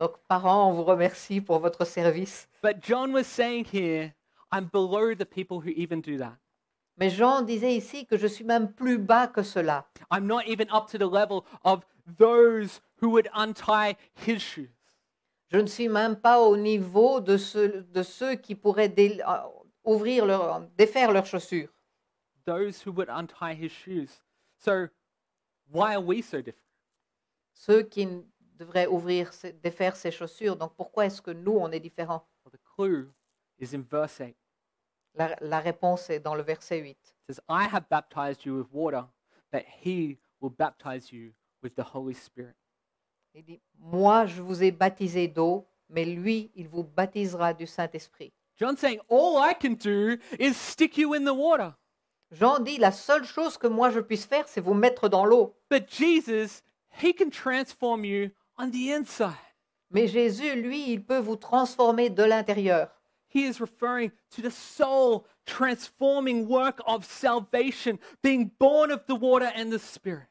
Donc, 0.00 0.12
parents, 0.28 0.70
on 0.70 0.72
vous 0.72 0.84
remercie 0.84 1.40
pour 1.40 1.58
votre 1.58 1.84
service. 1.84 2.48
But 2.62 2.76
John 2.82 3.12
was 3.12 3.24
saying 3.24 3.66
here, 3.72 4.12
I'm 4.54 4.66
below 4.66 5.14
the 5.14 5.26
people 5.26 5.60
who 5.60 5.70
even 5.70 6.00
do 6.00 6.16
that. 6.18 6.38
Mais 6.96 7.10
Jean 7.10 7.42
disait 7.42 7.74
ici 7.76 8.06
que 8.06 8.16
je 8.16 8.28
suis 8.28 8.44
même 8.44 8.72
plus 8.72 8.98
bas 8.98 9.26
que 9.26 9.42
cela. 9.42 9.84
I'm 10.12 10.28
not 10.28 10.46
even 10.46 10.68
up 10.70 10.88
to 10.92 10.98
the 10.98 11.08
level 11.08 11.44
of 11.64 11.84
those 12.06 12.80
who 13.00 13.10
would 13.10 13.28
untie 13.34 13.96
his 14.14 14.40
shoes. 14.40 14.68
Je 15.50 15.58
ne 15.58 15.66
suis 15.66 15.88
même 15.88 16.14
pas 16.14 16.38
au 16.40 16.56
niveau 16.56 17.20
de 17.20 17.36
ceux, 17.36 17.82
de 17.92 18.02
ceux 18.04 18.36
qui 18.36 18.54
pourraient 18.54 18.88
dé- 18.88 19.20
euh, 19.26 19.42
ouvrir 19.84 20.24
leur, 20.24 20.60
défaire 20.78 21.10
leurs 21.10 21.26
chaussures. 21.26 21.68
Those 22.46 22.80
who 22.86 22.92
would 22.92 23.08
untie 23.08 23.54
his 23.54 23.70
shoes. 23.72 24.22
So, 24.58 24.88
why 25.72 25.94
are 25.94 26.00
we 26.00 26.22
so 26.22 26.40
different? 26.40 26.62
Ceux 27.54 27.82
qui 27.82 28.06
devraient 28.56 28.86
ouvrir, 28.86 29.32
défaire 29.62 29.96
ses 29.96 30.12
chaussures. 30.12 30.54
Donc 30.56 30.74
pourquoi 30.76 31.06
est-ce 31.06 31.20
que 31.20 31.32
nous, 31.32 31.56
on 31.58 31.72
est 31.72 31.80
différents? 31.80 32.24
Well, 32.44 32.52
the 32.52 32.60
clue 32.76 33.10
is 33.58 33.74
in 33.74 33.82
verse 33.82 34.20
8. 34.20 34.36
La, 35.14 35.36
la 35.40 35.60
réponse 35.60 36.10
est 36.10 36.20
dans 36.20 36.34
le 36.34 36.42
verset 36.42 36.78
8. 36.78 36.90
It 36.90 37.34
says, 37.34 37.40
I 37.48 37.66
have 37.72 37.88
baptized 37.88 38.44
you 38.44 38.56
with 38.56 38.68
water, 38.72 39.04
but 39.52 39.64
he 39.82 40.18
will 40.40 40.50
baptize 40.50 41.12
you 41.12 41.32
with 41.62 41.74
the 41.74 41.84
Holy 41.94 42.14
Spirit. 42.14 42.54
Il 43.34 43.44
dit, 43.44 43.60
moi, 43.78 44.26
je 44.26 44.42
vous 44.42 44.62
ai 44.62 44.70
baptisé 44.70 45.26
d'eau, 45.26 45.66
mais 45.88 46.04
lui, 46.04 46.50
il 46.54 46.68
vous 46.68 46.84
baptisera 46.84 47.52
du 47.52 47.66
Saint-Esprit. 47.66 48.32
John's 48.56 48.78
saying, 48.78 49.00
All 49.10 49.38
I 49.38 49.54
can 49.54 49.74
do 49.74 50.16
is 50.38 50.54
stick 50.54 50.96
you 50.96 51.14
in 51.14 51.24
the 51.24 51.34
water. 51.34 51.74
Jean 52.30 52.60
dit, 52.60 52.78
la 52.78 52.92
seule 52.92 53.24
chose 53.24 53.58
que 53.58 53.66
moi 53.66 53.90
je 53.90 54.00
puisse 54.00 54.26
faire, 54.26 54.48
c'est 54.48 54.60
vous 54.60 54.74
mettre 54.74 55.08
dans 55.08 55.24
l'eau. 55.24 55.56
But 55.70 55.88
Jesus, 55.88 56.62
he 57.02 57.14
can 57.14 57.30
transform 57.30 58.04
you 58.04 58.30
on 58.58 58.70
the 58.70 58.92
inside. 58.92 59.34
Mais 59.90 60.08
Jésus, 60.08 60.60
lui, 60.60 60.90
il 60.90 61.04
peut 61.04 61.18
vous 61.18 61.36
transformer 61.36 62.10
de 62.10 62.22
l'intérieur. 62.24 62.88
He 63.34 63.46
is 63.46 63.60
referring 63.60 64.12
to 64.30 64.42
the 64.42 64.50
soul 64.50 65.26
transforming 65.44 66.48
work 66.48 66.80
of 66.86 67.04
salvation, 67.04 67.98
being 68.22 68.52
born 68.60 68.92
of 68.92 69.04
the 69.06 69.16
water 69.16 69.50
and 69.54 69.72
the 69.72 69.80
Spirit. 69.80 70.28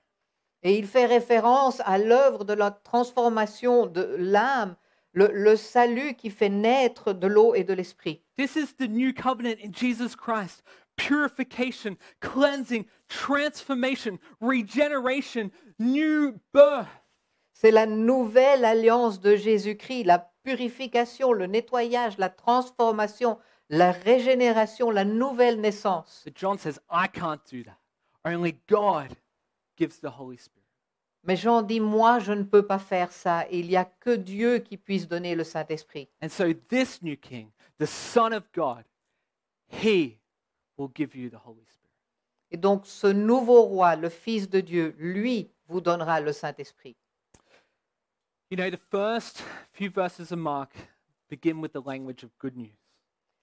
Et 0.64 0.78
il 0.78 0.88
fait 0.88 1.06
référence 1.06 1.82
à 1.82 1.98
l'œuvre 1.98 2.46
de 2.46 2.54
la 2.54 2.72
transformation 2.72 3.86
de 3.86 4.16
l'âme, 4.18 4.78
le, 5.12 5.30
le 5.34 5.58
salut 5.58 6.14
qui 6.14 6.30
fait 6.30 6.48
naître 6.48 7.12
de 7.12 7.28
l'eau 7.28 7.54
et 7.54 7.66
de 7.66 7.74
l'esprit. 7.74 8.22
This 8.38 8.56
is 8.56 8.74
the 8.78 8.88
new 8.88 9.14
covenant 9.14 9.58
in 9.62 9.74
Jesus 9.74 10.16
Christ 10.16 10.64
purification, 10.96 11.98
cleansing, 12.22 12.86
transformation, 13.10 14.20
regeneration, 14.40 15.52
new 15.80 16.40
birth. 16.54 16.88
C'est 17.54 17.72
la 17.72 17.86
nouvelle 17.86 18.66
alliance 18.66 19.20
de 19.20 19.36
Jésus-Christ, 19.36 20.06
la 20.06 20.33
purification, 20.44 21.34
le 21.34 21.48
nettoyage, 21.48 22.18
la 22.18 22.30
transformation, 22.30 23.38
la 23.70 23.92
régénération, 23.92 24.92
la 24.92 25.06
nouvelle 25.06 25.60
naissance. 25.60 26.24
But 26.26 26.36
John 26.36 26.58
says, 26.58 26.80
I 26.90 27.08
can't 27.08 27.42
do 27.50 27.64
that. 27.64 27.80
Only 28.26 28.58
God 28.68 29.16
gives 29.78 30.00
the 30.00 30.12
Holy 30.20 30.38
Spirit. 30.38 30.64
Mais 31.24 31.38
Jean 31.38 31.62
dit, 31.62 31.80
moi, 31.80 32.20
je 32.20 32.34
ne 32.34 32.44
peux 32.44 32.66
pas 32.66 32.80
faire 32.80 33.12
ça. 33.12 33.46
Il 33.50 33.68
n'y 33.68 33.78
a 33.78 33.86
que 33.86 34.16
Dieu 34.16 34.60
qui 34.60 34.78
puisse 34.78 35.08
donner 35.08 35.36
le 35.36 35.46
Saint-Esprit. 35.46 36.10
And 36.22 36.30
so, 36.30 36.54
this 36.70 37.02
new 37.02 37.16
king, 37.16 37.52
the 37.80 37.86
Son 37.86 38.34
of 38.34 38.44
God, 38.54 38.84
he 39.68 40.18
will 40.78 40.90
give 40.94 41.16
you 41.16 41.30
the 41.30 41.40
Holy 41.46 41.64
Spirit. 41.66 41.84
Et 42.52 42.58
donc, 42.58 42.86
ce 42.86 43.08
nouveau 43.08 43.64
roi, 43.64 43.96
le 43.96 44.10
Fils 44.10 44.50
de 44.50 44.60
Dieu, 44.60 44.96
lui, 45.00 45.50
vous 45.68 45.80
donnera 45.80 46.20
le 46.20 46.34
Saint-Esprit. 46.34 46.96
You 48.54 48.58
know, 48.58 48.70
the 48.70 48.78
first 48.78 49.42
few 49.72 49.90
verses 49.90 50.32
of 50.32 50.38
Mark 50.38 50.76
begin 51.28 51.60
with 51.60 51.74
the 51.74 51.82
language 51.82 52.22
of 52.22 52.30
good 52.38 52.56
news. 52.56 52.78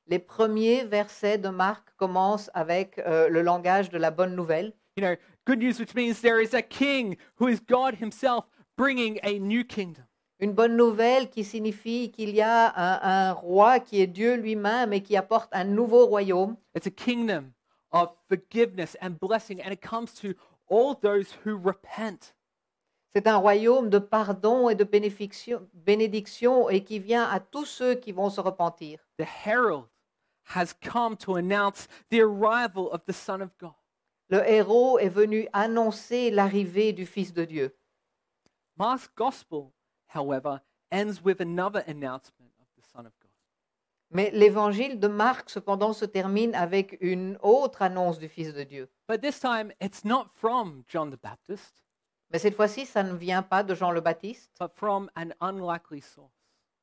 Les 0.06 0.20
premiers 0.20 0.84
versets 0.84 1.36
de 1.36 1.48
Marc 1.48 1.96
commencent 1.96 2.48
avec 2.54 2.96
euh, 3.00 3.28
le 3.28 3.42
langage 3.42 3.90
de 3.90 3.98
la 3.98 4.12
bonne 4.12 4.36
nouvelle. 4.36 4.72
You 4.96 5.02
know, 5.02 5.16
good 5.46 5.58
news, 5.58 5.80
which 5.80 5.96
means 5.96 6.20
there 6.20 6.40
is 6.40 6.54
a 6.54 6.62
king 6.62 7.16
who 7.40 7.48
is 7.48 7.58
God 7.58 7.96
himself 8.00 8.44
bringing 8.76 9.18
a 9.24 9.40
new 9.40 9.64
kingdom. 9.64 10.04
Une 10.38 10.52
bonne 10.52 10.76
nouvelle 10.76 11.28
qui 11.28 11.42
signifie 11.42 12.12
qu'il 12.12 12.30
y 12.30 12.40
a 12.40 12.72
un, 12.76 13.00
un 13.02 13.32
roi 13.32 13.80
qui 13.80 14.00
est 14.00 14.06
Dieu 14.06 14.36
lui-même 14.36 14.92
et 14.92 15.02
qui 15.02 15.16
apporte 15.16 15.48
un 15.50 15.64
nouveau 15.64 16.06
royaume. 16.06 16.56
It's 16.76 16.86
a 16.86 16.92
kingdom 16.92 17.52
of 17.90 18.10
forgiveness 18.28 18.96
and 19.02 19.18
blessing, 19.20 19.60
and 19.60 19.72
it 19.72 19.80
comes 19.80 20.14
to 20.20 20.34
all 20.68 20.94
those 20.94 21.36
who 21.44 21.56
repent. 21.56 22.32
C'est 23.14 23.26
un 23.26 23.38
royaume 23.38 23.90
de 23.90 23.98
pardon 23.98 24.68
et 24.68 24.76
de 24.76 24.84
bénédiction, 24.84 25.68
bénédiction 25.74 26.68
et 26.68 26.84
qui 26.84 27.00
vient 27.00 27.24
à 27.24 27.40
tous 27.40 27.64
ceux 27.64 27.94
qui 27.96 28.12
vont 28.12 28.30
se 28.30 28.40
repentir. 28.40 29.00
The 29.18 29.26
herald 29.44 29.86
has 30.54 30.72
come 30.72 31.16
to 31.18 31.34
announce 31.34 31.88
the 32.10 32.20
arrival 32.20 32.88
of 32.92 33.04
the 33.06 33.12
Son 33.12 33.40
of 33.40 33.50
God. 33.58 33.74
Le 34.28 34.48
héros 34.48 34.98
est 35.00 35.08
venu 35.08 35.48
annoncer 35.52 36.30
l'arrivée 36.30 36.92
du 36.92 37.04
Fils 37.04 37.32
de 37.32 37.44
Dieu. 37.44 37.76
Mark's 38.76 39.08
gospel, 39.16 39.72
however, 40.14 40.60
ends 40.92 41.20
with 41.24 41.40
another 41.40 41.82
announcement 41.88 42.52
of 42.60 42.66
the 42.76 42.86
Son 42.86 43.06
of 43.06 43.12
God. 43.20 43.30
Mais 44.12 44.30
l'évangile 44.32 45.00
de 45.00 45.08
Marc, 45.08 45.50
cependant, 45.50 45.92
se 45.92 46.04
termine 46.04 46.54
avec 46.54 46.96
une 47.00 47.38
autre 47.42 47.82
annonce 47.82 48.20
du 48.20 48.28
Fils 48.28 48.54
de 48.54 48.62
Dieu. 48.62 48.88
But 49.08 49.20
this 49.20 49.40
time, 49.40 49.72
it's 49.80 50.04
not 50.04 50.28
from 50.34 50.84
John 50.88 51.10
the 51.10 51.20
Baptist, 51.20 51.82
Mais 52.30 52.38
cette 52.38 52.54
fois-ci, 52.54 52.86
ça 52.86 53.02
ne 53.02 53.12
vient 53.14 53.42
pas 53.42 53.62
de 53.62 53.74
Jean 53.74 53.90
le 53.90 54.00
Baptiste, 54.00 54.50
but 54.60 54.72
from 54.74 55.10
an 55.16 55.30
unlikely 55.40 56.00
source. 56.00 56.30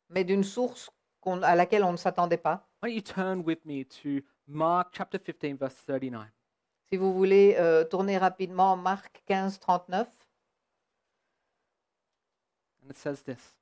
mais 0.09 0.23
d'une 0.23 0.43
source 0.43 0.89
qu'on- 1.21 1.41
à 1.43 1.55
laquelle 1.55 1.83
on 1.83 1.91
ne 1.91 1.97
s'attendait 1.97 2.37
pas. 2.37 2.67
Why 2.81 2.89
don't 2.89 2.95
you 2.95 3.01
turn 3.01 3.39
with 3.45 3.65
me 3.65 3.83
to 4.01 4.25
Mark 4.47 4.93
chapter 4.95 5.19
15, 5.19 5.57
verse 5.57 5.75
39. 5.85 6.29
Si 6.89 6.95
vous 6.95 7.13
voulez 7.13 7.55
euh, 7.57 7.83
tourner 7.83 8.17
rapidement 8.17 8.77
Marc 8.77 9.21
15, 9.27 9.57
39. 9.57 10.07
And 12.81 12.89
it 12.91 12.95
says 12.97 13.23
this 13.23 13.53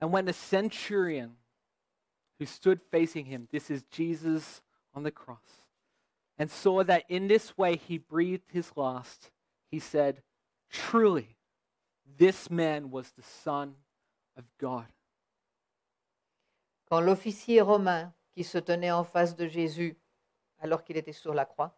And 0.00 0.10
when 0.12 0.24
the 0.26 0.32
centurion 0.32 1.36
who 2.38 2.46
stood 2.46 2.80
facing 2.90 3.26
him, 3.26 3.48
this 3.50 3.70
is 3.70 3.82
Jesus 3.90 4.62
on 4.94 5.02
the 5.02 5.10
cross, 5.10 5.64
and 6.38 6.50
saw 6.50 6.82
that 6.84 7.04
in 7.08 7.28
this 7.28 7.56
way 7.58 7.76
he 7.76 7.98
breathed 7.98 8.50
his 8.52 8.72
last, 8.76 9.30
he 9.70 9.78
said, 9.78 10.22
Truly, 10.70 11.36
this 12.18 12.50
man 12.50 12.90
was 12.90 13.12
the 13.12 13.22
Son 13.22 13.74
of 14.36 14.44
God. 14.58 14.86
Quand 16.88 17.00
l'officier 17.00 17.60
romain 17.60 18.12
qui 18.32 18.44
se 18.44 18.58
tenait 18.58 18.92
en 18.92 19.04
face 19.04 19.34
de 19.34 19.48
Jésus 19.48 19.96
alors 20.60 20.84
qu'il 20.84 20.96
était 20.96 21.12
sur 21.12 21.34
la 21.34 21.44
croix 21.44 21.76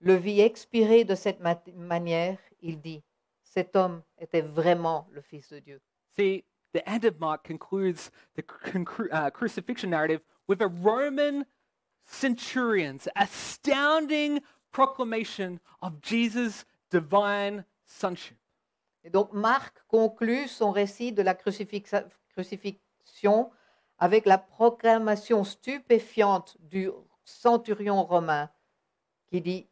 le 0.00 0.14
vit 0.14 0.40
expirer 0.40 1.04
de 1.04 1.14
cette 1.14 1.40
ma- 1.40 1.62
manière, 1.76 2.38
il 2.62 2.80
dit, 2.80 3.02
cet 3.42 3.76
homme 3.76 4.02
était 4.18 4.40
vraiment 4.40 5.08
le 5.12 5.20
Fils 5.20 5.48
de 5.50 5.58
Dieu. 5.58 5.80
See, 6.16 6.44
the 6.72 6.82
end 6.88 7.04
of 7.04 7.18
Mark 7.20 7.44
concludes 7.44 8.10
the 8.34 8.42
concru- 8.42 9.12
uh, 9.12 9.30
crucifixion 9.30 9.90
narrative 9.90 10.20
with 10.48 10.60
a 10.62 10.68
Roman 10.68 11.44
centurion's 12.06 13.08
astounding 13.16 14.40
proclamation 14.72 15.60
of 15.82 16.00
Jesus' 16.00 16.64
divine 16.90 17.64
sonship. 17.84 18.36
Et 19.02 19.10
donc 19.10 19.32
Marc 19.32 19.82
conclut 19.88 20.48
son 20.48 20.70
récit 20.70 21.12
de 21.12 21.22
la 21.22 21.34
crucifixa- 21.34 22.06
crucifixion 22.30 23.50
avec 23.98 24.26
la 24.26 24.38
proclamation 24.38 25.44
stupéfiante 25.44 26.56
du 26.60 26.90
centurion 27.24 28.04
romain 28.04 28.50
qui 29.28 29.40
dit, 29.40 29.68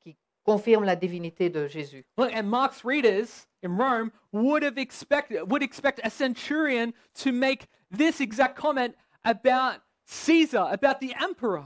qui 0.00 0.16
confirme 0.44 0.84
la 0.84 0.96
divinité 0.96 1.50
de 1.50 1.66
Jésus. 1.66 2.04
Look, 2.16 2.32
and 2.34 2.44
Mark's 2.44 2.84
readers 2.84 3.46
in 3.62 3.76
Rome 3.76 4.10
would 4.32 4.62
have 4.62 4.78
expected 4.78 5.50
would 5.50 5.62
expect 5.62 6.00
a 6.04 6.10
centurion 6.10 6.92
to 7.14 7.32
make 7.32 7.66
this 7.90 8.20
exact 8.20 8.56
comment 8.56 8.94
about 9.24 9.80
Caesar, 10.04 10.66
about 10.70 11.00
the 11.00 11.14
emperor. 11.20 11.64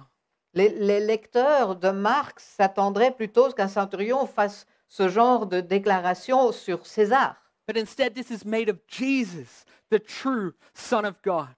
Les, 0.54 0.68
les 0.68 1.00
lecteurs 1.00 1.76
de 1.76 1.90
Marc 1.90 2.40
s'attendraient 2.40 3.14
plutôt 3.14 3.50
qu'un 3.52 3.68
centurion 3.68 4.26
fasse 4.26 4.66
ce 4.92 5.08
genre 5.08 5.46
de 5.46 5.62
déclaration 5.62 6.52
sur 6.52 6.84
César. 6.84 7.36
But 7.66 7.78
instead, 7.78 8.14
this 8.14 8.30
is 8.30 8.44
made 8.44 8.68
of 8.68 8.78
Jesus, 8.86 9.64
the 9.88 9.98
true 9.98 10.52
Son 10.74 11.06
of 11.06 11.22
God. 11.22 11.48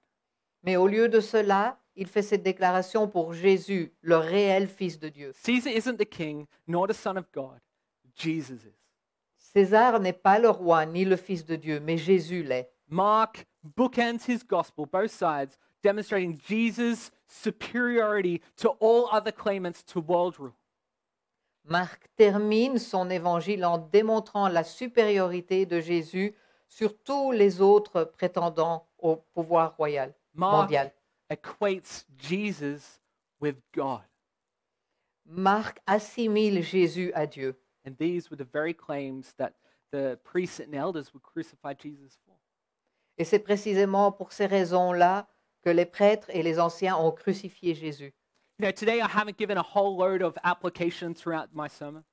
Mais 0.62 0.76
au 0.76 0.87
lieu 0.87 1.09
de 1.09 1.20
cela, 1.20 1.76
il 1.97 2.07
fait 2.07 2.22
cette 2.22 2.45
déclaration 2.45 3.09
pour 3.09 3.32
Jésus, 3.35 3.93
le 4.03 4.18
réel 4.18 4.68
Fils 4.68 5.01
de 5.01 5.09
Dieu. 5.09 5.32
Caesar 5.43 5.70
isn't 5.70 5.97
the 5.97 6.05
king, 6.05 6.47
nor 6.68 6.87
the 6.87 6.95
Son 6.95 7.16
of 7.16 7.24
God. 7.32 7.59
Jesus 8.14 8.64
is. 8.64 8.78
César 9.37 9.99
n'est 9.99 10.12
pas 10.12 10.39
le 10.39 10.51
roi 10.51 10.87
ni 10.87 11.05
le 11.05 11.16
Fils 11.16 11.45
de 11.45 11.57
Dieu, 11.57 11.80
mais 11.80 11.99
Jésus 11.99 12.45
l'est. 12.45 12.70
Mark 12.89 13.47
bookends 13.64 14.26
his 14.28 14.45
gospel, 14.45 14.87
both 14.87 15.11
sides, 15.11 15.59
demonstrating 15.82 16.39
Jesus' 16.39 17.11
superiority 17.26 18.41
to 18.59 18.68
all 18.78 19.09
other 19.11 19.32
claimants 19.32 19.82
to 19.82 19.99
world 19.99 20.39
rule. 20.39 20.55
Marc 21.65 22.09
termine 22.17 22.79
son 22.79 23.09
évangile 23.09 23.65
en 23.65 23.79
démontrant 23.79 24.49
la 24.49 24.65
supériorité 24.65 25.65
de 25.65 25.81
Jésus 25.81 26.35
sur 26.69 26.97
tous 27.03 27.33
les 27.33 27.61
autres 27.61 28.05
prétendants 28.05 28.87
au 28.99 29.17
pouvoir 29.17 29.77
royal 29.77 30.15
Mark 30.35 30.62
mondial. 30.62 30.93
equates 31.31 32.07
Jesus 32.19 33.01
with 33.41 33.57
God. 33.75 34.03
Marc 35.25 35.81
assimile 35.87 36.62
Jésus 36.62 37.12
à 37.15 37.27
Dieu. 37.27 37.57
And 37.87 37.95
these 37.99 38.31
were 38.31 38.37
the 38.37 38.51
very 38.51 38.75
claims 38.75 39.35
that 39.37 39.53
the 39.91 40.19
priests 40.23 40.61
and 40.61 40.75
elders 40.75 41.12
would 41.15 41.23
crucify 41.23 41.75
Jesus 41.75 42.19
for. 42.27 42.35
Et 43.17 43.25
c'est 43.25 43.39
précisément 43.39 44.12
pour 44.12 44.33
ces 44.33 44.47
raisons-là 44.47 45.29
que 45.62 45.71
les 45.71 45.87
prêtres 45.87 46.29
et 46.31 46.43
les 46.43 46.59
anciens 46.59 46.97
ont 46.97 47.12
crucifié 47.12 47.75
Jésus. 47.75 48.12
You 48.59 48.67
know, 48.67 48.71
today 48.71 49.01
I 49.01 49.09
haven't 49.09 49.37
given 49.37 49.59
a 49.59 49.63
whole 49.63 49.97
load 49.97 50.23
of 50.23 50.39
application 50.45 51.13
throughout 51.13 51.49
my 51.53 51.67
sermon, 51.67 52.05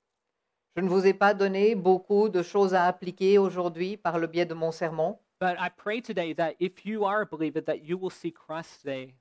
Je 0.75 0.81
ne 0.81 0.89
vous 0.89 1.05
ai 1.05 1.13
pas 1.13 1.35
donné 1.35 1.75
beaucoup 1.75 2.29
de 2.29 2.41
choses 2.41 2.73
à 2.73 2.87
appliquer 2.87 3.37
aujourd'hui 3.37 3.95
par 3.95 4.17
le 4.17 4.25
biais 4.25 4.47
de 4.47 4.55
mon 4.55 4.71
sermon, 4.71 5.19
but 5.39 5.55
I 5.59 5.69
pray 5.69 6.01
today 6.01 6.33
that 6.33 6.55
if 6.59 6.83
you 6.83 7.05
are 7.05 7.21
a 7.21 7.27
believer, 7.27 7.61
that 7.61 7.85
you 7.85 7.95
will 7.95 8.09
see 8.09 8.31
Christ 8.31 8.81
today 8.81 9.13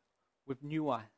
with 0.47 0.63
new 0.63 0.89
eyes. 0.89 1.11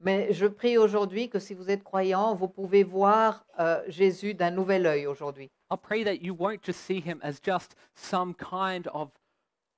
mais 0.00 0.32
je 0.32 0.46
prie 0.46 0.78
aujourd'hui 0.78 1.28
que 1.28 1.38
si 1.38 1.52
vous 1.52 1.68
êtes 1.68 1.84
croyant, 1.84 2.34
vous 2.34 2.48
pouvez 2.48 2.82
voir 2.82 3.44
euh, 3.58 3.82
Jésus 3.88 4.32
d'un 4.32 4.50
nouvel 4.50 4.86
œil 4.86 5.06
aujourd'hui. 5.06 5.50
I 5.70 5.76
pray 5.76 6.04
that 6.04 6.22
you 6.22 6.32
won't 6.32 6.62
just 6.62 6.80
see 6.80 7.00
him 7.00 7.20
as 7.22 7.38
just 7.38 7.76
some 7.94 8.32
kind 8.32 8.88
of 8.94 9.10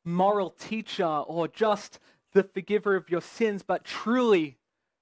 moral 0.04 0.50
teacher 0.50 1.24
or 1.26 1.48
just 1.48 1.98
the 2.34 2.44
forgiver 2.44 2.94
of 2.94 3.10
your 3.10 3.20
sins, 3.20 3.64
but 3.64 3.82
truly 3.82 4.59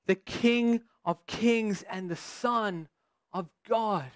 the 0.08 0.16
King 0.16 0.80
of 1.04 1.24
kings 1.26 1.84
and 1.88 2.08
the 2.08 2.16
Son 2.16 2.88
of 3.32 3.46
God. 3.68 4.10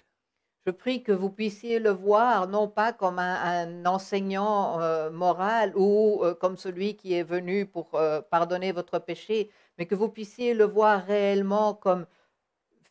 Je 0.65 0.71
prie 0.71 1.03
que 1.03 1.11
vous 1.11 1.29
puissiez 1.29 1.79
le 1.79 1.91
voir 1.91 2.47
non 2.47 2.69
pas 2.69 2.93
comme 2.93 3.19
un, 3.19 3.35
un 3.35 3.85
enseignant 3.85 4.79
euh, 4.79 5.11
moral 5.11 5.73
ou 5.75 6.21
euh, 6.23 6.33
comme 6.35 6.55
celui 6.57 6.95
qui 6.95 7.13
est 7.13 7.23
venu 7.23 7.65
pour 7.65 7.89
euh, 7.95 8.21
pardonner 8.21 8.71
votre 8.71 8.99
péché, 8.99 9.49
mais 9.77 9.85
que 9.85 9.95
vous 9.95 10.07
puissiez 10.07 10.53
le 10.53 10.63
voir 10.63 11.05
réellement 11.05 11.73
comme 11.73 12.05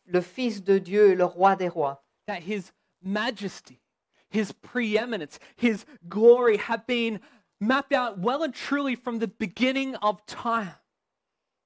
le 0.05 0.21
Fils 0.21 0.63
de 0.63 0.77
Dieu, 0.77 1.15
le 1.15 1.25
roi 1.25 1.55
des 1.55 1.69
rois. 1.69 2.03
that 2.27 2.43
his 2.43 2.71
majesty, 3.01 3.81
his 4.29 4.51
preeminence, 4.51 5.39
his 5.55 5.85
glory 6.07 6.57
have 6.57 6.85
been 6.87 7.19
mapped 7.59 7.93
out 7.93 8.17
well 8.19 8.43
and 8.43 8.53
truly 8.53 8.95
from 8.95 9.19
the 9.19 9.27
beginning 9.27 9.95
of 9.95 10.25
time. 10.25 10.75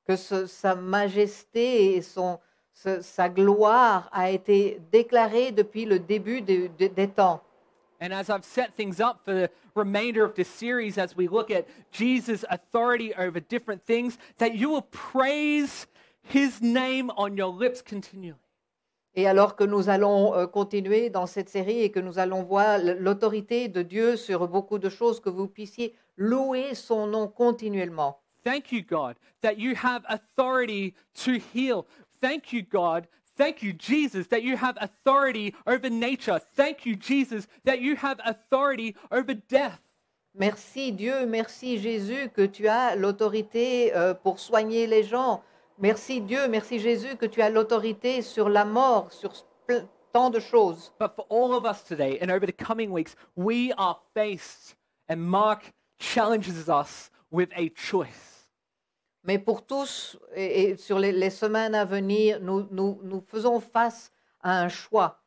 Que 0.08 0.16
ce- 0.16 0.46
sa 0.46 0.74
majesté 0.76 1.96
et 1.96 2.02
son, 2.02 2.40
ce- 2.74 3.02
sa 3.02 3.28
gloire 3.30 4.10
a 4.12 4.32
été 4.32 4.80
déclarée 4.92 5.52
depuis 5.52 5.86
le 5.86 6.00
début 6.00 6.42
de- 6.42 6.70
de- 6.78 6.88
des 6.88 7.08
temps. 7.08 7.42
And 8.00 8.12
as 8.12 8.30
I've 8.30 8.44
set 8.46 8.76
things 8.76 9.00
up 9.00 9.18
for 9.26 9.34
the 9.34 9.50
remainder 9.76 10.24
of 10.24 10.36
this 10.36 10.48
series, 10.48 10.98
as 11.00 11.16
we 11.18 11.28
look 11.28 11.50
at 11.50 11.66
Jesus' 11.92 12.46
authority 12.50 13.12
over 13.18 13.40
different 13.40 13.84
things, 13.86 14.18
that 14.38 14.56
you 14.56 14.70
will 14.70 14.84
praise 14.92 15.88
his 16.22 16.62
name 16.62 17.12
on 17.18 17.36
your 17.36 17.52
lips 17.52 17.82
continually. 17.82 18.38
Et 19.16 19.26
alors 19.28 19.56
que 19.56 19.64
nous 19.64 19.90
allons 19.90 20.36
euh, 20.36 20.46
continuer 20.46 21.10
dans 21.10 21.26
cette 21.26 21.50
série 21.50 21.82
et 21.82 21.90
que 21.90 22.00
nous 22.00 22.20
allons 22.20 22.44
voir 22.44 22.78
l'autorité 22.78 23.68
de 23.68 23.82
Dieu 23.82 24.16
sur 24.16 24.48
beaucoup 24.48 24.78
de 24.78 24.90
choses, 24.90 25.20
que 25.20 25.32
vous 25.32 25.48
puissiez 25.48 25.96
louer 26.18 26.76
son 26.76 27.08
nom 27.08 27.28
continuellement. 27.28 28.20
Thank 28.48 28.72
you, 28.72 28.82
God, 28.82 29.14
that 29.42 29.58
you 29.60 29.76
have 29.76 30.06
authority 30.08 30.96
to 31.26 31.34
heal. 31.54 31.86
Thank 32.22 32.54
you, 32.54 32.62
God. 32.62 33.08
Thank 33.36 33.62
you, 33.62 33.74
Jesus, 33.74 34.28
that 34.28 34.42
you 34.42 34.56
have 34.56 34.78
authority 34.80 35.54
over 35.66 35.90
nature. 35.90 36.40
Thank 36.56 36.86
you, 36.86 36.96
Jesus, 36.96 37.46
that 37.66 37.82
you 37.82 37.98
have 37.98 38.22
authority 38.24 38.96
over 39.12 39.34
death. 39.34 39.82
Merci 40.34 40.92
Dieu, 40.94 41.26
merci 41.26 41.78
Jésus 41.78 42.30
que 42.34 42.48
tu 42.48 42.70
as 42.70 42.96
l'autorité 42.96 43.94
euh, 43.94 44.14
pour 44.14 44.40
soigner 44.40 44.88
les 44.88 45.04
gens. 45.04 45.44
Merci 45.78 46.22
Dieu, 46.22 46.48
merci 46.48 46.80
Jésus 46.80 47.18
que 47.18 47.26
tu 47.26 47.42
as 47.42 47.50
l'autorité 47.50 48.22
sur 48.22 48.48
la 48.48 48.64
mort, 48.64 49.12
sur 49.12 49.34
ple- 49.68 49.86
tant 50.14 50.30
de 50.30 50.40
choses. 50.40 50.94
But 51.00 51.16
for 51.18 51.26
all 51.30 51.54
of 51.54 51.66
us 51.66 51.84
today 51.84 52.18
and 52.22 52.32
over 52.32 52.46
the 52.46 52.54
coming 52.54 52.92
weeks, 52.92 53.14
we 53.36 53.74
are 53.78 53.98
faced, 54.14 54.76
and 55.10 55.18
Mark 55.18 55.74
challenges 56.00 56.70
us 56.70 57.10
with 57.30 57.50
a 57.58 57.68
choice. 57.76 58.37
Mais 59.28 59.38
pour 59.38 59.66
tous, 59.66 60.18
et, 60.34 60.64
et 60.64 60.78
sur 60.78 60.98
les, 60.98 61.12
les 61.12 61.30
semaines 61.30 61.76
à 61.76 61.86
venir, 61.86 62.40
nous, 62.40 62.66
nous, 62.72 63.00
nous 63.04 63.22
faisons 63.22 63.60
face 63.60 64.10
à 64.42 64.62
un 64.62 64.70
choix. 64.70 65.22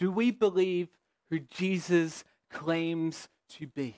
Do 0.00 0.10
we 0.10 0.32
believe 0.32 0.88
who 1.30 1.38
Jesus 1.48 2.24
claims 2.50 3.28
to 3.58 3.66
be? 3.74 3.94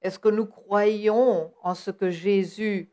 Est-ce 0.00 0.18
que 0.18 0.28
nous 0.28 0.46
croyons 0.46 1.52
en 1.62 1.74
ce 1.74 1.90
que 1.90 2.10
Jésus 2.10 2.88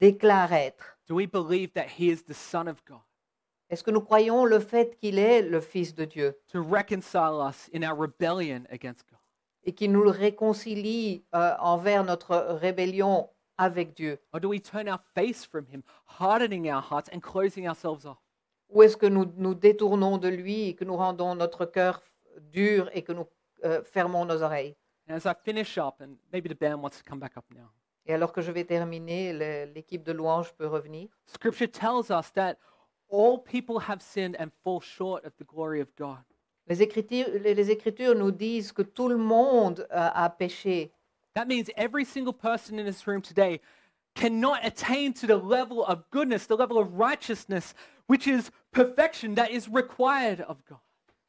déclare 0.00 0.52
être? 0.52 0.98
Do 1.06 1.14
we 1.14 1.26
believe 1.26 1.72
that 1.74 1.86
he 1.98 2.10
is 2.10 2.24
the 2.24 2.34
Son 2.34 2.66
of 2.66 2.84
God? 2.84 3.00
Est-ce 3.70 3.84
que 3.84 3.90
nous 3.90 4.00
croyons 4.00 4.44
le 4.44 4.58
fait 4.58 4.98
qu'il 4.98 5.18
est 5.18 5.42
le 5.42 5.60
Fils 5.60 5.94
de 5.94 6.04
Dieu? 6.04 6.36
To 6.52 6.62
reconcile 6.62 7.40
us 7.40 7.70
in 7.72 7.82
our 7.82 7.96
rebellion 7.96 8.66
against 8.70 9.06
God? 9.08 9.18
et 9.64 9.72
qui 9.72 9.88
nous 9.88 10.02
le 10.02 10.10
réconcilie 10.10 11.24
euh, 11.34 11.54
envers 11.60 12.02
notre 12.02 12.36
rébellion 12.36 13.28
avec 13.58 13.94
Dieu? 13.94 14.18
Or 14.32 14.40
do 14.40 14.48
we 14.48 14.60
turn 14.60 14.88
our 14.88 15.00
face 15.14 15.44
from 15.44 15.66
him, 15.66 15.82
hardening 16.06 16.70
our 16.70 16.80
hearts 16.82 17.10
and 17.12 17.20
closing 17.20 17.68
ourselves 17.68 18.06
off? 18.06 18.18
Ou 18.70 18.82
est-ce 18.82 18.96
que 18.96 19.06
nous 19.06 19.26
nous 19.36 19.54
détournons 19.54 20.18
de 20.18 20.28
lui 20.28 20.68
et 20.68 20.74
que 20.74 20.84
nous 20.84 20.96
rendons 20.96 21.34
notre 21.34 21.64
cœur 21.66 22.00
dur 22.52 22.88
et 22.92 23.02
que 23.02 23.12
nous 23.12 23.26
euh, 23.64 23.82
fermons 23.82 24.24
nos 24.24 24.42
oreilles? 24.42 24.76
And 25.08 25.14
as 25.14 25.24
I 25.26 25.32
finish 25.44 25.78
up, 25.78 26.00
and 26.00 26.16
maybe 26.32 26.48
the 26.48 26.54
band 26.58 26.82
wants 26.82 26.98
to 26.98 27.02
come 27.08 27.18
back 27.18 27.36
up 27.36 27.44
now, 27.54 27.70
Et 28.06 28.14
alors 28.14 28.32
que 28.32 28.40
je 28.42 28.50
vais 28.52 28.64
terminer, 28.64 29.32
le- 29.32 29.72
l'équipe 29.74 30.02
de 30.02 30.12
louange 30.12 30.52
peut 30.54 30.66
revenir. 30.66 31.08
Scripture 31.26 31.68
tells 31.70 32.10
us 32.10 32.30
that 32.34 32.56
all 33.10 33.38
people 33.38 33.78
have 33.88 34.00
sinned 34.02 34.36
and 34.38 34.50
fall 34.62 34.80
short 34.80 35.24
of 35.24 35.32
the 35.38 35.44
glory 35.44 35.80
of 35.80 35.88
God. 35.98 36.18
Les 36.66 36.82
Écritures, 36.82 37.28
les- 37.42 37.54
les 37.54 37.70
Écritures 37.70 38.14
nous 38.14 38.30
disent 38.30 38.72
que 38.72 38.82
tout 38.82 39.08
le 39.08 39.16
monde 39.16 39.86
euh, 39.90 40.10
a 40.12 40.28
péché. 40.28 40.92
That 41.34 41.46
means 41.48 41.70
every 41.76 42.04
single 42.04 42.32
person 42.32 42.78
in 42.78 42.86
this 42.86 43.06
room 43.06 43.22
today 43.22 43.60
cannot 44.14 44.64
attain 44.64 45.12
to 45.14 45.26
the 45.26 45.36
level 45.36 45.84
of 45.84 46.02
goodness, 46.10 46.46
the 46.46 46.56
level 46.56 46.78
of 46.78 46.94
righteousness, 46.94 47.74
which 48.06 48.26
is 48.26 48.50
perfection 48.72 49.34
that 49.36 49.50
is 49.50 49.68
required 49.68 50.40
of 50.40 50.64
God. 50.68 50.78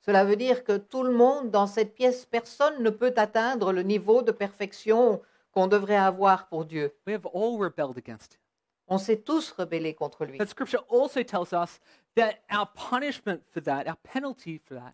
Cela 0.05 0.23
veut 0.25 0.37
dire 0.37 0.63
que 0.63 0.77
tout 0.77 1.03
le 1.03 1.11
monde 1.11 1.51
dans 1.51 1.67
cette 1.67 1.93
pièce, 1.95 2.25
personne 2.25 2.81
ne 2.81 2.89
peut 2.89 3.13
atteindre 3.17 3.71
le 3.73 3.83
niveau 3.83 4.23
de 4.23 4.31
perfection 4.31 5.21
qu'on 5.51 5.67
devrait 5.67 5.97
avoir 5.97 6.47
pour 6.47 6.65
Dieu. 6.65 6.91
We 7.05 7.13
have 7.13 7.27
all 7.33 7.59
rebelled 7.59 7.97
against 7.97 8.33
him. 8.35 8.39
On 8.87 8.97
s'est 8.97 9.17
tous 9.17 9.51
rebellés 9.51 9.93
contre 9.93 10.25
lui. 10.25 10.37
But 10.39 10.47
scripture 10.49 10.81
also 10.89 11.21
tells 11.21 11.53
us 11.53 11.79
that 12.15 12.39
our 12.49 12.65
punishment 12.73 13.41
for 13.53 13.61
that, 13.61 13.87
our 13.87 13.97
penalty 14.03 14.57
for 14.57 14.75
that, 14.75 14.93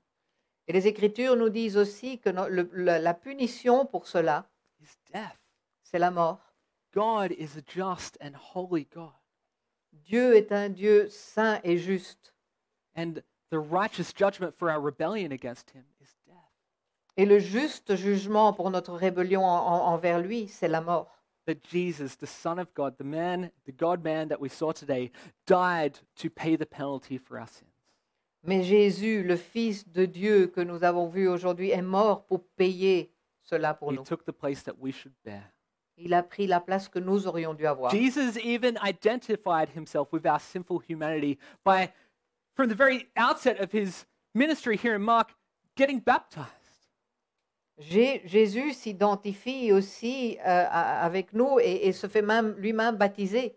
Et 0.67 0.73
les 0.73 0.87
Écritures 0.87 1.35
nous 1.37 1.49
disent 1.49 1.77
aussi 1.77 2.17
que 2.19 2.29
no- 2.31 2.47
le- 2.49 2.69
la, 2.73 2.97
la 2.99 3.13
punition 3.13 3.85
pour 3.85 4.07
cela, 4.07 4.49
death. 5.15 5.37
c'est 5.83 5.99
la 5.99 6.11
mort. 6.11 6.39
God 6.93 7.31
is 7.31 7.57
a 7.57 7.61
just 7.61 8.17
and 8.21 8.35
holy 8.35 8.87
God. 8.93 9.13
Dieu 10.05 10.35
est 10.35 10.51
un 10.51 10.69
Dieu 10.69 11.07
saint 11.09 11.59
et 11.63 11.77
juste. 11.77 12.33
And 12.95 13.21
the 13.49 13.59
righteous 13.59 14.13
judgment 14.13 14.55
for 14.55 14.69
our 14.69 14.79
rebellion 14.79 15.31
against 15.31 15.71
him 15.71 15.83
is 16.01 16.09
death. 16.25 16.35
Et 17.17 17.25
le 17.25 17.39
juste 17.39 17.95
jugement 17.95 18.53
pour 18.53 18.69
notre 18.71 18.93
rébellion 18.93 19.43
en- 19.43 19.67
en- 19.67 19.93
envers 19.93 20.19
lui, 20.19 20.47
c'est 20.47 20.67
la 20.67 20.81
mort. 20.81 21.11
That 21.45 21.61
Jesus, 21.63 22.15
the 22.17 22.25
Son 22.27 22.57
of 22.57 22.73
God, 22.73 22.97
the 22.97 23.03
man, 23.05 23.51
the 23.65 23.71
God 23.71 24.03
man 24.03 24.29
that 24.29 24.39
we 24.41 24.49
saw 24.49 24.71
today, 24.73 25.11
died 25.45 25.99
to 26.15 26.29
pay 26.29 26.55
the 26.57 26.65
penalty 26.65 27.17
for 27.19 27.37
our 27.37 27.47
sins. 27.47 27.69
Mais 28.43 28.63
Jésus, 28.63 29.23
le 29.23 29.35
Fils 29.37 29.87
de 29.87 30.05
Dieu 30.05 30.47
que 30.47 30.61
nous 30.61 30.83
avons 30.83 31.07
vu 31.07 31.27
aujourd'hui, 31.27 31.71
est 31.71 31.81
mort 31.83 32.25
pour 32.25 32.43
payer 32.57 33.11
cela 33.45 33.73
pour 33.73 33.91
He 33.93 33.95
nous. 33.97 34.03
took 34.03 34.25
the 34.25 34.33
place 34.33 34.63
that 34.63 34.75
we 34.79 34.91
should 34.91 35.13
bear. 35.23 35.51
Il 35.97 36.13
a 36.13 36.21
pris 36.23 36.45
la 36.47 36.59
place 36.59 36.89
que 36.89 36.99
nous 36.99 37.25
aurions 37.25 37.53
dû 37.53 37.65
avoir. 37.65 37.89
Jesus 37.91 38.37
even 38.43 38.77
identified 38.83 39.69
himself 39.73 40.11
with 40.11 40.25
our 40.25 40.39
sinful 40.39 40.79
humanity 40.89 41.37
by, 41.63 41.89
from 42.55 42.67
the 42.67 42.75
very 42.75 43.07
outset 43.15 43.61
of 43.61 43.71
his 43.71 44.05
ministry 44.33 44.75
here 44.75 44.93
in 44.95 45.01
Mark, 45.01 45.33
getting 45.77 45.99
baptized. 45.99 46.49
Jé- 47.79 48.21
Jésus 48.25 48.73
s'identifie 48.73 49.71
aussi 49.71 50.37
euh, 50.39 50.65
à- 50.69 51.05
avec 51.05 51.33
nous 51.33 51.59
et, 51.59 51.87
et 51.87 51.93
se 51.93 52.07
fait 52.07 52.21
même 52.21 52.55
lui-même 52.57 52.95
baptiser. 52.97 53.55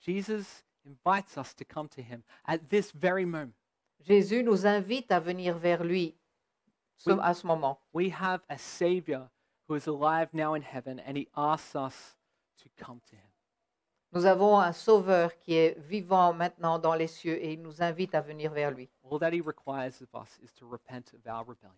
Jesus 0.00 0.64
invites 0.86 1.36
us 1.36 1.54
to 1.54 1.64
come 1.64 1.88
to 1.88 2.00
him 2.02 2.22
at 2.46 2.58
this 2.70 2.90
very 2.92 3.24
moment. 3.24 3.52
Jésus 4.00 4.42
nous 4.42 4.66
invite 4.66 5.12
à 5.12 5.20
venir 5.20 5.56
vers 5.58 5.84
lui 5.84 6.14
ce- 7.04 7.10
Oui. 7.10 7.18
à 7.22 7.34
ce 7.34 7.46
moment. 7.46 7.78
We 7.94 8.10
have 8.20 8.40
a 8.48 8.56
Savior 8.58 9.28
who 9.68 9.76
is 9.76 9.86
alive 9.88 10.28
now 10.32 10.54
in 10.54 10.62
heaven, 10.62 11.00
and 11.06 11.16
he 11.16 11.28
asks 11.36 11.74
us 11.74 12.16
to 12.62 12.68
come 12.76 13.00
to 13.10 13.16
him. 13.16 13.20
Nous 14.12 14.26
avons 14.26 14.58
un 14.60 14.72
Sauveur 14.72 15.38
qui 15.38 15.54
est 15.54 15.78
vivant 15.78 16.34
maintenant 16.34 16.78
dans 16.78 16.94
les 16.94 17.06
cieux 17.06 17.42
et 17.42 17.54
il 17.54 17.62
nous 17.62 17.80
invite 17.82 18.14
à 18.14 18.20
venir 18.20 18.52
vers 18.52 18.70
lui. 18.70 18.90
All 19.10 19.18
that 19.18 19.30
he 19.32 19.40
requires 19.40 20.02
of 20.02 20.08
us 20.22 20.38
is 20.42 20.52
to 20.58 20.68
repent 20.68 21.14
of 21.14 21.20
our 21.26 21.40
rebellion, 21.46 21.72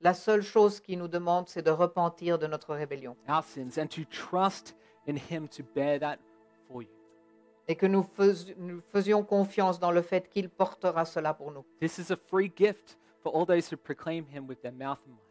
La 0.00 0.14
seule 0.14 0.42
chose 0.42 0.78
qu'il 0.78 1.00
nous 1.00 1.08
demande, 1.08 1.48
c'est 1.48 1.62
de 1.62 1.72
repentir 1.72 2.38
de 2.38 2.46
notre 2.46 2.72
rébellion 2.76 3.16
our 3.28 3.42
sins, 3.42 3.76
and 3.76 3.88
to 3.88 4.04
trust 4.04 4.76
in 5.08 5.16
him 5.16 5.48
to 5.48 5.64
bear 5.74 5.98
that 5.98 6.18
for 6.68 6.82
you. 6.82 6.88
et 7.66 7.74
que 7.74 7.86
nous, 7.86 8.04
fais- 8.04 8.54
nous 8.56 8.80
faisions 8.80 9.24
confiance 9.24 9.80
dans 9.80 9.90
le 9.90 10.00
fait 10.02 10.28
qu'il 10.30 10.48
portera 10.48 11.04
cela 11.04 11.34
pour 11.34 11.50
nous. 11.50 11.64
This 11.80 11.98
is 11.98 12.12
a 12.12 12.16
free 12.16 12.52
gift 12.56 12.96
for 13.22 13.32
all 13.32 13.44
those 13.44 13.68
who 13.68 13.76
proclaim 13.76 14.26
him 14.26 14.46
with 14.46 14.60
their 14.62 14.72
mouth 14.72 14.98
and 15.06 15.12
mind. 15.12 15.22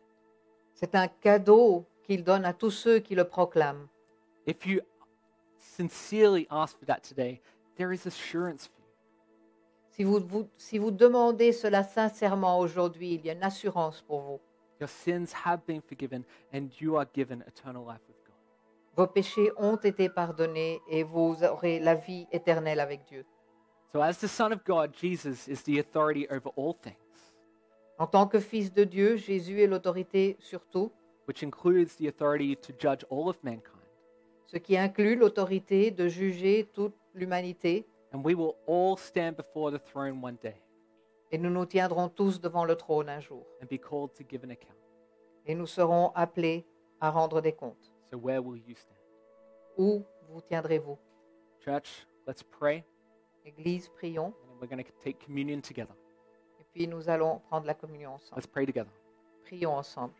C'est 0.74 0.96
un 0.96 1.08
cadeau 1.08 1.86
qu'il 2.04 2.24
donne 2.24 2.46
à 2.46 2.54
tous 2.54 2.72
ceux 2.72 3.00
qui 3.00 3.16
le 3.16 3.24
proclament. 3.24 3.88
If 4.46 4.66
you 4.66 4.82
sincerely 5.58 6.48
ask 6.50 6.78
for 6.80 6.86
that 6.86 7.02
today, 7.04 7.42
there 7.78 7.92
is 7.92 8.06
assurance 8.06 8.68
for 8.68 8.80
you. 8.80 8.88
Si 9.92 10.04
vous, 10.04 10.20
vous- 10.20 10.50
si 10.58 10.78
vous 10.78 10.92
demandez 10.92 11.52
cela 11.52 11.84
sincèrement 11.84 12.60
aujourd'hui, 12.60 13.16
il 13.16 13.26
y 13.26 13.30
a 13.30 13.34
une 13.34 13.44
assurance 13.44 14.02
pour 14.02 14.22
vous. 14.22 14.40
Your 14.80 14.90
sins 14.90 15.34
have 15.46 15.62
been 15.66 15.82
forgiven, 15.82 16.24
and 16.54 16.70
you 16.80 16.98
are 16.98 17.08
given 17.16 17.44
eternal 17.48 17.84
life 17.84 18.02
with 18.08 18.18
God. 18.26 18.36
Vos 18.96 19.08
péchés 19.08 19.52
ont 19.58 19.78
été 19.78 20.08
pardonnés 20.10 20.82
et 20.88 21.02
vous 21.04 21.36
aurez 21.44 21.80
la 21.80 21.96
vie 21.96 22.28
éternelle 22.32 22.80
avec 22.80 23.04
Dieu. 23.06 23.26
So, 23.92 24.02
as 24.02 24.20
the 24.20 24.28
Son 24.28 24.52
of 24.52 24.64
God, 24.66 24.94
Jesus 24.94 25.48
is 25.48 25.64
the 25.64 25.80
authority 25.80 26.28
over 26.30 26.52
all 26.56 26.74
things, 26.76 26.96
En 28.00 28.08
tant 28.08 28.28
que 28.28 28.40
Fils 28.40 28.72
de 28.74 28.84
Dieu, 28.84 29.16
Jésus 29.18 29.62
est 29.62 29.68
l'autorité 29.68 30.36
sur 30.40 30.66
tout, 30.68 30.92
which 31.28 31.44
includes 31.44 31.96
the 31.98 32.08
authority 32.08 32.56
to 32.56 32.72
judge 32.80 33.04
all 33.10 33.28
of 33.28 33.38
mankind. 33.44 33.74
ce 34.46 34.58
qui 34.58 34.78
inclut 34.78 35.16
l'autorité 35.16 35.92
de 35.92 36.08
juger 36.08 36.66
toute 36.74 36.96
l'humanité. 37.14 37.86
And 38.14 38.24
we 38.24 38.34
will 38.36 38.54
all 38.68 38.98
stand 38.98 39.36
before 39.36 39.72
the 39.72 39.80
throne 39.84 40.24
one 40.24 40.38
day 40.42 40.56
Et 41.32 41.38
nous 41.38 41.50
nous 41.50 41.66
tiendrons 41.66 42.08
tous 42.08 42.40
devant 42.40 42.64
le 42.64 42.76
trône 42.76 43.10
un 43.10 43.20
jour. 43.20 43.46
and 43.62 43.66
be 43.68 43.78
called 43.80 44.14
to 44.14 44.24
give 44.30 44.44
an 44.46 44.52
account. 44.52 44.78
Et 45.46 45.56
nous 45.56 45.68
serons 45.68 46.12
appelés 46.16 46.66
à 47.02 47.10
rendre 47.10 47.42
des 47.42 47.52
comptes. 47.54 47.92
So, 48.10 48.18
where 48.18 48.42
will 48.42 48.62
you 48.66 48.76
stand? 48.76 48.98
Où 49.78 50.04
vous 50.30 50.42
tiendrez-vous? 50.42 50.98
Church, 51.60 52.08
let's 52.26 52.44
pray, 52.44 52.86
Église, 53.46 53.90
prions. 53.90 54.34
and 54.50 54.62
we're 54.62 54.68
going 54.70 54.82
to 54.84 54.90
take 55.04 55.20
communion 55.20 55.62
together. 55.62 55.94
Puis 56.78 56.88
nous 56.88 57.10
allons 57.10 57.40
prendre 57.50 57.66
la 57.66 57.74
communion 57.74 58.14
ensemble. 58.14 58.40
Let's 58.40 58.46
pray 58.46 58.68
together. 58.68 58.92
Prions 59.46 59.74
ensemble. 59.74 60.14